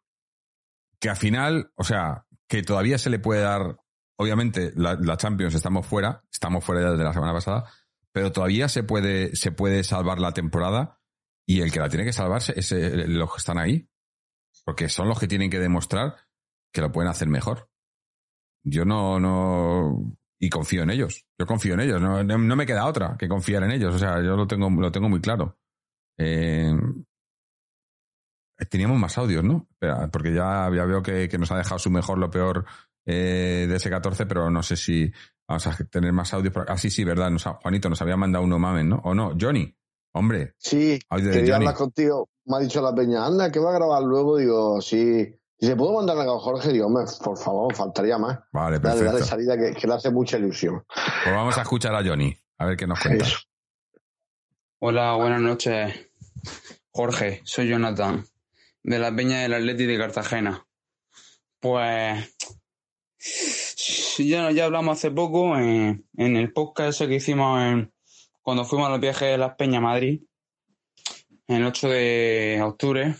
[1.00, 3.76] que al final, o sea, que todavía se le puede dar,
[4.18, 7.66] obviamente, la, la Champions estamos fuera, estamos fuera desde la semana pasada,
[8.16, 11.02] pero todavía se puede, se puede salvar la temporada
[11.46, 13.90] y el que la tiene que salvarse es eh, los que están ahí.
[14.64, 16.16] Porque son los que tienen que demostrar
[16.74, 17.70] que lo pueden hacer mejor.
[18.64, 21.26] Yo no, no, y confío en ellos.
[21.38, 22.02] Yo confío en ellos.
[22.02, 23.94] No, no- me queda otra que confiar en ellos.
[23.94, 25.60] O sea, yo lo tengo, lo tengo muy claro.
[26.18, 26.72] Eh,
[28.70, 29.68] teníamos más audios, ¿no?
[30.10, 32.66] Porque ya, ya veo que, que nos ha dejado su mejor, lo peor
[33.06, 35.12] eh, de ese 14, pero no sé si
[35.48, 36.54] vamos a tener más audios.
[36.54, 37.30] por- Ah, sí, sí, verdad.
[37.30, 39.02] Nos ha- Juanito nos había mandado uno mamen, ¿no?
[39.04, 39.36] ¿O no?
[39.40, 39.76] Johnny,
[40.14, 40.54] hombre.
[40.58, 41.66] Sí, Audio de quería Johnny.
[41.68, 42.30] hablar contigo.
[42.46, 44.38] Me ha dicho la peña, anda, que va a grabar luego.
[44.38, 45.34] Digo, sí.
[45.58, 48.40] Se puedo mandar a Jorge, digo, hombre, por favor, faltaría más.
[48.52, 49.06] Vale, perfecto.
[49.14, 50.84] dale salida, que, que le hace mucha ilusión.
[51.24, 53.26] Pues vamos a escuchar a Johnny, a ver qué nos cuenta.
[54.80, 55.94] Hola, buenas noches.
[56.92, 58.26] Jorge, soy Jonathan,
[58.84, 60.68] de la Peña del Atleti de Cartagena.
[61.60, 62.36] Pues
[64.24, 67.88] ya, ya hablamos hace poco en, en el podcast que hicimos
[68.42, 70.22] cuando fuimos a los viajes de las Peñas a Madrid,
[71.48, 73.16] el 8 de octubre,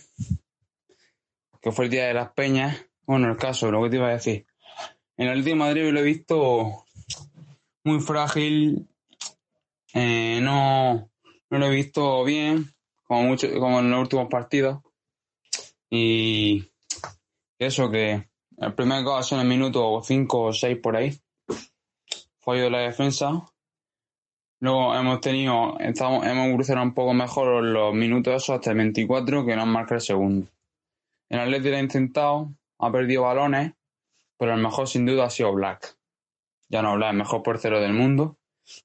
[1.60, 2.86] que fue el día de las Peñas.
[3.06, 4.46] Bueno, el caso, lo que te iba a decir.
[5.16, 6.86] En el Atleti de Madrid lo he visto
[7.84, 8.88] muy frágil,
[9.94, 11.10] eh, no,
[11.50, 12.72] no lo he visto bien,
[13.04, 14.80] como mucho, como en los últimos partidos.
[15.90, 16.70] Y
[17.58, 18.28] eso que
[18.58, 21.18] el primer gol en el minuto 5 o 6 por ahí.
[22.40, 23.44] Fallo de la defensa.
[24.60, 29.44] Luego hemos tenido, estamos, hemos evolucionado un poco mejor los minutos esos hasta el 24
[29.44, 30.48] que nos marca el segundo.
[31.28, 33.72] El Atlético lo ha intentado, ha perdido balones,
[34.38, 35.96] pero el mejor sin duda ha sido Black.
[36.68, 38.38] Ya no Black, el mejor portero del mundo.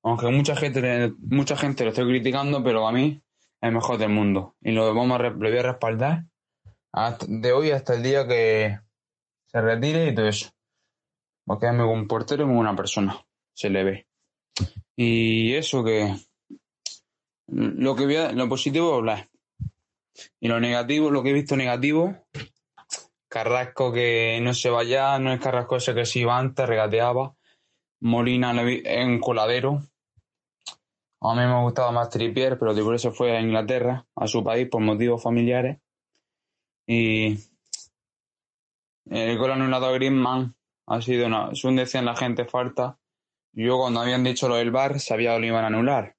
[0.03, 3.21] Aunque mucha gente, mucha gente lo estoy criticando, pero a mí
[3.61, 4.55] es el mejor del mundo.
[4.61, 6.25] Y lo, vamos a, lo voy a respaldar
[7.27, 8.79] de hoy hasta el día que
[9.51, 10.49] se retire y todo eso.
[11.45, 13.25] Porque es muy buen portero y muy buena persona.
[13.53, 14.07] Se le ve.
[14.95, 16.15] Y eso que...
[17.47, 19.29] Lo que voy a- lo positivo hablar.
[20.39, 22.15] Y lo negativo, lo que he visto negativo,
[23.27, 27.35] Carrasco que no se vaya, no es Carrasco ese que se iba antes, regateaba.
[28.01, 29.81] Molina en coladero.
[31.21, 34.67] A mí me gustaba más Trippier, pero por eso fue a Inglaterra, a su país,
[34.69, 35.77] por motivos familiares.
[36.87, 37.37] Y
[39.11, 40.55] el gol anulado a Griezmann
[40.87, 42.97] ha sido una, según decían la gente, falta.
[43.51, 46.15] Yo cuando habían dicho lo del VAR sabía que lo iban a anular.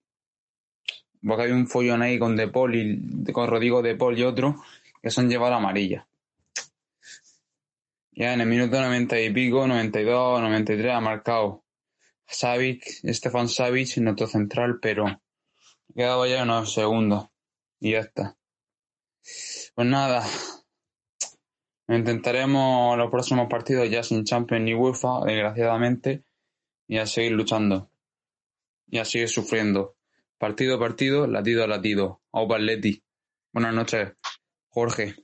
[1.27, 4.63] Porque hay un follón ahí con De y con Rodrigo De Paul y otro
[5.03, 6.07] que se han llevado la amarilla.
[8.13, 11.65] Ya en el minuto 90 y pico, 92, 93 ha marcado
[12.27, 15.23] Savic, Stefan Savic, nuestro central, pero
[15.95, 17.29] quedaba ya unos segundos
[17.81, 18.37] y ya está.
[19.75, 20.27] Pues nada,
[21.89, 26.25] intentaremos los próximos partidos ya sin Champions ni UEFA, desgraciadamente,
[26.89, 27.91] y a seguir luchando
[28.89, 29.97] y a seguir sufriendo.
[30.39, 32.21] Partido a partido, latido a latido.
[32.33, 33.03] Aupa Atleti.
[33.53, 34.13] Buenas noches,
[34.69, 35.15] Jorge.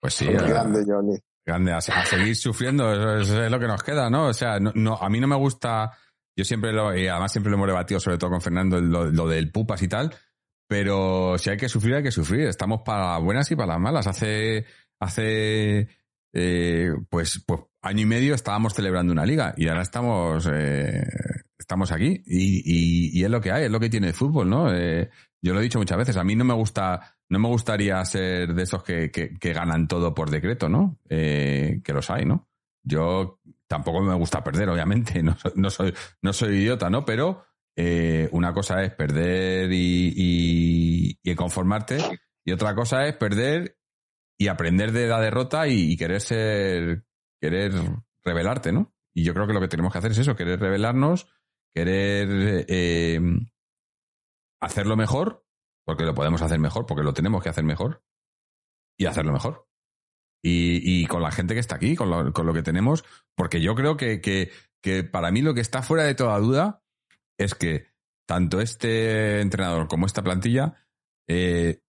[0.00, 1.16] Pues sí, a- grande, Johnny.
[1.44, 4.26] grande, a, a seguir sufriendo, eso es, es lo que nos queda, ¿no?
[4.28, 5.90] O sea, no, no- a mí no me gusta,
[6.36, 9.26] yo siempre lo, y además siempre lo hemos debatido, sobre todo con Fernando, lo, lo
[9.26, 10.14] del pupas y tal,
[10.68, 12.42] pero si hay que sufrir, hay que sufrir.
[12.46, 14.06] Estamos para las buenas y para las malas.
[14.06, 14.66] Hace,
[15.00, 15.88] hace,
[16.32, 21.02] eh, pues, pues año y medio estábamos celebrando una liga y ahora estamos, eh,
[21.58, 24.74] estamos aquí y, y- es lo que hay, es lo que tiene el fútbol, ¿no?
[24.74, 25.10] Eh,
[25.40, 28.54] yo lo he dicho muchas veces, a mí no me gusta, no me gustaría ser
[28.54, 30.98] de esos que, que- que ganan todo por decreto, ¿no?
[31.08, 32.48] Que los hay, ¿no?
[32.82, 37.04] Yo tampoco me gusta perder, obviamente, no, no soy, no soy idiota, ¿no?
[37.04, 37.44] Pero
[38.32, 41.98] una cosa es perder y, y- y conformarte,
[42.44, 43.77] y otra cosa es perder
[44.38, 47.04] y aprender de la derrota y, querer ser,
[47.40, 47.72] querer
[48.24, 48.94] revelarte, ¿no?
[49.12, 51.28] Y yo creo que lo que tenemos que hacer es eso, querer revelarnos,
[51.74, 53.20] querer eh,
[54.60, 55.44] hacerlo mejor,
[55.84, 58.04] porque lo podemos hacer mejor, porque lo tenemos que hacer mejor,
[58.96, 59.66] y hacerlo mejor.
[60.40, 63.04] Y, y con la gente que está aquí, con lo, con lo que tenemos,
[63.34, 66.84] porque yo creo que, que, que para mí lo que está fuera de toda duda
[67.36, 67.88] es que
[68.24, 70.86] tanto este entrenador como esta plantilla
[71.28, 71.80] eh,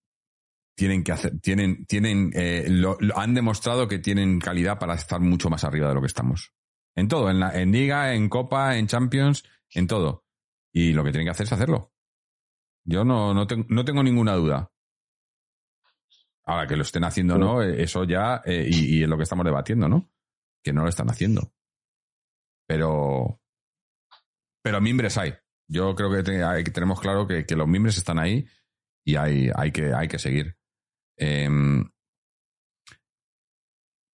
[0.80, 5.20] tienen que hacer, tienen, tienen, eh, lo- lo- han demostrado que tienen calidad para estar
[5.20, 6.54] mucho más arriba de lo que estamos.
[6.96, 10.26] En todo, en, la, en Liga, en Copa, en Champions, en todo.
[10.74, 11.94] Y lo que tienen que hacer es hacerlo.
[12.86, 14.72] Yo no, no, tengo, no tengo ninguna duda.
[16.46, 19.18] Ahora que lo estén haciendo o no, eh, eso ya, eh, y, y es lo
[19.18, 20.10] que estamos debatiendo, ¿no?
[20.64, 21.54] Que no lo están haciendo.
[22.68, 23.42] Pero,
[24.64, 25.34] pero mimbres hay.
[25.68, 28.48] Yo creo que, te- hay- que tenemos claro que, que los mimbres están ahí
[29.06, 30.59] y hay, hay, que, hay que seguir.
[31.20, 31.84] Em,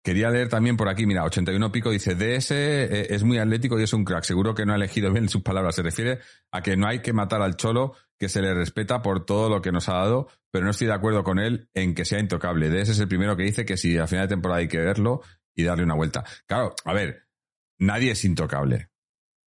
[0.03, 3.83] quería leer también por aquí, mira, 81 pico dice, DS eh, es muy atlético y
[3.83, 4.23] es un crack.
[4.23, 5.75] Seguro que no ha elegido bien sus palabras.
[5.75, 6.19] Se refiere
[6.51, 9.61] a que no hay que matar al cholo, que se le respeta por todo lo
[9.61, 12.69] que nos ha dado, pero no estoy de acuerdo con él en que sea intocable.
[12.69, 15.21] DS es el primero que dice que si a final de temporada hay que verlo
[15.53, 16.23] y darle una vuelta.
[16.47, 17.27] Claro, a ver,
[17.77, 18.89] nadie es intocable.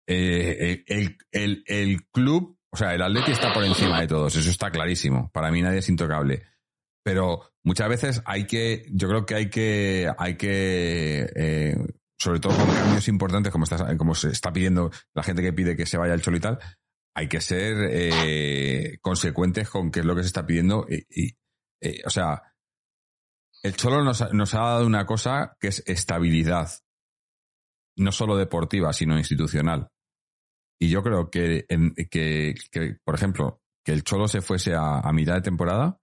[0.06, 4.51] Eh, el, el, el club, o sea, el Atleti está por encima de todos, eso
[4.51, 5.31] está clarísimo.
[5.32, 6.53] Para mí nadie es intocable
[7.05, 11.76] pero muchas veces hay que, yo creo que hay que, hay que, eh,
[12.18, 15.76] sobre todo con cambios importantes como, está, como se está pidiendo la gente que pide
[15.76, 16.59] que se vaya al cholo y tal,
[17.14, 20.86] hay que ser eh, consecuentes con qué es lo que se está pidiendo.
[20.89, 21.36] Y,
[21.82, 22.43] eh, o sea,
[23.62, 26.70] el cholo nos, nos ha dado una cosa que es estabilidad,
[27.97, 29.89] no solo deportiva, sino institucional.
[30.81, 31.66] Y yo creo que,
[32.10, 36.01] que, que por ejemplo, que el cholo se fuese a mitad de temporada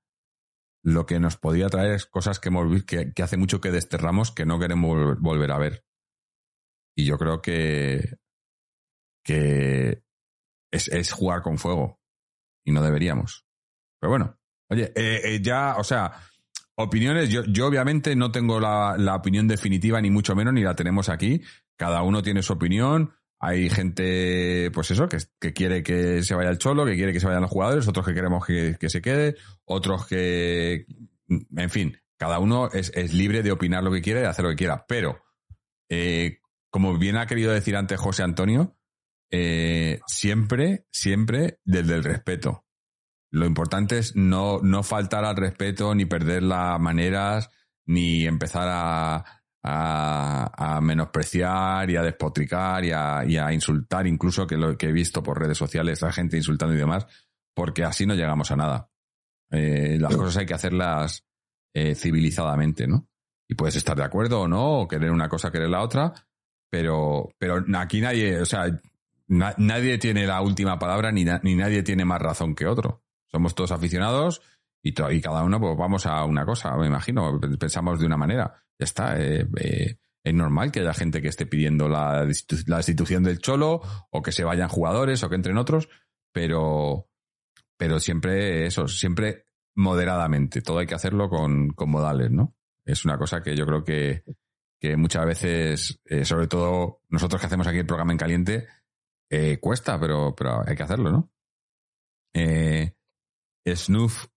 [0.84, 2.50] lo que nos podía traer es cosas que,
[2.88, 5.86] que, que hace mucho que desterramos que no queremos volver a ver.
[6.96, 8.18] Y yo creo que,
[9.24, 10.04] que
[10.72, 12.00] es, es jugar con fuego.
[12.66, 13.46] Y no deberíamos.
[14.00, 14.40] Pero bueno,
[14.70, 16.14] oye, eh, eh, ya, o sea,
[16.76, 20.76] opiniones, yo, yo obviamente no tengo la, la, opinión definitiva, ni mucho menos, ni la
[20.76, 21.42] tenemos aquí.
[21.76, 23.14] Cada uno tiene su opinión.
[23.44, 25.18] Hay gente, pues eso, que,
[25.52, 28.14] quiere que se vaya el cholo, que quiere que se vayan los jugadores, otros que
[28.14, 29.36] queremos que, se quede,
[29.66, 30.86] otros que,
[31.28, 34.52] en fin, cada uno es, es, libre de opinar lo que quiere, de hacer lo
[34.52, 34.86] que quiera.
[34.88, 35.24] Pero,
[35.90, 36.38] eh,
[36.70, 38.78] como bien ha querido decir antes José Antonio,
[39.32, 42.68] eh, siempre, siempre desde el respeto.
[43.32, 47.50] Lo importante es no, no faltar al respeto, ni perder las maneras,
[47.88, 54.78] ni empezar a, a, menospreciar y a despotricar y a, a, insultar, incluso que lo
[54.78, 57.06] que he visto por redes sociales, la gente insultando y demás,
[57.54, 58.90] porque así no llegamos a nada.
[59.52, 61.26] Eh, las cosas hay que hacerlas
[61.74, 63.08] eh, civilizadamente, ¿no?
[63.48, 66.14] Y puedes estar de acuerdo o no, o querer una cosa, querer la otra,
[66.70, 68.66] pero, pero aquí nadie, o sea,
[69.28, 73.04] na, nadie tiene la última palabra ni, na, ni nadie tiene más razón que otro.
[73.28, 74.42] Somos todos aficionados
[74.84, 78.86] y, cada uno pues vamos a una cosa, me imagino, pensamos de una manera ya
[78.86, 79.22] está.
[79.22, 82.28] Eh, eh, es normal que haya gente que esté pidiendo la,
[82.68, 83.82] la destitución del Cholo
[84.12, 85.90] o que se vayan jugadores o que entren otros,
[86.32, 87.08] pero,
[87.78, 89.46] pero siempre eso, siempre
[89.76, 90.62] moderadamente.
[90.62, 92.56] Todo hay que hacerlo con, con modales, ¿no?
[92.86, 94.24] Es una cosa que yo creo que,
[94.80, 98.68] que muchas veces, eh, sobre todo nosotros que hacemos aquí el programa en caliente,
[99.30, 101.32] eh, cuesta, pero, pero hay que hacerlo, ¿no?
[102.34, 102.94] Eh,
[103.66, 104.28] Snoof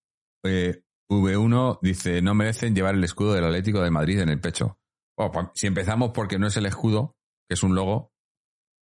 [0.45, 4.79] eh, V1 dice, no merecen llevar el escudo del Atlético de Madrid en el pecho.
[5.17, 7.17] Pues, si empezamos porque no es el escudo,
[7.49, 8.13] que es un logo,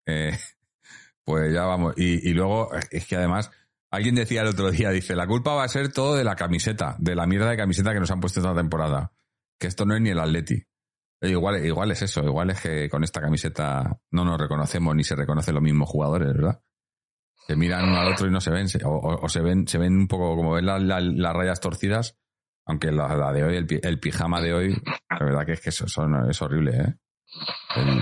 [0.05, 0.37] eh,
[1.25, 1.93] pues ya vamos.
[1.97, 3.51] Y, luego, es que además,
[3.91, 6.95] alguien decía el otro día, dice, la culpa va a ser todo de la camiseta,
[6.99, 9.11] de la mierda de camiseta que nos han puesto esta temporada.
[9.59, 10.63] Que esto no es ni el Atleti.
[11.19, 15.03] E igual, igual es eso, igual es que con esta camiseta no nos reconocemos ni
[15.03, 16.61] se reconocen los mismos jugadores, ¿verdad?
[17.47, 20.07] Se miran uno al otro y no se ven, o, se ven, se ven un
[20.07, 22.17] poco como ven la, la, las rayas torcidas,
[22.65, 26.41] aunque la, de hoy, el, el, pijama de hoy, la verdad que es que es
[26.41, 26.95] horrible, ¿eh?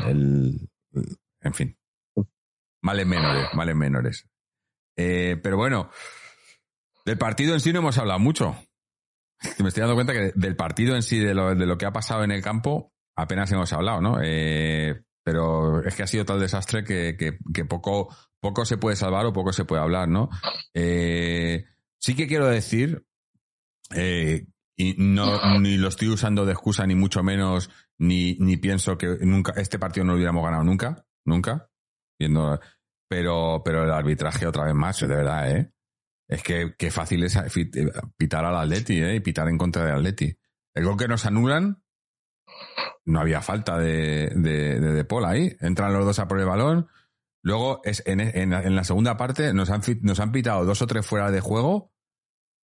[0.07, 0.69] El,
[1.41, 1.77] en fin.
[2.81, 4.27] Males menores, males menores.
[4.95, 5.91] Eh, pero bueno,
[7.05, 8.55] del partido en sí no hemos hablado mucho.
[9.59, 11.93] Me estoy dando cuenta que del partido en sí, de lo, de lo que ha
[11.93, 14.19] pasado en el campo, apenas hemos hablado, ¿no?
[14.23, 19.25] Eh, pero es que ha sido tal desastre que, que, poco, poco se puede salvar
[19.25, 20.29] o poco se puede hablar, ¿no?
[20.71, 21.65] Eh,
[21.99, 23.07] sí que quiero decir,
[23.95, 24.45] eh,
[24.77, 29.17] y no, ni lo estoy usando de excusa, ni mucho menos, ni, ni pienso que
[29.21, 31.71] nunca, este partido no lo hubiéramos ganado nunca, nunca,
[32.19, 32.59] viendo,
[33.09, 35.71] pero, pero el arbitraje otra vez más, de verdad, ¿eh?
[36.27, 37.35] Es que, qué fácil es
[38.15, 39.15] pitar al Atleti, ¿eh?
[39.15, 40.37] Y pitar en contra del Atleti.
[40.75, 41.83] El gol que nos anulan,
[43.05, 45.55] no había falta de, de, de, de Paul ahí.
[45.59, 46.89] Entran los dos a por el balón,
[47.45, 50.87] Luego, es, en, en, en, la segunda parte, nos han, nos han pitado dos o
[50.87, 51.93] tres fuera de juego,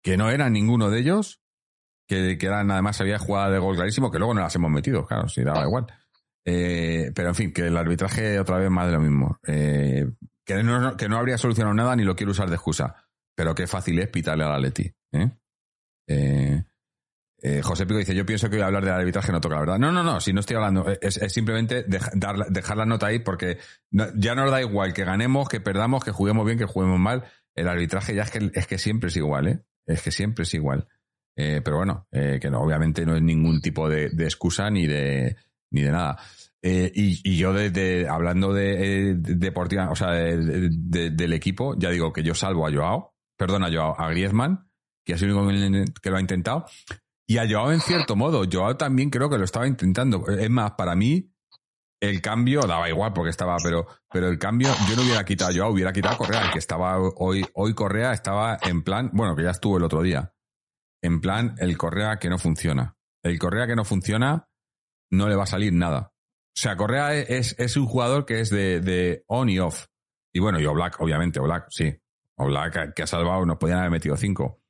[0.03, 1.39] que no eran ninguno de ellos,
[2.09, 5.05] que, que eran, además, había jugada de gol clarísimo, que luego no las hemos metido,
[5.05, 5.85] claro, si daba igual.
[6.43, 9.39] Eh, pero en fin, que el arbitraje otra vez más de lo mismo.
[9.47, 10.11] Eh,
[10.45, 12.97] que, no, que no habría solucionado nada ni lo quiero usar de excusa.
[13.33, 14.93] Pero qué fácil es pitarle al Atleti.
[15.13, 15.31] ¿eh?
[16.07, 16.63] Eh,
[17.47, 19.61] eh, José Pico dice, yo pienso que voy a hablar del arbitraje, no toca la
[19.61, 19.77] verdad.
[19.77, 23.19] No, no, no, si no estoy hablando, es, es simplemente dejar, dejar la nota ahí
[23.19, 23.59] porque
[23.91, 27.23] no, ya nos da igual que ganemos, que perdamos, que juguemos bien, que juguemos mal.
[27.53, 29.59] El arbitraje ya es que, es que siempre es igual, ¿eh?
[29.85, 30.87] Es que siempre es igual.
[31.35, 35.35] Eh, pero bueno, eh, que no, obviamente no es ningún tipo de, excusa ni de,
[35.69, 36.17] ni de nada.
[36.63, 37.53] Eh, y, yo
[38.09, 43.13] hablando de, de, deportiva, o sea, del equipo, ya digo que yo salvo a Joao,
[43.37, 44.67] perdón, a Joao, a Griezmann,
[45.05, 46.65] que sido el único que lo ha intentado,
[47.27, 50.27] Y a Joao en cierto modo, Joao también creo que lo estaba intentando.
[50.27, 51.31] Es más, para mí,
[51.99, 55.53] el cambio daba igual porque estaba, pero, pero el cambio, yo no hubiera quitado a
[55.55, 59.35] Joao, hubiera quitado a Correa, el que estaba hoy, hoy Correa estaba en plan, bueno,
[59.35, 60.33] que ya estuvo el otro día,
[61.01, 62.95] en plan el Correa que no funciona.
[63.23, 64.47] El Correa que no funciona,
[65.09, 66.11] no le va a salir nada.
[66.55, 69.87] O sea, Correa es, es un jugador que es de, de on y off.
[70.31, 71.93] Y bueno, y Oblak, obviamente, Oblak, sí.
[72.37, 74.61] Oblak que ha salvado, nos podían haber metido cinco.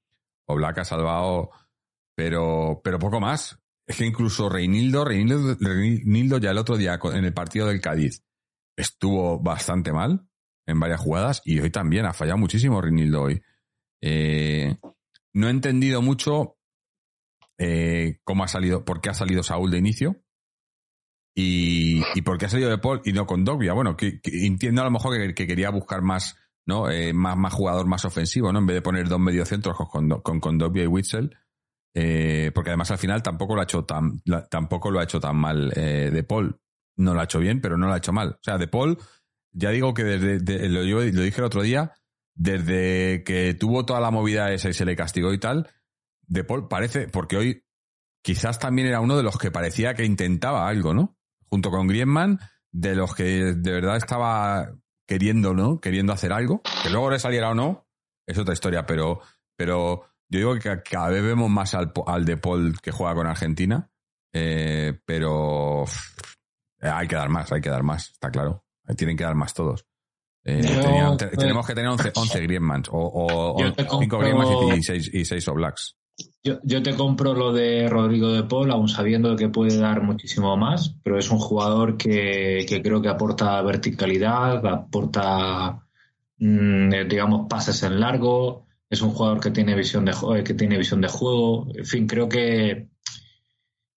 [0.48, 1.50] Oblak ha salvado,
[2.16, 3.60] pero, pero poco más.
[3.88, 8.24] Es que incluso Reinildo, Reinildo, Reinildo ya el otro día en el partido del Cádiz
[8.76, 10.28] estuvo bastante mal
[10.66, 13.42] en varias jugadas y hoy también ha fallado muchísimo Reinildo hoy.
[14.02, 14.76] Eh,
[15.34, 16.58] no he entendido mucho
[17.58, 20.22] eh, cómo ha salido, por qué ha salido Saúl de inicio
[21.36, 23.74] y, y por qué ha salido de Paul y no con Dogbia.
[23.74, 26.90] Bueno, que, entiendo a lo mejor que, quería buscar más, ¿no?
[26.90, 28.60] Eh, más, más jugador más ofensivo, ¿no?
[28.60, 31.38] En vez de poner dos mediocentros con, con, con y Witzel.
[31.98, 35.38] Eh, porque además al final tampoco lo ha hecho tan, tampoco lo ha hecho tan
[35.38, 36.60] mal eh, De Paul.
[36.98, 38.32] No lo ha hecho bien, pero no lo ha hecho mal.
[38.32, 38.98] O sea, De Paul,
[39.54, 41.94] ya digo que desde, lo, yo lo dije el otro día,
[42.36, 45.70] desde que tuvo toda la movida esa y se le castigó y tal,
[46.28, 47.66] De Paul parece, porque hoy
[48.22, 51.18] quizás también era uno de los que parecía que intentaba algo, ¿no?
[51.48, 52.40] Junto con Griezmann,
[52.72, 54.70] de los que de verdad estaba
[55.08, 55.80] queriendo, ¿no?
[55.80, 56.62] Queriendo hacer algo.
[56.84, 57.88] Que luego le saliera o no,
[58.26, 59.22] es otra historia, pero,
[59.56, 63.28] pero yo digo que cada vez vemos más al, al De Paul que juega con
[63.28, 63.90] Argentina,
[64.34, 65.86] eh, pero
[66.82, 68.64] hay que dar más, hay que dar más, está claro.
[68.98, 69.86] Tienen que dar más todos.
[70.44, 70.62] Eh,
[71.38, 75.98] tenemos que tener 11, 11 Griezmanns o, 5 Griezmanns y 6 y seis Oblaks.
[76.44, 80.56] Yo, yo, te compro lo de Rodrigo de Paul, aún sabiendo que puede dar muchísimo
[80.56, 85.84] más, pero es un jugador que, que creo que aporta verticalidad, aporta,
[86.38, 90.14] mm, digamos, pases en largo, es un jugador que tiene visión de,
[90.44, 91.68] que tiene visión de juego.
[91.76, 92.90] En fin, creo que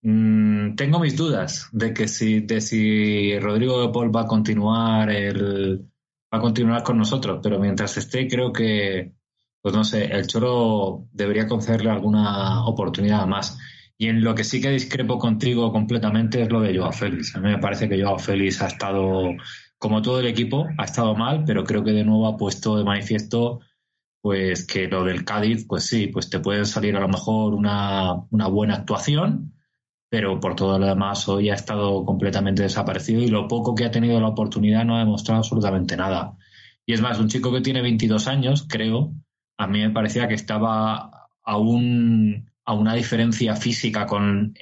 [0.03, 5.11] mm, tengo mis dudas de que si, de si Rodrigo de Paul va a continuar
[5.11, 5.89] el,
[6.33, 9.13] va a continuar con nosotros, pero mientras esté, creo que,
[9.63, 13.59] pues no sé, el Choro debería concederle alguna oportunidad más.
[13.97, 17.35] Y en lo que sí que discrepo contigo completamente es lo de Joao Félix.
[17.35, 19.31] A mí me parece que Joao Félix ha estado,
[19.77, 22.85] como todo el equipo, ha estado mal, pero creo que de nuevo ha puesto de
[22.85, 23.61] manifiesto
[24.29, 28.13] pues que lo del Cádiz, pues sí, pues te puede salir a lo mejor una,
[28.31, 29.55] buena actuación,
[30.11, 33.91] pero por todo lo demás hoy ha estado completamente desaparecido y lo poco que ha
[33.91, 36.37] tenido la oportunidad no ha demostrado absolutamente nada.
[36.85, 39.15] Y es más, un chico que tiene 22 años, creo,
[39.57, 41.11] a mí me parecía que estaba a,
[41.43, 41.57] a
[42.75, 44.53] una diferencia física con,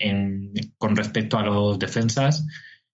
[0.78, 2.46] con respecto a los defensas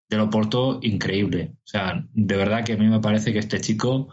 [0.09, 1.53] del Oporto increíble.
[1.57, 4.09] O sea, de verdad que a mí me parece que este chico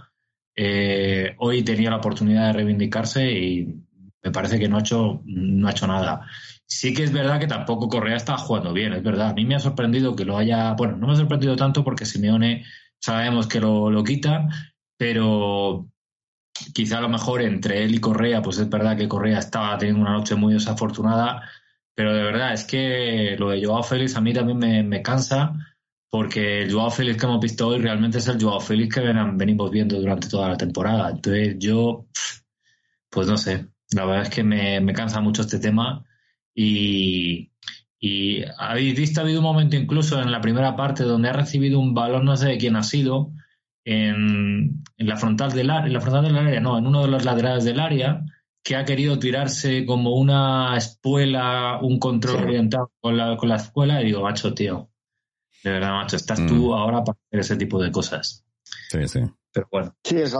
[0.61, 3.81] eh, hoy tenía la oportunidad de reivindicarse y
[4.22, 6.27] me parece que no ha hecho, no ha hecho nada.
[6.65, 9.30] Sí que es verdad que tampoco Correa está jugando bien, es verdad.
[9.30, 12.06] A mí me ha sorprendido que lo haya, bueno, no me ha sorprendido tanto porque
[12.06, 12.65] Simeone
[12.99, 14.49] sabemos que lo, lo quita,
[14.98, 15.88] pero
[16.73, 20.02] quizá a lo mejor entre él y Correa, pues es verdad que Correa estaba teniendo
[20.02, 21.41] una noche muy desafortunada,
[21.95, 25.53] pero de verdad es que lo de Joao Félix a mí también me, me cansa
[26.10, 29.72] porque el Joao Félix que hemos visto hoy realmente es el Joao Félix que venimos
[29.72, 31.11] viendo durante toda la temporada.
[31.11, 32.07] Entonces yo,
[33.10, 36.03] pues no sé, la verdad es que me, cansa mucho este tema
[36.53, 37.52] y,
[37.99, 41.80] y habéis visto, ha habido un momento incluso en la primera parte donde ha recibido
[41.80, 43.31] un balón, no sé de quién ha sido,
[43.86, 47.26] en, la frontal del área, en la frontal del área, no, en uno de los
[47.26, 48.23] laterales del área,
[48.64, 54.02] que ha querido tirarse como una espuela, un control orientado con la, con la escuela,
[54.02, 54.88] y digo, macho, tío,
[55.64, 56.73] de verdad, macho, estás tú mm.
[56.73, 58.45] ahora para hacer ese tipo de cosas.
[58.90, 59.19] Sí, sí.
[59.52, 59.95] Pero bueno.
[60.03, 60.31] Sí, el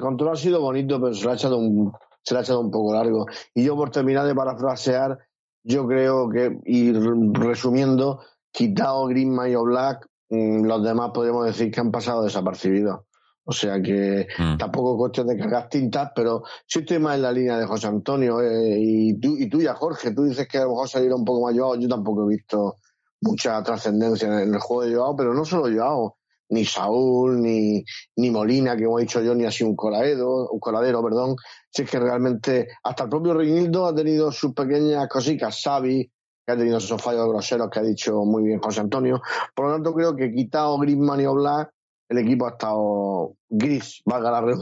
[0.00, 1.92] control, ha sido bonito, pero se lo ha echado un,
[2.22, 3.26] se ha echado un poco largo.
[3.54, 5.18] Y yo, por terminar de parafrasear,
[5.62, 8.20] yo creo que, y resumiendo,
[8.52, 13.00] quitado Greenman y Black, mm, los demás podríamos decir que han pasado desapercibidos.
[13.44, 14.58] O sea que mm.
[14.58, 17.86] tampoco es cuestión de cargar tintas, pero sí estoy más en la línea de José
[17.86, 18.42] Antonio.
[18.42, 21.24] Eh, y, tú, y tú ya, Jorge, tú dices que a lo mejor salir un
[21.24, 22.76] poco más yo tampoco he visto
[23.20, 26.16] mucha trascendencia en el juego de Joao, pero no solo Joao,
[26.50, 27.84] ni Saúl, ni,
[28.16, 31.36] ni Molina, que hemos dicho yo, ni así un coladero, un coladero, perdón.
[31.70, 36.10] Si es que realmente hasta el propio Reinildo ha tenido sus pequeñas cositas, Xavi,
[36.46, 39.20] que ha tenido esos fallos groseros que ha dicho muy bien José Antonio.
[39.54, 41.70] Por lo tanto, creo que quitado Griezmann y Oblak,
[42.08, 44.40] el equipo ha estado gris, valga, la,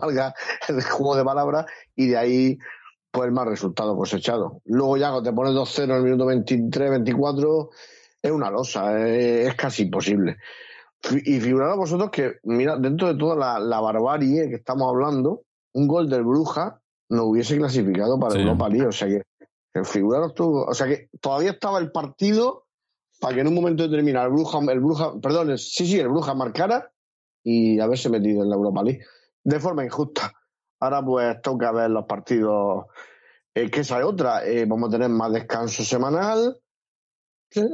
[0.00, 0.34] valga
[0.68, 1.66] el juego de palabras,
[1.96, 2.58] y de ahí
[3.10, 4.62] pues el más resultado cosechado.
[4.64, 7.68] Luego ya te pones 2-0 en el minuto 23-24
[8.22, 10.36] es una losa, es, casi imposible.
[11.24, 15.42] Y figurad vosotros que, mira, dentro de toda la, barbarie que estamos hablando,
[15.74, 18.86] un gol del Bruja no hubiese clasificado para el Europa League.
[18.86, 19.22] O sea que
[19.84, 22.66] figuraros tú, o sea que todavía estaba el partido
[23.20, 26.34] para que en un momento determinado el Bruja, el Bruja, perdón, sí, sí, el Bruja
[26.34, 26.92] marcara
[27.42, 29.04] y haberse metido en la Europa League
[29.44, 30.32] de forma injusta.
[30.80, 32.86] Ahora pues toca ver los partidos,
[33.54, 36.58] eh, que esa es otra, eh, vamos a tener más descanso semanal,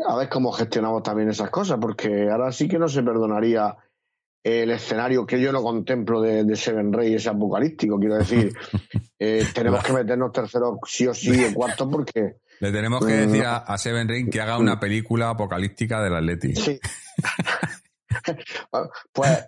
[0.09, 3.77] a ver cómo gestionamos también esas cosas, porque ahora sí que no se perdonaría
[4.45, 8.53] el escenario que yo no contemplo de, de Seven Rey, ese apocalíptico, quiero decir,
[9.19, 12.37] eh, tenemos que meternos tercero sí o sí o cuarto porque...
[12.61, 16.55] Le tenemos que decir a, a Seven Ring que haga una película apocalíptica del Atleti.
[16.57, 16.81] Sí.
[19.13, 19.47] pues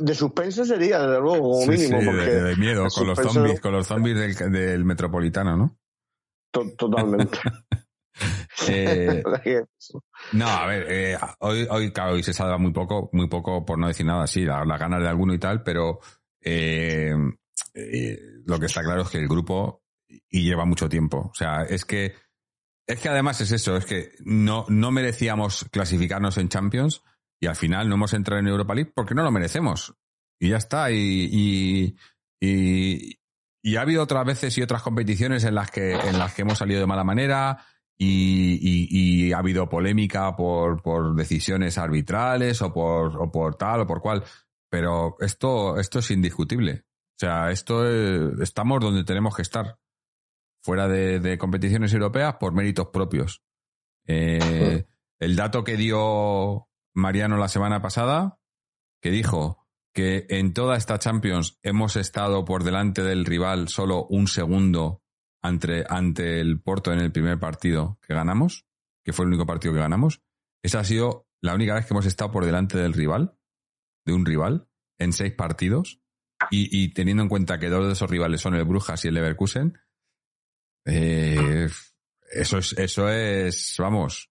[0.00, 2.00] de suspense sería, desde luego, como mínimo.
[2.00, 5.76] sí, porque de, miedo, con los zombies, no- con los zombies del, del metropolitano, ¿no?
[6.50, 7.38] to- totalmente.
[8.68, 9.22] Eh,
[10.32, 13.78] No, a ver, eh, hoy, hoy, claro, hoy se salva muy poco, muy poco, por
[13.78, 16.00] no decir nada, sí, la- las ganas de alguno y tal, pero
[16.42, 17.12] eh,
[17.74, 19.82] eh, lo que está claro es que el grupo
[20.28, 21.30] y lleva mucho tiempo.
[21.30, 22.14] O sea, es que
[22.86, 27.02] es que además es eso, es que no, no merecíamos clasificarnos en Champions
[27.40, 29.94] y al final no hemos entrado en Europa League porque no lo merecemos.
[30.40, 30.90] Y ya está.
[30.90, 30.96] Y,
[31.30, 31.96] y,
[32.40, 33.18] y,
[33.62, 36.56] y ha habido otras veces y otras competiciones en las que, en las que hemos
[36.58, 37.58] salido de mala manera
[37.98, 43.80] y, y- y ha habido polémica por, por decisiones arbitrales o por, o por tal
[43.80, 44.22] o por cual.
[44.70, 46.84] Pero esto, esto es indiscutible.
[47.16, 49.78] O sea, esto es- estamos donde tenemos que estar.
[50.62, 53.42] Fuera de, de competiciones europeas por méritos propios.
[54.06, 54.86] Eh,
[55.20, 58.38] el dato que dio Mariano la semana pasada,
[59.02, 64.26] que dijo que en toda esta Champions hemos estado por delante del rival solo un
[64.28, 65.02] segundo
[65.42, 68.66] ante, ante el Porto en el primer partido que ganamos,
[69.04, 70.20] que fue el único partido que ganamos.
[70.62, 73.36] Esa ha sido la única vez que hemos estado por delante del rival,
[74.04, 76.00] de un rival, en seis partidos.
[76.50, 79.14] Y, y teniendo en cuenta que dos de esos rivales son el Brujas y el
[79.14, 79.76] Leverkusen,
[80.84, 81.68] eh,
[82.30, 84.30] eso es, eso es, vamos,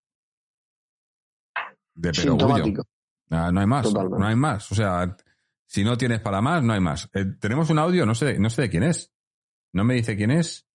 [1.94, 2.14] de.
[2.14, 2.84] Sintomático.
[3.30, 4.20] Ah, no hay más, Totalmente.
[4.20, 4.72] no hay más.
[4.72, 5.18] O sea,
[5.66, 7.10] si no tienes para más, no hay más.
[7.14, 9.12] Eh, tenemos un audio, no sé, no sé de quién es.
[9.74, 10.67] No me dice quién es.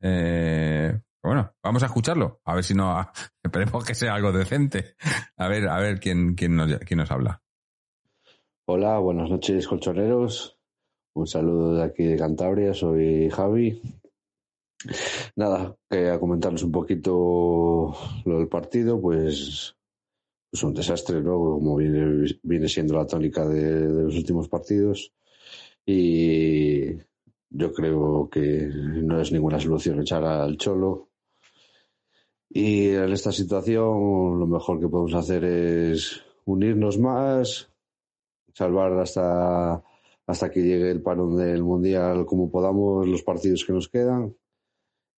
[0.00, 2.40] Eh, bueno, vamos a escucharlo.
[2.44, 3.06] A ver si no.
[3.42, 4.96] Esperemos que sea algo decente.
[5.36, 7.42] A ver, a ver quién, quién, nos, quién nos habla.
[8.66, 10.58] Hola, buenas noches, colchoneros.
[11.14, 13.80] Un saludo de aquí de Cantabria, soy Javi.
[15.36, 19.74] Nada, quería comentarles un poquito lo del partido, pues
[20.52, 21.32] es un desastre, ¿no?
[21.38, 25.12] Como viene, viene siendo la tónica de, de los últimos partidos.
[25.84, 26.92] Y
[27.50, 31.08] yo creo que no es ninguna solución echar al Cholo.
[32.50, 37.70] Y en esta situación lo mejor que podemos hacer es unirnos más,
[38.54, 39.82] salvar hasta,
[40.26, 44.34] hasta que llegue el parón del Mundial como podamos los partidos que nos quedan.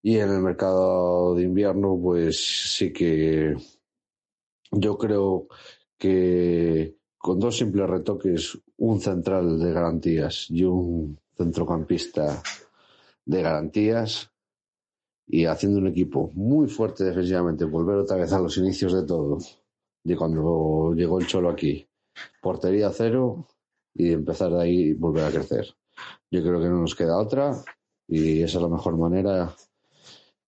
[0.02, 3.54] Y en el mercado de invierno, pues sí que
[4.72, 5.46] yo creo
[5.98, 12.42] que con dos simples retoques, un central de garantías y un centrocampista
[13.24, 14.30] de garantías,
[15.26, 19.38] y haciendo un equipo muy fuerte defensivamente, volver otra vez a los inicios de todo,
[20.04, 21.88] de cuando llegó el Cholo aquí,
[22.42, 23.46] portería cero
[23.94, 25.66] y empezar de ahí y volver a crecer.
[26.30, 27.62] Yo creo que no nos queda otra
[28.08, 29.54] y esa es la mejor manera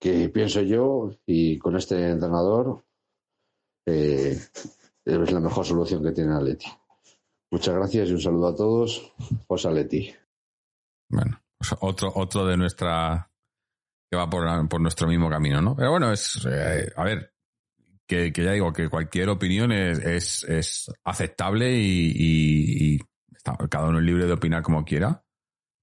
[0.00, 2.84] que pienso yo y con este entrenador
[3.86, 4.36] eh,
[5.04, 6.66] es la mejor solución que tiene Atleti.
[7.50, 9.12] Muchas gracias y un saludo a todos.
[9.46, 10.21] José Atleti.
[11.12, 13.30] Bueno, pues otro, otro de nuestra.
[14.10, 15.76] que va por, por nuestro mismo camino, ¿no?
[15.76, 16.44] Pero bueno, es.
[16.50, 17.32] eh, a ver,
[18.06, 23.00] que, que ya digo que cualquier opinión es, es, es aceptable y, y- y
[23.34, 25.22] está- cada uno es libre de opinar como quiera.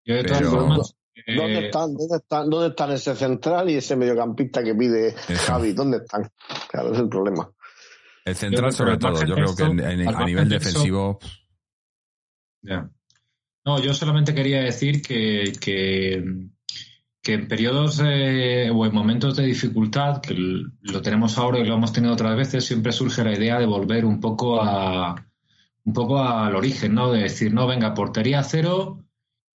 [0.05, 0.95] Yo de todas Pero- formas,
[1.27, 1.93] ¿Dónde eh, están?
[1.95, 2.49] ¿Dónde están?
[2.49, 5.73] ¿Dónde están ese central y ese mediocampista que pide Javi?
[5.73, 6.29] ¿Dónde están?
[6.69, 7.51] Claro, es el problema.
[8.25, 9.25] El central, Yo creo que sobre todo.
[9.27, 11.19] Yo creo que esto- en- en- al a nivel eso- defensivo.
[12.61, 12.89] Ya.
[13.69, 16.15] No, yo solamente quería decir que, que,
[17.31, 21.93] en periodos eh, o en momentos de dificultad, que lo tenemos ahora y lo hemos
[21.93, 25.23] tenido otras veces, siempre surge la idea de volver un poco a
[25.83, 27.11] un poco al origen, ¿no?
[27.11, 29.05] De decir, no, venga, portería cero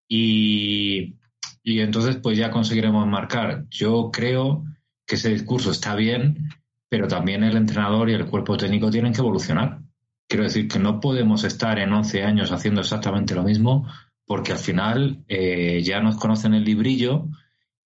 [0.09, 1.17] y,
[1.65, 3.67] y entonces pues ya conseguiremos marcar.
[3.69, 4.65] Yo creo
[5.05, 6.51] que ese discurso está bien,
[6.89, 9.81] pero también el entrenador y el cuerpo técnico tienen que evolucionar.
[10.29, 13.87] Quiero decir que no podemos estar en 11 años haciendo exactamente lo mismo
[14.27, 17.29] porque al final eh, ya nos conocen el librillo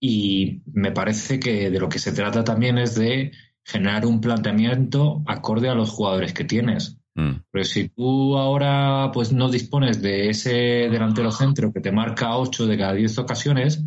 [0.00, 3.32] y me parece que de lo que se trata también es de
[3.64, 6.98] generar un planteamiento acorde a los jugadores que tienes.
[7.14, 7.42] Mm.
[7.50, 10.52] Pero si tú ahora pues no dispones de ese
[10.90, 13.84] delantero centro que te marca 8 de cada 10 ocasiones,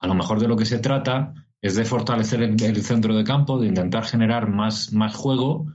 [0.00, 3.24] a lo mejor de lo que se trata es de fortalecer el, el centro de
[3.24, 5.66] campo, de intentar generar más, más juego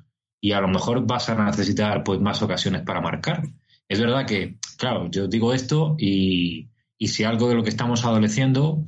[0.43, 3.43] y a lo mejor vas a necesitar pues más ocasiones para marcar.
[3.87, 8.03] Es verdad que, claro, yo digo esto y, y si algo de lo que estamos
[8.03, 8.85] adoleciendo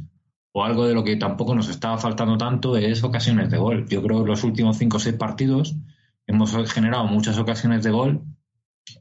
[0.51, 3.87] o algo de lo que tampoco nos estaba faltando tanto es ocasiones de gol.
[3.87, 5.77] Yo creo que los últimos cinco o seis partidos
[6.27, 8.23] hemos generado muchas ocasiones de gol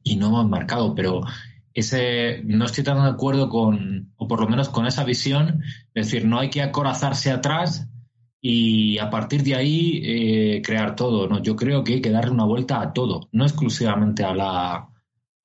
[0.04, 1.22] y no hemos marcado, pero
[1.72, 6.06] ese no estoy tan de acuerdo con, o por lo menos con esa visión, es
[6.06, 7.88] decir, no hay que acorazarse atrás
[8.46, 11.26] y a partir de ahí eh, crear todo.
[11.26, 11.42] ¿no?
[11.42, 14.90] Yo creo que hay que darle una vuelta a todo, no exclusivamente a la,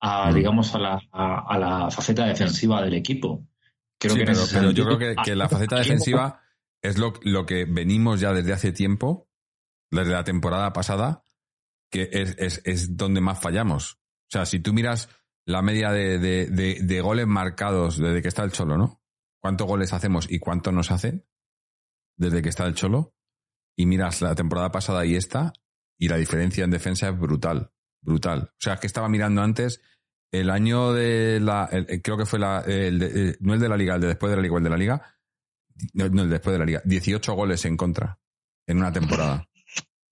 [0.00, 3.48] a, digamos, a la, a, a la faceta defensiva del equipo.
[3.98, 6.42] Creo Sí, que pero, yo creo que, que la faceta defensiva
[6.82, 9.30] es lo, lo que venimos ya desde hace tiempo,
[9.90, 11.24] desde la temporada pasada,
[11.90, 13.94] que es, es, es donde más fallamos.
[13.94, 15.08] O sea, si tú miras
[15.46, 19.00] la media de, de, de, de goles marcados desde que está el Cholo, ¿no?
[19.40, 21.24] ¿Cuántos goles hacemos y cuántos nos hacen
[22.20, 23.14] desde que está el Cholo?
[23.76, 25.52] Y miras la temporada pasada y esta,
[25.98, 27.72] y la diferencia en defensa es brutal,
[28.02, 28.50] brutal.
[28.52, 29.80] O sea, que estaba mirando antes
[30.32, 33.76] el año de la, el- creo que fue la, el eh, no el de la
[33.76, 35.18] liga, el de después de la liga, el de la liga,
[35.94, 38.18] no, el después de la liga, 18 goles en contra
[38.66, 39.48] en una temporada.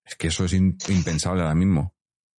[0.05, 1.95] Es que eso es impensable ahora mismo.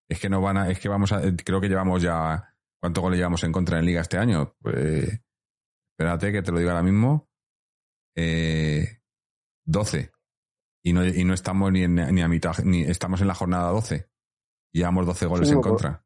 [0.10, 3.04] Es que no van a, es que vamos a, eh, creo que llevamos ya, ¿cuántos
[3.04, 4.56] goles llevamos en contra en liga este año?
[4.60, 5.22] Pues,
[5.91, 7.30] espérate que te lo digo ahora mismo.
[8.16, 8.99] Eh,
[9.65, 10.11] 12.
[10.84, 13.72] Y no, y no estamos ni, en, ni a mitad, ni estamos en la jornada
[13.72, 14.07] 12.
[14.72, 16.06] Llevamos 12 goles en por- contra.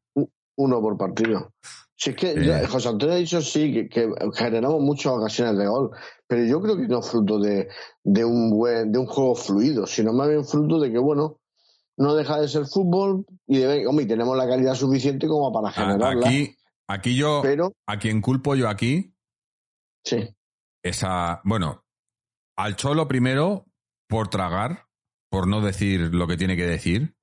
[0.56, 1.52] Uno por partido.
[1.96, 2.44] Si es que Eh.
[2.46, 5.90] ya, José Antonio ha dicho sí, que, que generamos muchas ocasiones de gol,
[6.26, 7.68] pero yo creo que no es fruto de,
[8.02, 11.40] de un buen, de un juego fluido, sino más bien fruto de que, bueno,
[11.96, 16.26] no deja de ser fútbol y hombre, y tenemos la calidad suficiente como para generarla.
[16.28, 16.56] Aquí,
[16.88, 17.42] aquí yo,
[17.86, 19.14] a quien culpo yo aquí,
[20.04, 20.28] sí.
[20.82, 21.83] esa, bueno,
[22.56, 23.66] al Cholo primero
[24.08, 24.88] por tragar,
[25.30, 27.16] por no decir lo que tiene que decir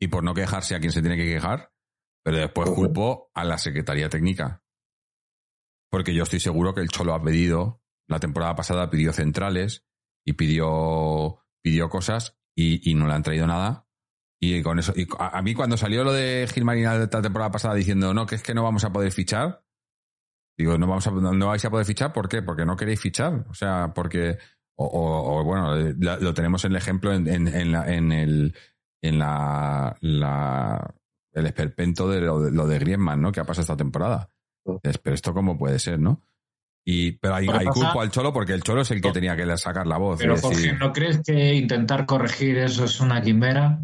[0.00, 1.72] y por no quejarse a quien se tiene que quejar,
[2.24, 4.62] pero después culpo a la Secretaría Técnica.
[5.90, 9.84] Porque yo estoy seguro que el Cholo ha pedido, la temporada pasada pidió centrales
[10.24, 13.86] y pidió, pidió cosas y, y no le han traído nada.
[14.38, 17.22] Y con eso, y a, a mí cuando salió lo de Gil Marina de la
[17.22, 19.64] temporada pasada diciendo no, que es que no vamos a poder fichar,
[20.58, 22.42] digo, no vamos a, no vais a poder fichar, ¿por qué?
[22.42, 23.46] Porque no queréis fichar.
[23.48, 24.38] O sea, porque,
[24.76, 27.92] o, o- o, bueno, eh, la- lo tenemos en el ejemplo en, en, en la,
[27.92, 28.54] en el,
[29.02, 30.94] en la, la-
[31.32, 33.32] el esperpento de lo, de lo de Griezmann, ¿no?
[33.32, 34.30] Que ha pasado esta temporada.
[34.82, 36.22] Dices, Pero esto cómo puede ser, ¿no?
[36.84, 39.10] Y, pero hay, Pero hay pasa- culpo al Cholo porque el Cholo es el que
[39.12, 40.18] tenía que sacar la voz.
[40.18, 43.80] Pero decir- Jorge, ¿no crees que intentar corregir eso es una quimera?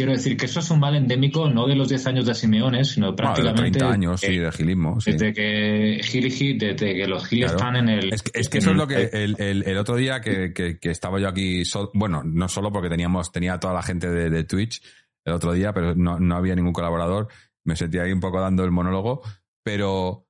[0.00, 2.84] Quiero decir que eso es un mal endémico no de los 10 años de Simeone,
[2.84, 4.98] sino de prácticamente 30 años, eh, sí, de gilismo.
[5.00, 5.12] sí.
[5.12, 7.56] desde que Gil y Gil, desde que los Gil Claro.
[7.58, 8.14] están en el.
[8.14, 10.78] Es que, es que eso es lo que el, el- el otro día que, que-
[10.78, 11.62] que estaba yo aquí,
[11.92, 14.82] bueno, no solo porque teníamos, tenía toda la gente de, de Twitch
[15.26, 17.28] el otro día, pero no, no había ningún colaborador,
[17.64, 19.20] me sentía ahí un poco dando el monólogo,
[19.62, 20.26] pero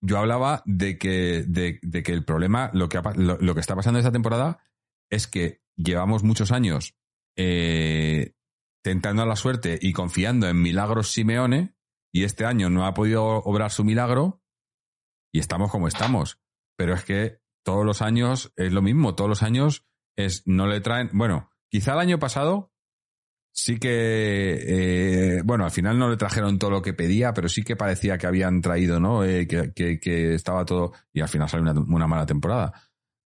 [0.00, 3.54] yo hablaba de que, de, de que el problema, lo que, ha pa- lo, lo
[3.54, 4.60] que está pasando esta temporada
[5.10, 6.94] es que llevamos muchos años
[7.36, 8.34] eh,
[8.82, 11.74] tentando la suerte y confiando en milagros Simeone,
[12.12, 14.42] y este año no ha podido obrar su milagro,
[15.32, 16.40] y estamos como estamos.
[16.76, 19.84] Pero es que todos los años es lo mismo, todos los años
[20.16, 22.72] es no le traen, bueno, quizá el año pasado
[23.54, 27.62] sí que, eh, bueno, al final no le trajeron todo lo que pedía, pero sí
[27.64, 29.24] que parecía que habían traído, ¿no?
[29.24, 32.72] Eh, que, que- que estaba todo, y al final salió una, una mala temporada.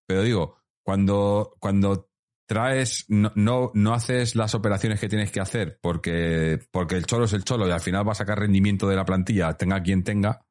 [0.09, 2.11] Pero digo, cuando, cuando
[2.53, 7.25] traes, no, no, no haces las operaciones que tienes que hacer porque, porque el cholo
[7.25, 10.05] es el cholo y al final va a sacar rendimiento de la plantilla, tenga quien
[10.05, 10.45] tenga,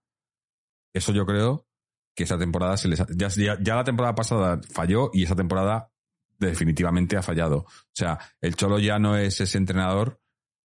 [0.94, 1.68] eso yo creo
[2.16, 3.30] que esa temporada se les ha- ya,
[3.62, 5.92] ya, la temporada pasada falló y esa temporada
[6.40, 7.58] definitivamente ha fallado.
[7.60, 10.20] O sea, el Cholo ya no es ese entrenador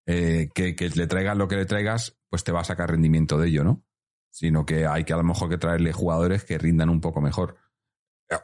[0.07, 3.39] eh, que, que le traigas lo que le traigas, pues te va a sacar rendimiento
[3.39, 3.85] de ello, ¿no?
[4.31, 7.57] Sino que hay que a lo mejor que traerle jugadores que rindan un poco mejor.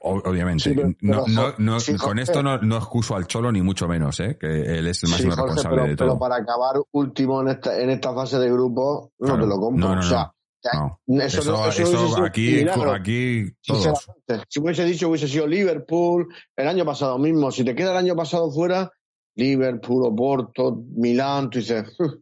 [0.03, 3.63] Obviamente, Sí, pero- no, pero, no, no- sí, con esto no, excuso al Cholo ni
[3.63, 4.37] mucho menos, ¿eh?
[4.41, 4.47] que
[4.79, 6.19] él es el Sí, máximo Jorge, responsable pero, de pero todo.
[6.21, 9.43] para acabar último en esta, en esta fase de grupo, no Claro.
[9.43, 9.89] te lo compro.
[9.89, 10.33] No, no, o sea,
[10.75, 11.01] no.
[11.25, 12.93] eso, Eso, eso eso aquí, milagro.
[12.93, 14.09] aquí todos.
[14.49, 18.15] Si hubiese dicho hubiese sido Liverpool, el año pasado mismo, si te queda el año
[18.15, 18.89] pasado fuera,
[19.35, 22.13] Liverpool, Oporto, Milán, tú dices, "Uf,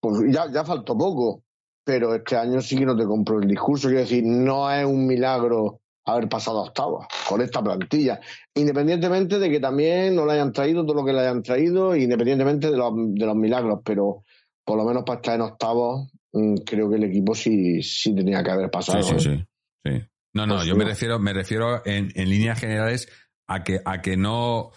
[0.00, 1.42] pues ya, ya faltó poco,
[1.84, 5.06] pero este año sí que no te compro el discurso, quiero decir, no es un
[5.06, 8.20] milagro haber pasado a octavos con esta plantilla,
[8.54, 12.70] independientemente de que también no le hayan traído todo lo que le hayan traído, independientemente
[12.70, 14.24] de los, de los milagros, pero
[14.64, 18.42] por lo menos para estar en octavos, mm, creo que el equipo sí, sí tenía
[18.42, 19.02] que haber pasado.
[19.02, 19.46] Sí, sí, ¿eh?
[19.84, 20.06] sí, sí.
[20.34, 20.78] No, no, Pues yo sí.
[20.78, 23.08] me refiero, me refiero en, en líneas generales
[23.46, 24.70] a que, a que no,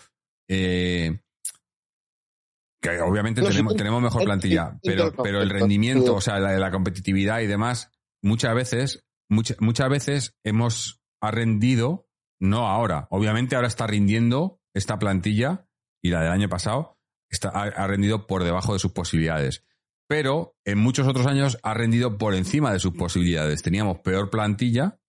[0.50, 1.18] eh,
[2.82, 6.58] que obviamente No, tenemos, sí, tenemos mejor plantilla, pero, pero el rendimiento, o sea, la,
[6.60, 7.90] la competitividad y demás,
[8.22, 12.08] muchas veces, muchas, muchas veces hemos ha rendido,
[12.40, 15.68] no ahora, obviamente ahora está rindiendo esta plantilla
[16.04, 17.00] y la del año pasado
[17.30, 19.64] está, ha, rendido por debajo de sus posibilidades.
[20.08, 23.64] Pero en muchos otros años ha rendido por encima de sus posibilidades.
[23.64, 25.00] Teníamos peor plantilla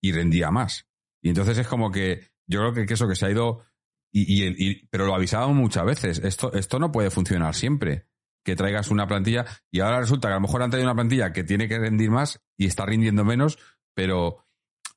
[0.00, 0.86] y rendía más.
[1.22, 3.64] Y entonces es como que yo creo que, eso que se ha ido
[4.12, 6.18] y- y- pero lo avisábamos muchas veces.
[6.18, 8.06] Esto, esto no puede funcionar siempre.
[8.44, 11.32] Que traigas una plantilla y ahora resulta que a lo mejor han traído una plantilla
[11.32, 13.58] que tiene que rendir más y está rindiendo menos,
[13.94, 14.47] pero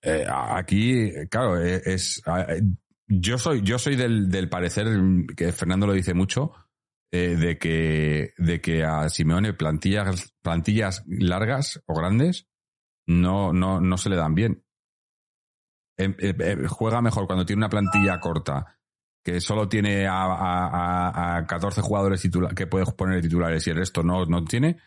[0.02, 2.62] eh, aquí, claro, eh, es, eh,
[3.08, 4.88] yo soy, yo soy del, del parecer
[5.36, 6.54] que Fernando lo dice mucho,
[7.12, 12.48] eh, de que, de que a Simeone plantillas, plantillas largas o grandes
[13.08, 14.64] no, no, no se le dan bien.
[15.98, 18.78] Eh, juega mejor cuando tiene una plantilla corta
[19.24, 23.76] que solo tiene a, a- a- a 14 jugadores que puede poner titulares y el
[23.78, 24.78] resto no, no tiene,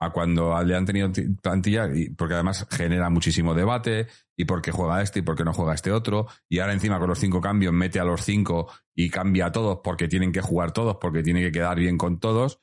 [0.00, 4.06] a cuando le han tenido ti- plantilla, y porque además genera muchísimo debate,
[4.36, 7.18] y porque juega este y porque no juega este otro, y ahora encima con los
[7.18, 10.98] cinco cambios mete a los cinco y cambia a todos porque tienen que jugar todos,
[11.00, 12.60] porque tiene que quedar bien con todos,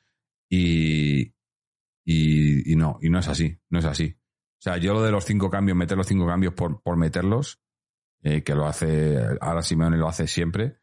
[0.50, 1.34] y,
[2.04, 4.16] y, y no, y no es así, no es así.
[4.58, 7.60] O sea, yo lo de los cinco cambios, meter los cinco cambios por, por meterlos,
[8.22, 10.78] eh, que lo hace, ahora Simeone lo hace siempre,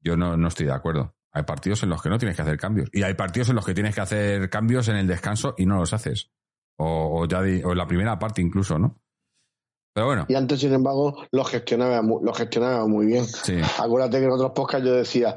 [0.00, 1.17] yo no, no estoy de acuerdo.
[1.32, 2.88] Hay partidos en los que no tienes que hacer cambios.
[2.92, 5.76] Y hay partidos en los que tienes que hacer cambios en el descanso y no
[5.78, 6.30] los haces.
[6.78, 8.98] O, o ya di- o en la primera parte incluso, ¿no?
[9.94, 10.26] Pero bueno.
[10.28, 13.24] Y antes, sin embargo, lo gestionaba, lo gestionaba muy bien.
[13.78, 15.36] Acuérdate que en otros podcasts yo decía,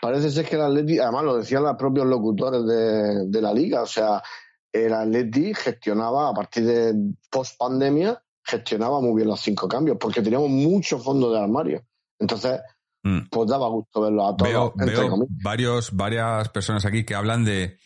[0.00, 3.82] parece ser que el Atleti, además lo decían los propios locutores de, de la liga,
[3.82, 4.22] o sea,
[4.72, 6.94] el Atleti gestionaba, a partir de
[7.30, 11.82] post pandemia, gestionaba muy bien los cinco cambios, porque teníamos mucho fondo de armario.
[12.18, 12.60] Entonces,
[13.04, 13.28] Mm.
[13.30, 14.50] pues daba gusto verlos a todos.
[14.50, 17.78] Veo, veo varios, varias personas aquí que hablan de,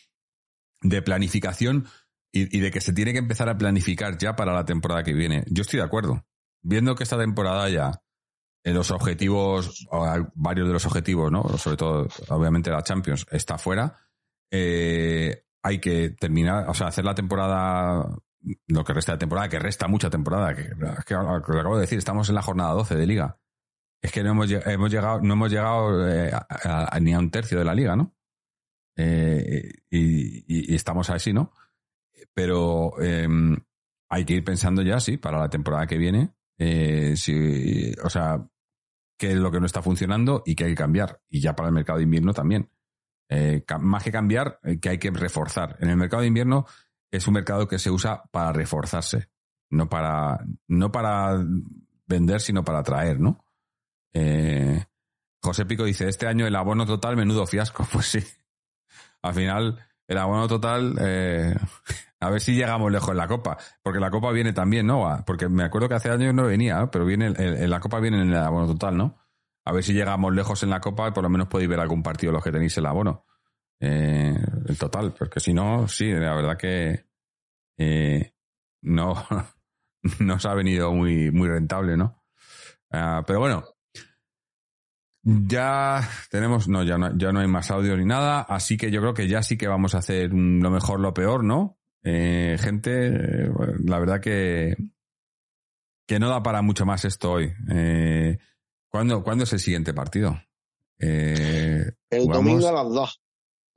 [0.81, 1.85] de planificación
[2.31, 5.13] y, y de que se tiene que empezar a planificar ya para la temporada que
[5.13, 5.43] viene.
[5.47, 6.25] Yo estoy de acuerdo.
[6.63, 8.01] Viendo que esta temporada ya,
[8.63, 9.85] en los objetivos,
[10.35, 11.43] varios de los objetivos, ¿no?
[11.57, 13.97] Sobre todo, obviamente, la Champions está fuera.
[14.51, 18.05] eh, hay que terminar, o sea, hacer la temporada,
[18.67, 20.71] lo que resta de temporada, que resta mucha temporada, que,
[21.05, 23.39] que lo acabo de decir, estamos en la jornada 12 de liga.
[24.03, 26.31] Es que no hemos, lleg- hemos llegado, no hemos llegado eh,
[27.01, 28.13] ni a un tercio de la liga, ¿no?
[28.97, 31.51] Eh, y, y- estamos así, ¿no?
[32.33, 33.27] Pero eh,
[34.09, 38.45] hay que ir pensando ya, sí, para la temporada que viene, eh, si, o sea,
[39.17, 41.21] qué es lo que no está funcionando y qué hay que cambiar.
[41.29, 42.69] Y ya para el mercado de invierno también.
[43.79, 45.77] Más que cambiar, que hay que reforzar.
[45.79, 46.65] En el mercado de invierno
[47.09, 49.29] es un mercado que se usa para reforzarse,
[49.71, 51.43] no para, no para
[52.05, 53.43] vender, sino para atraer, ¿no?
[54.13, 54.83] Eh,
[55.41, 57.85] José Pico dice, este año el abono total, menudo fiasco.
[57.91, 58.23] Pues sí.
[59.21, 61.55] Al final, el abono total, eh,
[62.19, 63.57] a ver si llegamos lejos en la Copa.
[63.81, 65.23] Porque la Copa viene también, ¿no?
[65.25, 68.29] Porque me acuerdo que hace años no venía, pero viene el- la Copa viene en
[68.29, 69.17] el abono total, ¿no?
[69.65, 72.03] A ver si llegamos lejos en la Copa y por lo menos podéis ver algún
[72.03, 73.25] partido los que tenéis el abono.
[73.79, 74.35] Eh,
[74.67, 77.05] el total, porque si no, sí, la verdad que
[77.77, 78.33] eh,
[78.81, 79.13] no,
[80.19, 82.23] no os ha venido muy, muy rentable, ¿no?
[82.91, 83.63] Ah, pero bueno,
[85.23, 89.01] ya tenemos, no, ya no, ya no hay más audio ni nada, así que yo
[89.01, 91.79] creo que ya sí que vamos a hacer lo mejor, lo peor, ¿no?
[92.03, 93.49] Eh, gente, eh,
[93.85, 94.75] la verdad que,
[96.05, 97.53] que no da para mucho más esto hoy.
[97.71, 98.37] Eh,
[98.89, 100.37] ¿cuándo, cuándo es el siguiente partido?
[100.99, 103.21] Eh, El domingo a las 2.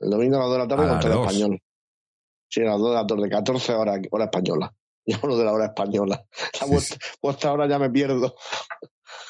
[0.00, 1.62] El domingo a las 2 de la tarde contra el español.
[2.48, 4.74] Sí, a las 2 de la tarde, 14 horas, hora española.
[5.06, 6.26] Yo hablo de la hora española.
[6.60, 8.34] La vuestra, vuestra hora ya me pierdo.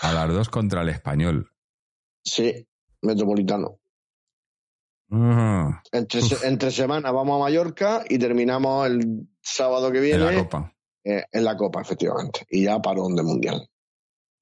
[0.01, 1.51] A las dos contra el español.
[2.27, 2.67] Sí,
[3.03, 3.79] metropolitano.
[5.93, 10.75] Entre, entre semana vamos a Mallorca y terminamos el sábado que viene en la Copa.
[11.05, 12.45] eh, en la Copa, efectivamente.
[12.51, 13.69] Y ya parón de Mundial.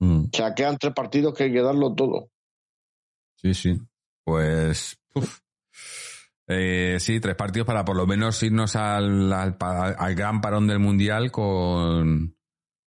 [0.00, 0.24] Mm.
[0.24, 2.30] O sea, quedan tres partidos que hay que darlo todo.
[3.36, 3.78] Sí, sí.
[4.24, 4.98] Pues.
[5.14, 5.40] uf.
[6.46, 10.78] Eh, sí, tres partidos para por lo menos irnos al, al, al gran parón del
[10.78, 12.33] mundial con.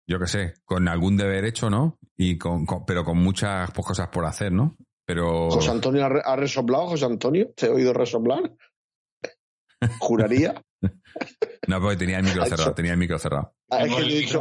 [0.07, 1.97] Yo qué sé, con algún deber hecho, ¿no?
[2.15, 4.75] Y con, con- pero con muchas pues, cosas por hacer, ¿no?
[5.05, 5.49] Pero.
[5.49, 7.51] José Antonio ha, re- ha resoplado, José Antonio.
[7.55, 8.51] ¿Te he oído resoplar?
[9.99, 10.61] Juraría.
[11.67, 13.55] No, porque tenía el micro cerrado, tenía el micro cerrado.
[13.71, 14.39] Ah, es que yo he dicho-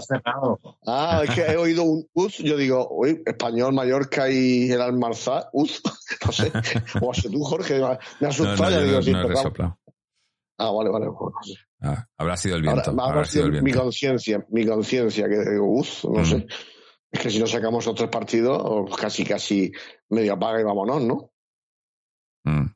[0.86, 5.48] Ah, es que he oído un uz, yo digo, uy, español, Mallorca y el Almarzá,
[5.54, 5.80] uz,
[6.26, 6.52] no sé,
[7.00, 7.80] o has tú, Jorge, me
[8.20, 9.78] No, asustado, no, ya yo digo, no, sí, no he pero- resoplado.
[10.58, 11.32] Ah, vale, vale, sé.
[11.80, 12.80] Ah, habrá sido el viento.
[12.90, 13.82] habrá habrá sido el mi viento.
[13.82, 16.24] conciencia, mi conciencia, que digo, uz, no Mm.
[16.24, 16.46] sé.
[17.10, 18.60] Es que si no sacamos otros partidos,
[18.96, 19.70] casi, casi
[20.08, 21.30] medio apaga y vámonos, ¿no?
[22.44, 22.66] Mm.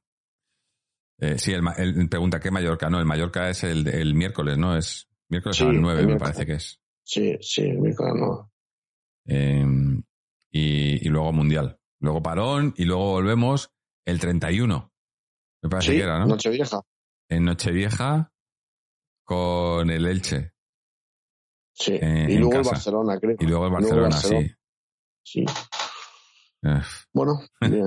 [1.21, 2.89] Eh, sí, el, el- pregunta qué Mallorca.
[2.91, 4.77] No, el Mallorca es el, el miércoles, ¿no?
[4.77, 6.81] Es miércoles Sí, a las el 9, me parece que es.
[7.05, 8.53] Sí, sí, miércoles no.
[9.27, 9.65] Eh,
[10.51, 11.79] y, y luego Mundial.
[12.01, 13.73] Luego Parón y luego volvemos
[14.05, 14.93] el 31.
[15.63, 16.27] Me parece Sí, que era, ¿no?
[16.27, 16.81] Nochevieja.
[17.29, 18.33] En Nochevieja
[19.25, 20.53] con el Elche.
[21.75, 21.99] Sí.
[22.01, 22.65] Eh, y luego el.
[22.65, 23.37] Barcelona, creo.
[23.39, 24.51] Y luego el Luego Barcelona, sí.
[25.23, 25.45] Sí.
[26.63, 26.83] Eh.
[27.13, 27.85] Bueno, bien.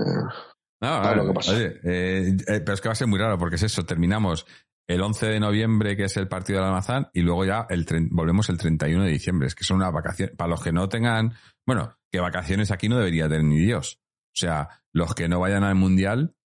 [0.81, 1.51] No, ver lo que pasa.
[1.53, 4.47] oye, eh, eh, pero es que va a ser muy raro porque es eso, terminamos
[4.87, 8.49] el 11 de noviembre, que es el partido del Almazán, y luego ya el volvemos
[8.49, 9.47] el 31 de diciembre.
[9.47, 10.35] Es que son unas vacaciones.
[10.35, 11.33] Para los que no tengan,
[11.65, 13.99] bueno, que vacaciones aquí no debería tener ni Dios.
[14.27, 16.35] O sea, los que no vayan al Mundial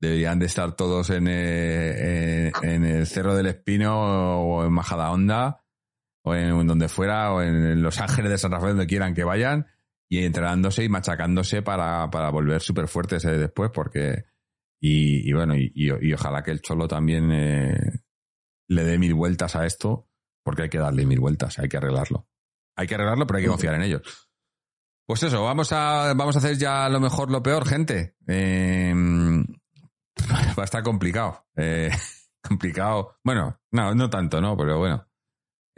[0.00, 5.64] deberían de estar todos en, eh, eh, en el Cerro del Espino o en Majadahonda
[6.22, 9.66] o en donde fuera o en Los Ángeles de San Rafael, donde quieran que vayan
[10.08, 14.24] y entrenándose y machacándose para, para volver súper fuertes eh, después porque
[14.80, 18.02] y, bueno y ojalá que el Cholo también eh,
[18.68, 20.08] le dé mil vueltas a esto
[20.44, 22.28] porque hay que darle mil vueltas hay que arreglarlo.
[22.76, 24.02] Hay que arreglarlo pero hay que confiar en ellos.
[25.06, 28.16] Pues eso vamos a vamos a hacer ya lo mejor lo peor gente.
[28.28, 28.92] Eh,
[30.58, 31.90] va a estar complicado Eh,
[32.42, 35.06] complicado bueno no no tanto no pero bueno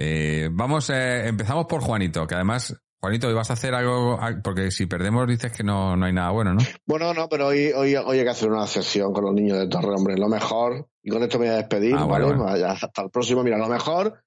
[0.00, 4.40] eh, vamos, eh, empezamos por Juanito, que además, Juanito, hoy vas a hacer algo, al-
[4.42, 6.60] porque si perdemos dices que no, no hay nada bueno, ¿no?
[6.86, 9.66] Bueno, no, pero hoy, hoy, hoy hay que hacer una sesión con los niños de
[9.66, 10.88] Torre, hombre, lo mejor.
[11.02, 12.26] Y con esto me voy a despedir, Ah, ¿vale?
[12.26, 13.42] bueno, Hasta el próximo.
[13.42, 14.22] Mira, lo mejor,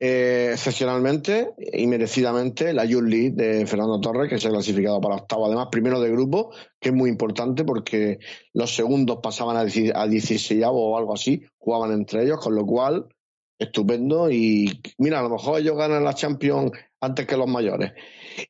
[0.00, 5.16] eh, excepcionalmente y merecidamente, la Youth League de Fernando Torres, que se ha clasificado para
[5.16, 8.18] octavo, además, primero de grupo, que es muy importante porque
[8.54, 13.06] los segundos pasaban a, a 16 o algo así, jugaban entre ellos, con lo cual,
[13.58, 14.30] estupendo.
[14.30, 16.72] Y mira, a lo mejor ellos ganan la Champions
[17.02, 17.92] antes que los mayores.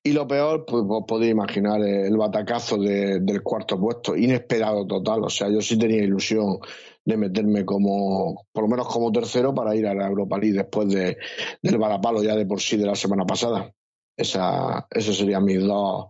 [0.04, 5.24] Y lo peor, pues os podéis imaginar el batacazo de- del cuarto puesto, inesperado total.
[5.24, 6.58] O sea, yo sí tenía ilusión
[7.04, 10.88] de meterme como, por lo menos como tercero para ir a la Europa League después
[10.88, 11.16] de,
[11.62, 13.72] del varapalo ya de por sí de la semana pasada.
[14.16, 16.08] Esa, esos serían mis dos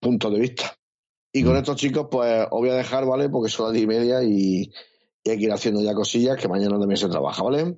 [0.00, 0.76] puntos de vista.
[1.32, 3.28] Y con estos chicos, pues os voy a dejar, ¿vale?
[3.28, 4.70] Porque son las diez y media y,
[5.22, 7.76] y hay que ir haciendo ya cosillas que mañana también se trabaja, ¿vale?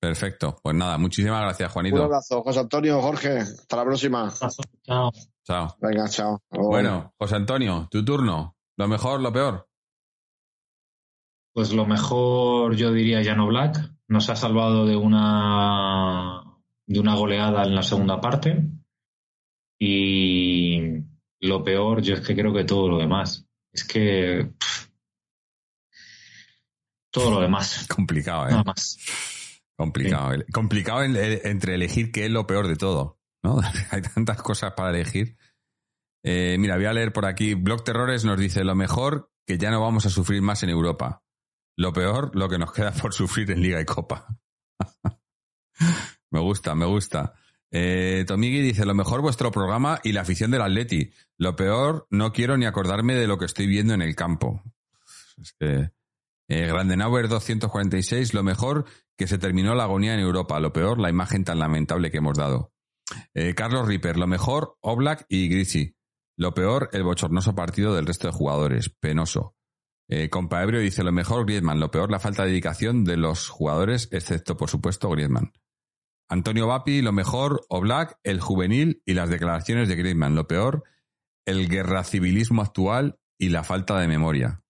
[0.00, 0.56] Perfecto.
[0.62, 2.02] Pues nada, muchísimas gracias, Un Juanito.
[2.04, 3.38] abrazo, José Antonio, Jorge.
[3.38, 4.32] Hasta la próxima.
[4.82, 5.10] Chao.
[5.44, 5.76] Chao.
[5.80, 6.40] Venga, chao.
[6.50, 8.56] Bueno, José Antonio, tu turno.
[8.76, 9.67] Lo mejor, lo peor.
[11.52, 13.78] Pues lo mejor yo diría Llano Black.
[14.08, 16.42] Nos ha salvado de una
[16.86, 18.64] de una goleada en la segunda parte.
[19.78, 20.80] Y
[21.40, 23.46] lo peor, yo es que creo que todo lo demás.
[23.72, 24.88] Es que pff,
[27.10, 27.86] todo lo demás.
[27.94, 28.50] Complicado, ¿eh?
[28.50, 28.98] Nada más.
[29.76, 30.32] Complicado.
[30.52, 33.60] Complicado en- en- entre elegir qué es lo peor de todo, ¿no?
[33.90, 35.36] Hay tantas cosas para elegir.
[36.24, 37.54] Eh, mira, voy a leer por aquí.
[37.54, 41.22] Blog Terrores nos dice lo mejor que ya no vamos a sufrir más en Europa.
[41.78, 44.26] Lo peor, lo que nos queda por sufrir en Liga y Copa.
[46.30, 47.34] me gusta, me gusta.
[47.70, 51.12] Eh, Tomigui dice lo mejor vuestro programa y la afición del Atleti.
[51.36, 54.60] Lo peor, no quiero ni acordarme de lo que estoy viendo en el campo.
[55.40, 55.92] Es que
[56.48, 58.84] eh, Grandenauer 246, lo mejor
[59.16, 62.36] que se terminó la agonía en Europa, lo peor la imagen tan lamentable que hemos
[62.36, 62.72] dado.
[63.34, 65.94] Eh, Carlos Ripper, lo mejor Oblak y Grisi,
[66.36, 69.54] lo peor el bochornoso partido del resto de jugadores, penoso.
[70.08, 73.48] Eh, Compa Ebrio dice lo mejor Griezmann, lo peor la falta de dedicación de los
[73.48, 75.52] jugadores, excepto por supuesto Griezmann.
[76.30, 80.84] Antonio Vapi, lo mejor Oblak, el juvenil y las declaraciones de Griezmann, lo peor
[81.48, 84.62] el guerra civilismo actual y la falta de memoria.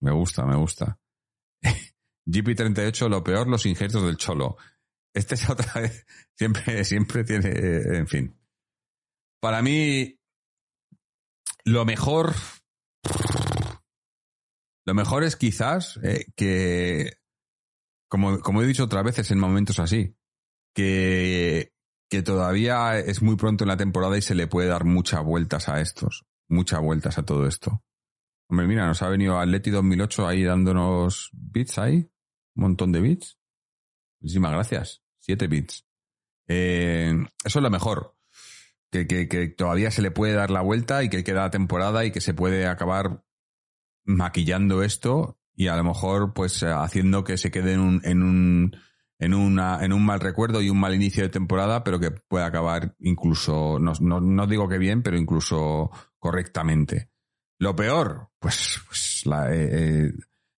[0.00, 1.00] Me gusta, me gusta.
[2.26, 4.56] GP38, lo peor, los injertos del cholo.
[5.12, 6.06] Este es otra vez,
[6.36, 8.38] siempre, siempre tiene, eh, en fin.
[9.40, 10.20] Para mí,
[11.64, 12.32] lo mejor,
[14.84, 17.18] lo mejor es quizás eh, que,
[18.08, 20.16] como, como he dicho otras veces en momentos así,
[20.74, 21.72] que,
[22.10, 25.68] que todavía es muy pronto en la temporada y se le puede dar muchas vueltas
[25.68, 27.82] a estos, muchas vueltas a todo esto.
[28.48, 32.10] Hombre, mira, nos ha venido Atleti 2008 ahí dándonos bits ahí,
[32.54, 33.38] un montón de bits.
[34.20, 35.86] Muchísimas gracias, siete bits.
[36.48, 37.14] Eh,
[37.44, 38.16] eso es lo mejor,
[38.90, 42.10] que, que, que todavía se le puede dar la vuelta y que queda temporada y
[42.10, 43.24] que se puede acabar
[44.04, 48.22] maquillando esto y a lo mejor pues eh, haciendo que se quede en un, en
[48.22, 48.76] un
[49.18, 52.46] en una en un mal recuerdo y un mal inicio de temporada pero que pueda
[52.46, 57.10] acabar incluso no, no, no digo que bien pero incluso correctamente.
[57.58, 60.12] Lo peor pues, pues la, eh, eh,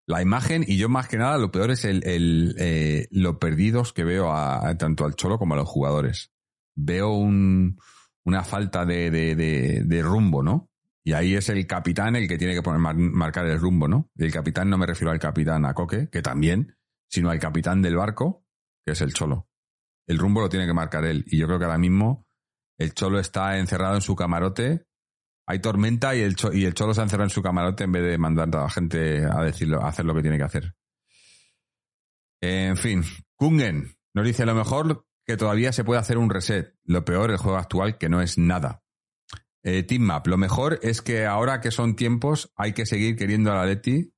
[0.06, 3.92] la imagen y yo más que nada lo peor es el, el eh, lo perdidos
[3.92, 6.32] que veo a, tanto al cholo como a los jugadores.
[6.74, 7.78] Veo un,
[8.24, 10.70] una falta de, de rumbo no
[11.06, 14.10] Y ahí es el capitán el que tiene que poner, mar- marcar el rumbo, ¿no?
[14.16, 16.76] Y el capitán no me refiero al capitán a Coque, que también,
[17.10, 18.46] sino al capitán del barco,
[18.84, 19.48] que es el Cholo.
[20.06, 21.24] El rumbo lo tiene que marcar él.
[21.28, 22.26] Y yo creo que ahora mismo
[22.78, 24.86] el Cholo está encerrado en su camarote.
[25.46, 27.92] Hay tormenta y el, Cho- y el Cholo se ha encerrado en su camarote en
[27.92, 30.74] vez de mandar a la gente a decirlo, a hacer lo que tiene que hacer.
[32.40, 33.02] En fin,
[33.36, 36.74] Kungen nos dice lo mejor que todavía se puede hacer un reset.
[36.84, 38.82] Lo peor, el juego actual, que no es nada.
[39.64, 43.50] Eh, Team Map, lo mejor es que ahora que son tiempos hay que seguir queriendo
[43.50, 44.12] a la Leti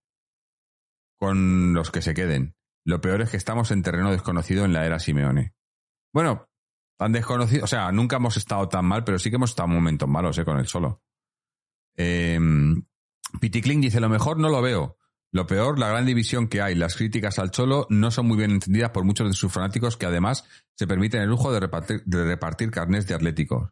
[1.19, 2.57] con los que se queden.
[2.85, 5.55] Lo peor es que estamos en terreno desconocido en la era Simeone.
[6.13, 6.49] Bueno,
[6.99, 9.75] tan desconocido, o sea, nunca hemos estado tan mal, pero sí que hemos estado en
[9.75, 11.03] momentos malos, eh, con el solo.
[11.97, 12.39] Eh,
[13.41, 14.99] Piticlin dice, lo mejor no lo veo.
[15.33, 16.75] Lo peor, la gran división que hay.
[16.75, 20.07] Las críticas al Cholo no son muy bien entendidas por muchos de sus fanáticos que
[20.07, 20.45] además
[20.75, 23.71] se permiten el lujo de repartir, de repartir carnés de atléticos.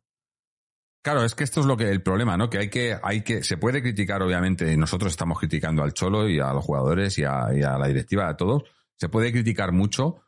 [1.05, 2.48] Claro, es que esto es lo que el problema, ¿no?
[2.48, 6.40] Que hay que, hay que, se puede criticar, obviamente, nosotros estamos criticando al Cholo y
[6.40, 8.62] a los jugadores y a, la directiva, a todos.
[8.97, 10.22] Se puede criticar mucho,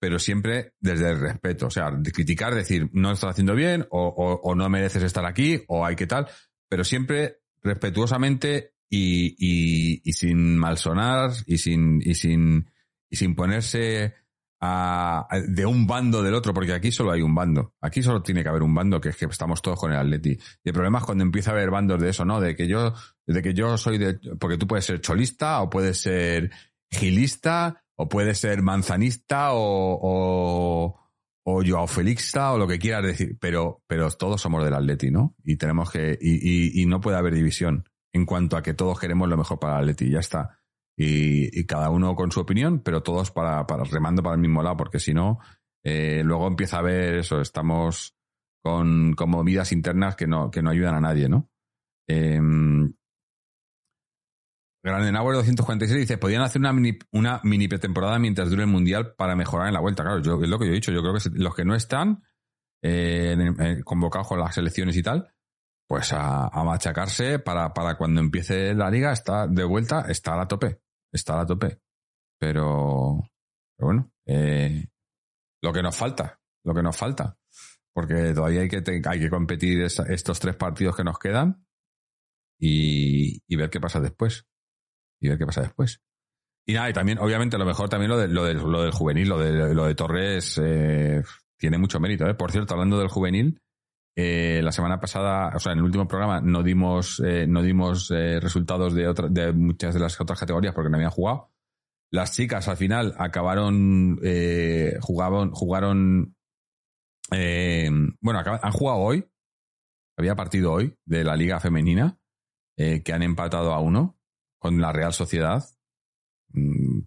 [0.00, 1.66] pero siempre desde el respeto.
[1.66, 5.26] O sea, de criticar, decir, no estás haciendo bien, o, o- o no mereces estar
[5.26, 6.26] aquí, o hay que tal,
[6.66, 12.70] pero siempre respetuosamente y, y- y sin malsonar y sin, y sin,
[13.10, 14.14] y sin ponerse
[14.62, 17.74] de un bando del otro, porque aquí solo hay un bando.
[17.80, 20.30] Aquí solo tiene que haber un bando, que es que estamos todos con el Atleti.
[20.30, 22.40] Y el problema es cuando empieza a haber bandos de eso, ¿no?
[22.40, 22.94] De que yo,
[23.26, 26.52] de que yo soy de, porque tú puedes ser cholista, o puedes ser
[26.90, 31.00] gilista, o puedes ser manzanista, o, o,
[31.44, 35.34] o Joao Felixta, o lo que quieras decir, pero, pero todos somos del Atleti, ¿no?
[35.42, 39.00] Y tenemos que, y, y, y no puede haber división en cuanto a que todos
[39.00, 40.61] queremos lo mejor para el Atleti, ya está.
[40.96, 44.98] Y, cada uno con su opinión, pero todos para, remando para el mismo lado, porque
[44.98, 45.38] si no,
[45.84, 48.14] eh, luego empieza a haber eso, estamos
[48.62, 51.50] con, con movidas internas que no, que no ayudan a nadie, ¿no?
[52.08, 52.40] Eh,
[54.84, 59.36] Grandenauer 246 dice, podían hacer una mini, una mini pretemporada mientras dure el Mundial para
[59.36, 60.02] mejorar en la vuelta.
[60.02, 62.24] Claro, yo, es lo que yo he dicho, yo creo que los que no están
[62.82, 65.32] eh, en- convocados con las selecciones y tal,
[65.88, 70.38] pues a, a machacarse para, para cuando empiece la liga, está de vuelta, está a
[70.38, 70.80] la tope,
[71.12, 71.80] está a tope.
[72.38, 73.22] Pero,
[73.78, 74.88] bueno, eh,
[75.62, 77.38] lo que nos falta, lo que nos falta,
[77.92, 81.64] porque todavía hay que, hay que competir estos tres partidos que nos quedan
[82.58, 84.46] y, ver qué pasa después.
[85.20, 86.00] Y ver qué pasa después.
[86.66, 89.28] Y nada, y también, obviamente, lo mejor también lo, de, lo, del, lo del juvenil,
[89.28, 91.22] lo de, lo de Torres eh,
[91.56, 92.26] tiene mucho mérito.
[92.26, 92.34] ¿eh?
[92.34, 93.61] Por cierto, hablando del juvenil,
[94.16, 98.10] eh, la semana pasada, o sea, en el último programa no dimos, eh, no dimos
[98.10, 101.50] eh, resultados de, otra- de muchas de las otras categorías porque no habían jugado.
[102.10, 106.36] Las chicas al final acabaron, eh, jugaban, jugaron,
[107.30, 109.26] bueno, acab- han jugado hoy,
[110.18, 112.18] había partido hoy de la liga femenina,
[112.76, 114.18] que han empatado a uno
[114.58, 115.62] con la Real Sociedad
[116.52, 116.98] mm,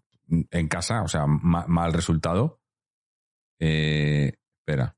[0.52, 2.62] en casa, o sea, ma- mal resultado.
[3.60, 4.96] Espera,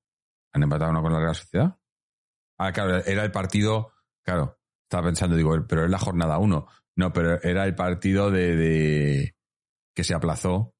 [0.54, 1.78] ¿han empatado uno con la Real Sociedad?
[2.58, 3.94] Ah, claro, era el partido,
[4.24, 6.68] claro, estaba pensando, digo, pero es la jornada uno.
[6.96, 9.36] No, pero era el partido de,
[9.96, 10.74] que se aplazó.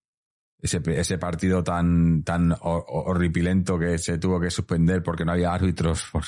[0.60, 5.54] Ese, partido tan, tan ho- ho- horripilento que se tuvo que suspender porque no había
[5.54, 6.04] árbitros.
[6.12, 6.24] por-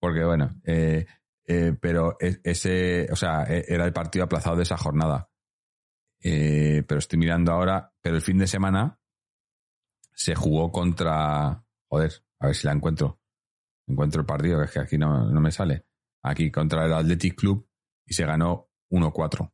[0.00, 1.06] porque, bueno, eh,
[1.46, 5.30] eh, pero e- ese, o sea, e- era el partido aplazado de esa jornada.
[6.22, 8.98] Eh, pero estoy mirando ahora, pero el fin de semana
[10.14, 13.19] se jugó contra, joder, a ver si la encuentro.
[13.90, 15.84] Encuentro el partido, que es que aquí no, no me sale.
[16.22, 17.66] Aquí contra el Athletic Club
[18.06, 19.52] y se ganó 1-4.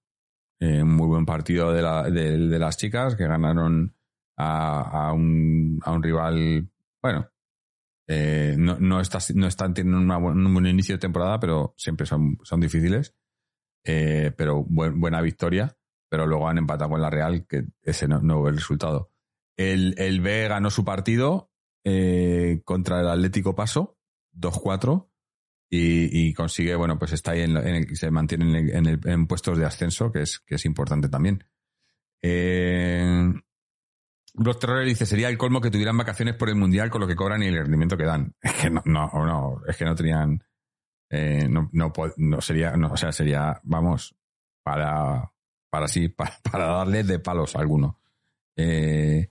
[0.61, 3.95] Eh, un muy buen partido de, la- de- las chicas que ganaron
[4.39, 6.69] a, un, a un rival,
[7.03, 7.29] bueno,
[8.09, 12.07] eh, no, no, está- no están teniendo una un buen inicio de temporada, pero siempre
[12.07, 13.15] son, son difíciles.
[13.85, 15.77] Eh, pero buen- buena victoria.
[16.09, 19.11] Pero luego han empatado con la Real, que ese no, no hubo el resultado.
[19.59, 21.51] El, el B ganó su partido
[22.65, 23.97] contra el Atlético Paso,
[24.37, 25.09] 2-4,
[25.71, 28.87] y, y consigue, bueno, pues está ahí, en, en el- se mantiene en, el- en,
[28.87, 31.45] el- en puestos de ascenso, que es, que es importante también.
[32.23, 33.33] Eh,
[34.35, 37.17] Block Terror dice, sería el colmo que tuvieran vacaciones por el Mundial con lo que
[37.17, 38.35] cobran y el rendimiento que dan.
[38.43, 40.45] Es que no, no, no es que no tenían,
[41.11, 44.15] eh, no, no, no sería, no, o sea, sería, vamos,
[44.63, 45.33] para,
[45.71, 47.99] para sí, para, para darle de palos a alguno.
[48.57, 49.31] Eh,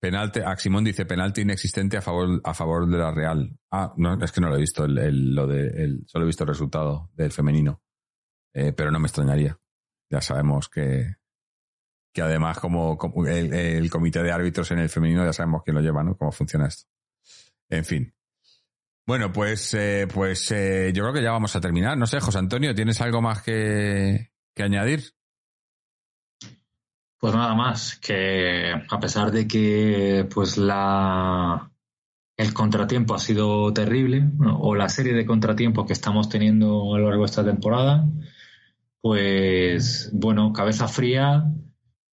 [0.00, 3.58] penalti, Aximón dice penalti inexistente a favor, a favor de la Real.
[3.70, 6.26] Ah, no, es que no lo he visto, el, el- lo de, el- solo he
[6.26, 7.82] visto el resultado del femenino.
[8.54, 9.58] Eh, pero no me extrañaría.
[10.10, 11.16] Ya sabemos que,
[12.14, 12.96] que además como,
[13.26, 16.16] el comité de árbitros en el femenino ya sabemos quién lo lleva, ¿no?
[16.16, 16.84] Cómo funciona esto.
[17.68, 18.14] En fin.
[19.06, 21.96] Bueno, pues, eh, pues eh, yo creo que ya vamos a terminar.
[21.98, 25.15] No sé, José Antonio, ¿tienes algo más que, que añadir?
[27.18, 31.70] Pues nada más, que a pesar de que pues la
[32.36, 34.58] el contratiempo ha sido terrible, ¿no?
[34.60, 38.06] o la serie de contratiempos que estamos teniendo a lo largo de esta temporada,
[39.00, 41.44] pues bueno, cabeza fría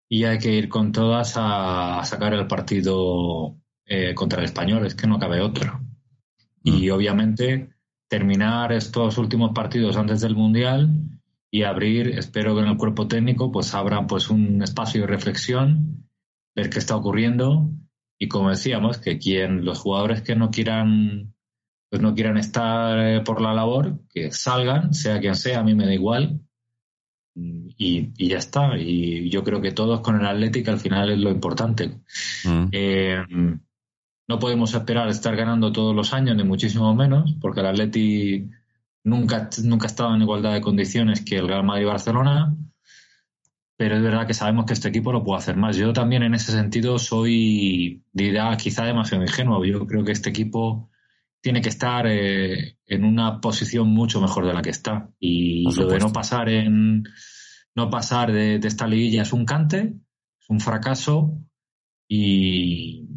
[0.09, 3.57] y hay que ir con todas a, a sacar el partido
[3.87, 5.81] eh, contra el español, es que no cabe otro.
[6.63, 7.75] Y obviamente
[8.09, 11.12] terminar estos últimos partidos antes del Mundial
[11.55, 16.09] y abrir, espero que en el cuerpo técnico pues abran pues un espacio de reflexión,
[16.57, 17.71] ver qué está ocurriendo
[18.19, 21.35] y como decíamos, que quien los jugadores que no quieran
[21.91, 25.75] pues no quieran estar eh, por la labor, que salgan, sea quien sea, a mí
[25.75, 26.41] me da igual.
[27.35, 28.79] Y, y ya está.
[28.79, 32.01] Y yo creo que todos con el Atlético al final es lo importante.
[32.45, 32.69] Mm.
[32.73, 33.23] Eh,
[34.27, 38.49] no podemos esperar estar ganando todos los años, ni muchísimo menos, porque el Atleti
[39.05, 42.57] nunca, nunca ha estado en igualdad de condiciones que el Real Madrid y Barcelona.
[43.77, 45.77] Pero es verdad que sabemos que este equipo lo puede hacer más.
[45.77, 49.65] Yo también en ese sentido soy, dirá, quizá demasiado ingenuo.
[49.65, 50.91] Yo creo que este equipo
[51.41, 55.11] tiene que estar eh, en una posición mucho mejor de la que está.
[55.19, 57.05] Y lo de no pasar en
[57.75, 59.95] no pasar de, de esta liguilla es un cante,
[60.41, 61.39] es un fracaso
[62.07, 63.09] y,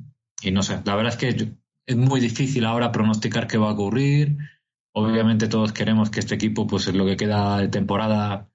[0.42, 1.54] y no sé, la verdad es que
[1.86, 4.38] es muy difícil ahora pronosticar qué va a ocurrir.
[4.98, 8.50] Obviamente todos queremos que este equipo, pues en lo que queda de temporada,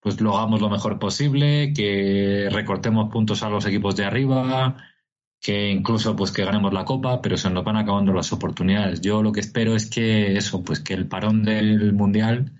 [0.00, 4.76] pues lo hagamos lo mejor posible, que recortemos puntos a los equipos de arriba,
[5.40, 9.00] que incluso pues que ganemos la copa, pero se nos van acabando las oportunidades.
[9.00, 12.52] Yo lo que espero es que eso, pues que el parón del mundial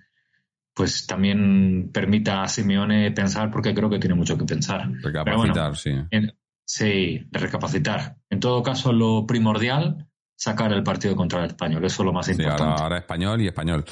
[0.74, 4.86] pues también permita a Simeone pensar porque creo que tiene mucho que pensar.
[4.86, 5.90] Bueno, Recapacitar, sí.
[6.12, 6.32] en-
[6.64, 8.16] sí, recapacitar.
[8.30, 10.07] En todo caso, lo primordial,
[10.38, 11.84] sacar el partido contra el español.
[11.84, 12.62] Eso es lo más Sí, importante.
[12.62, 13.84] ahora, ahora español y español.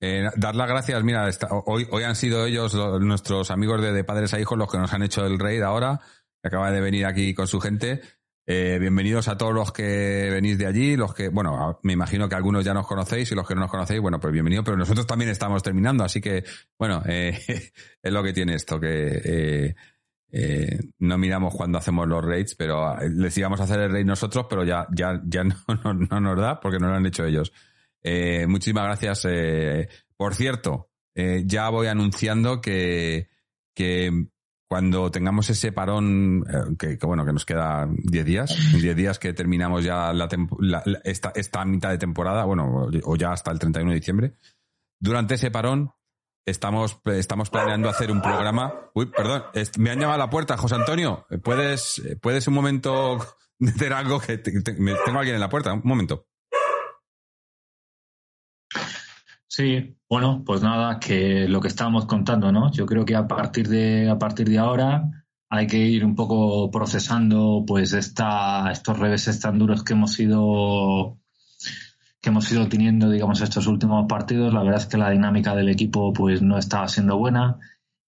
[0.00, 3.92] Eh, dar las gracias, mira, esta- hoy, hoy han sido ellos, lo- nuestros amigos de,
[3.92, 6.00] de Padres a Hijos, los que nos han hecho el raid ahora,
[6.42, 8.00] que acaba de venir aquí con su gente.
[8.44, 12.34] Eh, bienvenidos a todos los que venís de allí, los que, bueno, me imagino que
[12.34, 15.06] algunos ya nos conocéis y los que no nos conocéis, bueno, pues bienvenidos, pero nosotros
[15.06, 16.42] también estamos terminando, así que,
[16.76, 17.38] bueno, eh,
[18.02, 19.76] es lo que tiene esto, que
[20.32, 24.06] eh, no miramos cuando hacemos los raids, pero eh, les íbamos a hacer el raid
[24.06, 27.24] nosotros, pero ya, ya, ya no, no, no nos da porque no lo han hecho
[27.24, 27.52] ellos.
[28.02, 29.26] Eh, muchísimas gracias.
[29.30, 33.28] eh, por cierto, ya voy anunciando que,
[33.74, 34.26] que
[34.68, 36.42] cuando tengamos ese parón,
[36.78, 40.28] que, bueno, que nos queda 10 días, 10 días que terminamos ya la,
[40.60, 44.32] la- esta, esta mitad de temporada, bueno, o ya hasta el 31 de diciembre,
[44.98, 45.90] durante ese parón
[46.46, 48.90] estamos, estamos planeando hacer un programa.
[48.94, 49.44] Uy, perdón,
[49.78, 51.26] me han llamado a la puerta, José Antonio.
[51.42, 53.18] ¿Puedes, puedes un momento
[53.60, 55.72] hacer algo que te- tengo a alguien en la puerta?
[55.72, 56.26] Un momento.
[59.46, 62.72] Sí, bueno, pues nada, que lo que estábamos contando, ¿no?
[62.72, 66.70] Yo creo que a partir de, a partir de ahora hay que ir un poco
[66.70, 71.18] procesando pues esta, estos reveses tan duros que hemos ido
[72.22, 74.54] que hemos ido teniendo, digamos, estos últimos partidos.
[74.54, 77.58] La verdad es que la dinámica del equipo pues no estaba siendo buena.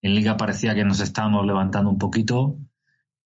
[0.03, 2.57] En Liga parecía que nos estábamos levantando un poquito,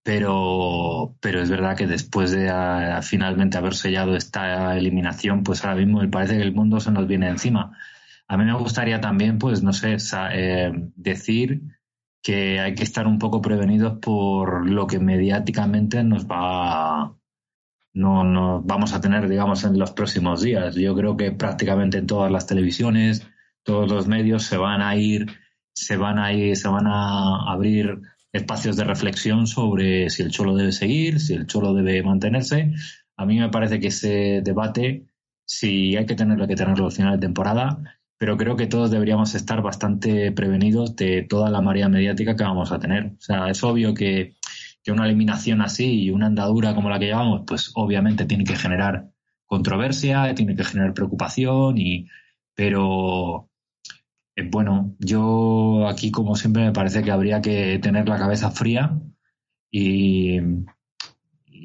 [0.02, 2.50] pero, pero es verdad que después de
[3.02, 7.06] finalmente haber sellado esta eliminación, pues ahora mismo me parece que el mundo se nos
[7.06, 7.76] viene encima.
[8.26, 9.96] A mí me gustaría también, pues, no sé,
[10.32, 11.62] eh, decir
[12.22, 17.17] que hay que estar un poco prevenidos por lo que mediáticamente nos va
[17.94, 20.74] no, no vamos a tener, digamos, en los próximos días.
[20.74, 23.26] Yo creo que prácticamente en todas las televisiones,
[23.62, 25.26] todos los medios se van a ir,
[25.74, 28.00] se van a ir, se van a abrir
[28.32, 32.72] espacios de reflexión sobre si el Cholo debe seguir, si el Cholo debe mantenerse.
[33.16, 35.06] A mí me parece que ese debate,
[35.44, 37.78] si hay que tenerlo, hay que tenerlo al final de temporada,
[38.18, 42.72] pero creo que todos deberíamos estar bastante prevenidos de toda la marea mediática que vamos
[42.72, 43.12] a tener.
[43.18, 44.34] O sea, es obvio que,
[44.82, 48.56] que una eliminación así y una andadura como la que llevamos, pues obviamente tiene que
[48.56, 49.10] generar
[49.46, 52.08] controversia, tiene que generar preocupación, y,
[52.54, 53.48] pero
[54.36, 59.00] eh, bueno, yo aquí como siempre me parece que habría que tener la cabeza fría
[59.70, 60.38] y,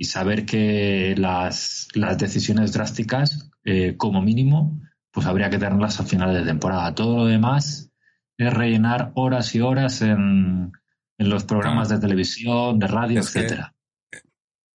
[0.02, 4.82] saber que las, las decisiones drásticas, eh, como mínimo,
[5.12, 6.94] pues habría que tenerlas a finales de temporada.
[6.94, 7.92] Todo lo demás
[8.38, 10.74] es rellenar horas y horas en,
[11.18, 13.76] en los programas de televisión, de radio, Es etcétera.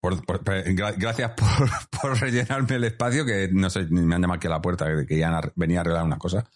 [0.01, 1.69] Por- por- por- gra- gracias por,
[2.01, 5.25] por rellenarme el espacio, que no sé, me han llamado aquí a la puerta, que
[5.25, 6.49] ar- venir a arreglar una cosa.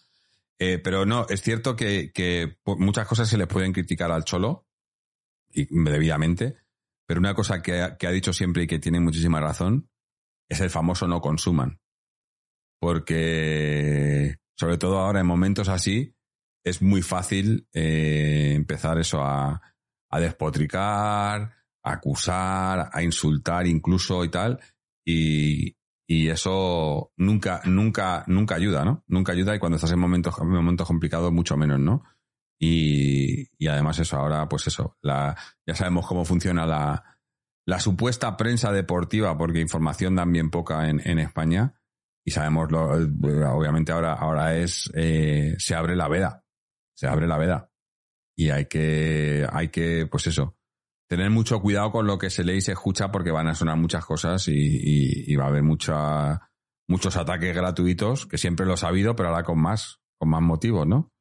[0.59, 2.11] Eh, pero no, es cierto que,
[2.77, 4.65] muchas cosas se les pueden criticar al Cholo,
[5.49, 6.55] y debidamente,
[7.05, 9.89] pero una cosa que ha, que ha dicho siempre y que tiene muchísima razón,
[10.49, 11.79] es el famoso no consuman.
[12.79, 16.15] porque sobre todo ahora en momentos así
[16.63, 19.61] es muy fácil eh, empezar eso a,
[20.13, 21.41] a despotricar,
[21.83, 24.59] a acusar, a insultar incluso y tal.
[25.03, 25.75] Y,
[26.07, 29.03] y eso nunca, nunca, nunca ayuda, ¿no?
[29.07, 32.03] Nunca ayuda y cuando estás en momentos, en momentos complicados mucho menos, ¿no?
[32.59, 35.35] Y, y además eso, ahora pues eso, la,
[35.65, 37.03] ya sabemos cómo funciona la,
[37.65, 41.73] la supuesta prensa deportiva, porque información dan bien poca en, en España.
[42.23, 46.45] Y sabemos, lo, obviamente ahora, ahora es, eh, se abre la veda,
[46.95, 47.72] se abre la veda.
[48.35, 50.57] Y hay que, hay que, pues eso,
[51.07, 53.77] tener mucho cuidado con lo que se lee y se escucha porque van a sonar
[53.77, 56.49] muchas cosas y, y, y va a haber mucha,
[56.87, 60.87] muchos ataques gratuitos, que siempre lo ha habido, pero ahora con más, con más motivos,
[60.87, 61.11] ¿no?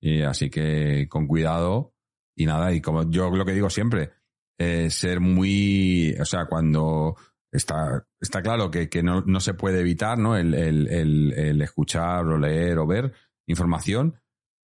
[0.00, 1.94] Y así que con cuidado
[2.36, 4.10] y nada, y como yo lo que digo siempre,
[4.58, 7.16] eh, ser muy, o sea, cuando
[7.52, 10.36] está, está claro que, que no, no, se puede evitar, ¿no?
[10.36, 13.12] El, el, el, el, escuchar o leer o ver
[13.46, 14.20] información,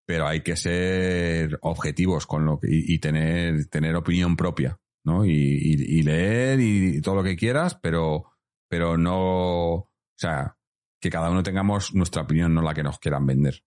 [0.07, 5.25] pero hay que ser objetivos con lo que, y, tener, tener opinión propia, ¿no?
[5.25, 8.23] Y, leer y todo lo que quieras, pero,
[8.69, 10.55] pero no, o sea,
[11.01, 13.61] que cada uno tengamos nuestra opinión, no la que nos quieran vender.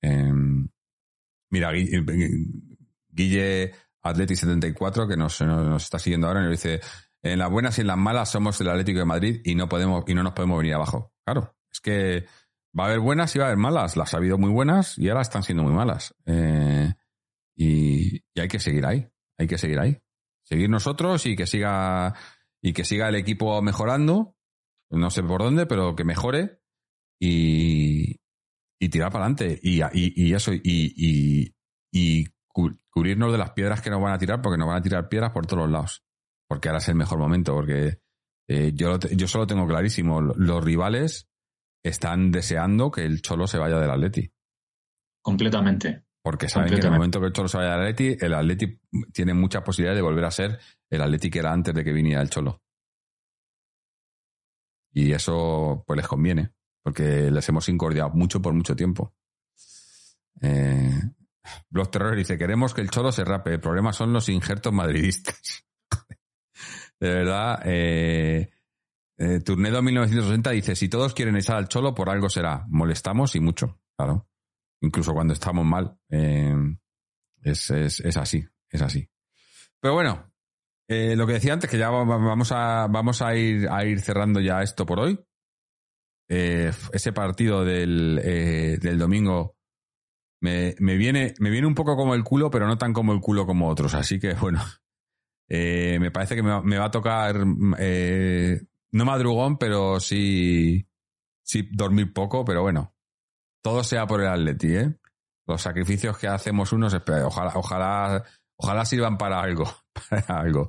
[0.00, 0.32] Eh,
[1.50, 1.70] mira,
[3.10, 3.72] Guille
[4.02, 6.80] Atleti74, que nos, nos, está siguiendo ahora, nos dice,
[7.22, 10.02] en las buenas y en las malas somos el Atlético de Madrid y no podemos,
[10.06, 11.12] y no nos podemos venir abajo.
[11.26, 12.24] Claro, es que
[12.78, 13.96] va a haber buenas y va a haber malas.
[13.96, 16.14] Las ha habido muy buenas y ahora están siendo muy malas.
[16.26, 16.92] Eh,
[17.56, 19.08] y, hay que seguir ahí.
[19.38, 19.98] Hay que seguir ahí.
[20.44, 22.14] Seguir nosotros y que siga,
[22.62, 24.36] y que siga el equipo mejorando.
[24.90, 26.60] No sé por dónde, pero que mejore.
[27.20, 28.20] Y,
[28.78, 29.58] y tirar para adelante.
[29.62, 31.52] Y, y, eso, y
[32.90, 35.32] cubrirnos de las piedras que nos van a tirar, porque nos van a tirar piedras
[35.32, 36.04] por todos los lados.
[36.48, 38.00] Porque ahora es el mejor momento, porque
[38.48, 41.28] eh, yo, yo solo tengo clarísimo, los rivales
[41.82, 44.30] están deseando que el Cholo se vaya del Atleti.
[45.22, 46.04] Completamente.
[46.22, 48.80] Porque saben que en el momento que el Cholo se vaya del Atleti, el Atleti
[49.12, 50.58] tiene muchas posibilidades de volver a ser
[50.90, 52.62] el Atleti que era antes de que viniera el Cholo.
[54.92, 56.52] Y eso pues les conviene,
[56.82, 59.14] porque les hemos incordiado mucho por mucho tiempo.
[60.40, 61.00] Eh,
[61.70, 65.64] Blog Terror dice, queremos que el Cholo se rape, el problema son los injertos madridistas.
[67.00, 68.50] de verdad, eh,
[69.18, 72.64] eh, Turnedo 1960 dice, si todos quieren echar al Cholo, por algo será.
[72.68, 74.28] Molestamos y mucho, claro.
[74.80, 75.98] Incluso cuando estamos mal.
[76.08, 76.54] Eh,
[77.42, 79.08] es, es, es, así, es así.
[79.80, 80.32] Pero bueno,
[80.88, 84.40] eh, lo que decía antes, que ya vamos a, vamos a, ir, a ir cerrando
[84.40, 85.20] ya esto por hoy.
[86.30, 89.56] Eh, ese partido del, eh, del domingo
[90.40, 93.20] me, me, viene, me viene un poco como el culo, pero no tan como el
[93.20, 93.94] culo como otros.
[93.94, 94.62] Así que bueno,
[95.48, 97.44] me parece que me, va a tocar,
[98.92, 100.86] no madrugón, pero sí,
[101.42, 102.94] sí dormir poco, pero bueno,
[103.62, 104.94] todo sea por el Atleti, ¿eh?
[105.46, 108.24] Los sacrificios que hacemos unos, ojalá, ojalá,
[108.56, 109.64] ojalá sirvan para algo,
[110.10, 110.68] para algo.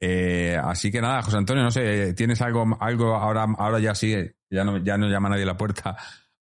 [0.00, 4.14] Eh, así que nada, José Antonio, no sé, ¿tienes algo, algo ahora, ahora ya sí,
[4.50, 5.96] ya no, ya no llama nadie a la puerta?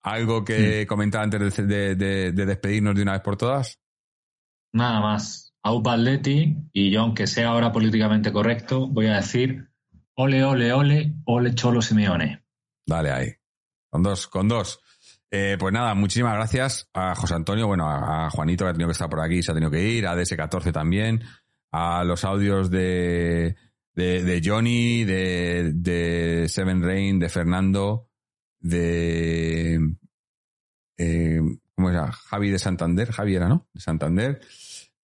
[0.03, 3.79] ¿Algo que comentar antes de, de, de, despedirnos de una vez por todas?
[4.73, 5.55] Nada más.
[5.65, 9.72] Aupa Atleti, y yo, aunque sea ahora políticamente correcto, voy a decir
[10.15, 12.45] ole, ole, ole, ole Cholo Simeone.
[12.87, 13.29] Dale ahí.
[13.91, 14.81] Con dos, con dos.
[15.31, 18.93] Eh, pues nada, muchísimas gracias a José Antonio, bueno, a, Juanito que ha tenido que
[18.93, 21.23] estar por aquí, se ha tenido que ir, a DS14 también,
[21.71, 23.57] a los audios de,
[23.95, 28.11] de, de Johnny, de, de Seven Rain, de Fernando,
[28.61, 29.81] de
[30.99, 31.41] eh,
[31.75, 32.13] ¿cómo era?
[32.13, 33.69] Javi de Santander, Javi era, ¿no?
[33.73, 34.41] De Santander.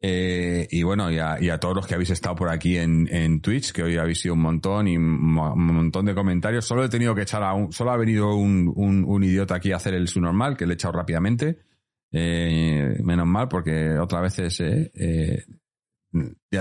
[0.00, 3.08] Eh, y bueno, y a, y a, todos los que habéis estado por aquí en,
[3.12, 6.64] en Twitch, que hoy habéis sido un montón y un montón de comentarios.
[6.64, 9.72] Solo he tenido que echar a un, solo ha venido un, un, un idiota aquí
[9.72, 11.58] a hacer el su normal, que le he echado rápidamente.
[12.10, 15.44] Eh, menos mal, porque otras veces eh, eh,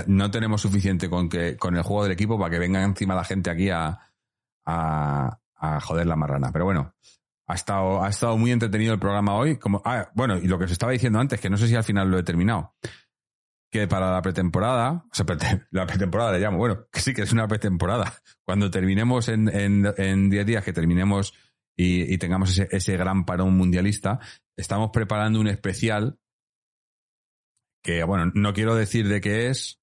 [0.06, 3.24] no tenemos suficiente con que con el juego del equipo para que venga encima la
[3.24, 3.98] gente aquí a,
[4.66, 6.50] a, a joder la marrana.
[6.52, 6.94] Pero bueno,
[7.46, 9.56] ha estado, ha estado muy entretenido el programa hoy.
[9.56, 11.84] Como, ah, bueno, y lo que os estaba diciendo antes, que no sé si al
[11.84, 12.74] final lo he terminado.
[13.70, 15.26] Que para la pretemporada, o sea,
[15.70, 18.14] la pretemporada le llamo, bueno, que sí que es una pretemporada.
[18.44, 21.34] Cuando terminemos en 10 en, días, que terminemos
[21.76, 24.20] y, tengamos ese, ese, gran parón mundialista,
[24.56, 26.18] estamos preparando un especial
[27.82, 29.80] que, bueno, no quiero decir de qué es,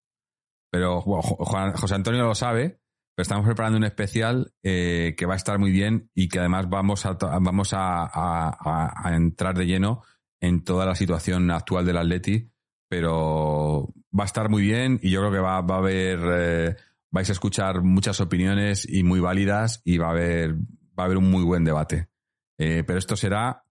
[0.72, 2.82] pero Juan, José Antonio lo sabe,
[3.16, 6.70] pero estamos preparando un especial eh, que va a estar muy bien y que además
[6.70, 10.04] vamos a, vamos a, entrar de lleno
[10.42, 12.52] en toda la situación actual del Atleti,
[12.88, 16.76] pero va a estar muy bien y yo creo que va, va a haber, eh,
[17.12, 21.18] vais a escuchar muchas opiniones y muy válidas y va a haber, va a haber
[21.18, 22.08] un muy buen debate.
[22.58, 23.64] Eh, pero esto será,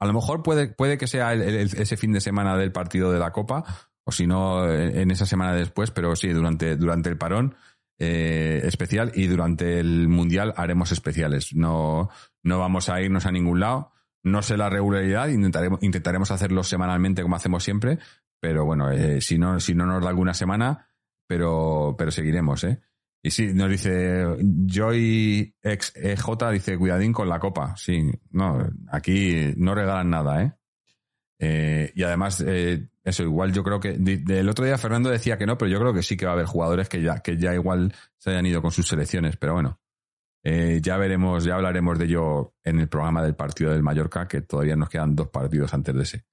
[0.00, 3.18] a lo mejor puede, puede que sea el- ese fin de semana del partido de
[3.18, 3.64] la Copa,
[4.04, 7.54] o si no, en en esa semana después, pero sí, durante, durante el parón
[7.98, 11.54] eh, especial y durante el Mundial haremos especiales.
[11.54, 12.10] No,
[12.42, 13.92] no vamos a irnos a ningún lado.
[14.24, 17.98] No sé la regularidad, intentaremos, intentaremos hacerlo semanalmente como hacemos siempre,
[18.42, 20.88] pero bueno, eh, si, no, si no nos da alguna semana,
[21.28, 22.80] pero, pero seguiremos, ¿eh?
[23.22, 24.26] Y sí, nos dice
[24.66, 27.76] Joy ex EJ, dice cuidadín con la copa.
[27.76, 30.52] Sí, no, aquí no regalan nada, ¿eh?
[31.38, 33.92] Eh, y además, eh, eso, igual yo creo que.
[33.92, 36.32] di- Del otro día Fernando decía que no, pero yo creo que sí que va
[36.32, 39.52] a haber jugadores que ya, que ya igual se hayan ido con sus selecciones, pero
[39.54, 39.78] bueno.
[40.44, 44.40] Eh, ya veremos, ya hablaremos de ello en el programa del partido del Mallorca, que
[44.40, 46.24] todavía nos quedan dos partidos antes de ese.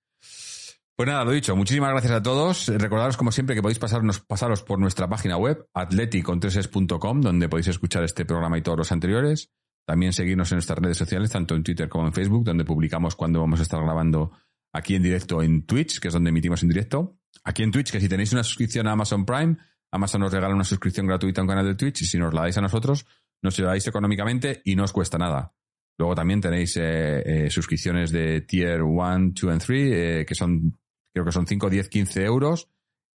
[1.00, 2.68] Pues nada, lo dicho, muchísimas gracias a todos.
[2.68, 8.04] Recordaros como siempre que podéis pasarnos, pasaros por nuestra página web, atleticontreses.com, donde podéis escuchar
[8.04, 9.50] este programa y todos los anteriores.
[9.86, 13.40] También seguirnos en nuestras redes sociales, tanto en Twitter como en Facebook, donde publicamos cuando
[13.40, 14.34] vamos a estar grabando
[14.74, 17.18] aquí en directo en Twitch, que es donde emitimos en directo.
[17.46, 19.56] Aquí en Twitch, que si tenéis una suscripción a Amazon Prime,
[19.92, 22.42] Amazon nos regala una suscripción gratuita a un canal de Twitch y si nos la
[22.42, 23.06] dais a nosotros,
[23.42, 25.54] nos ayudáis económicamente y no os cuesta nada.
[26.00, 30.79] Luego también tenéis eh, eh, suscripciones de Tier 1, 2 and 3, que son,
[31.14, 32.70] creo que son 5, 10, 15 euros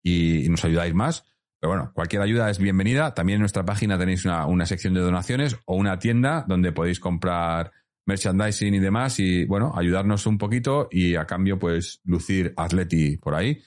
[0.02, 1.24] y, nos ayudáis más.
[1.60, 3.14] Pero bueno, cualquier ayuda es bienvenida.
[3.14, 6.98] También en nuestra página tenéis una, una sección de donaciones o una tienda donde podéis
[6.98, 7.73] comprar
[8.05, 13.35] merchandising y demás y bueno, ayudarnos un poquito y a cambio pues lucir Atleti por
[13.35, 13.62] ahí.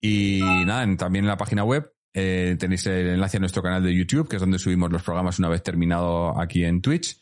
[0.00, 3.94] Y nada, también en la página web eh, tenéis el enlace a nuestro canal de
[3.94, 7.20] YouTube, que es donde subimos los programas una vez terminado aquí en Twitch.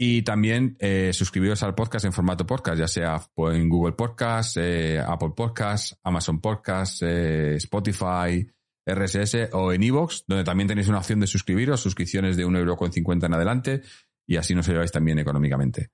[0.00, 5.00] Y también eh, suscribiros al podcast en formato podcast, ya sea en Google Podcast, eh,
[5.00, 8.48] Apple Podcast, Amazon Podcast, eh, Spotify,
[8.86, 13.34] RSS o en Evox, donde también tenéis una opción de suscribiros, suscripciones de 1,50€ en
[13.34, 13.82] adelante,
[14.24, 15.90] y así nos ayudáis también económicamente.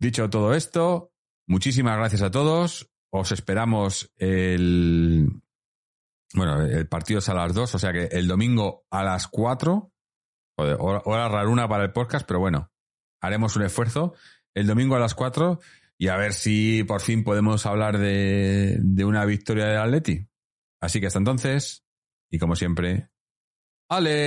[0.00, 1.12] Dicho todo esto,
[1.46, 2.90] muchísimas gracias a todos.
[3.10, 5.28] Os esperamos el.
[6.34, 9.92] Bueno, el partido es a las 2, o sea que el domingo a las 4.
[10.58, 12.70] Joder, hora, hora raruna para el podcast, pero bueno,
[13.20, 14.14] haremos un esfuerzo.
[14.54, 15.60] El domingo a las 4
[15.98, 20.26] y a ver si por fin podemos hablar de, de una victoria del Atleti.
[20.80, 21.84] Así que hasta entonces,
[22.30, 23.08] y como siempre,
[23.88, 24.20] Aleti.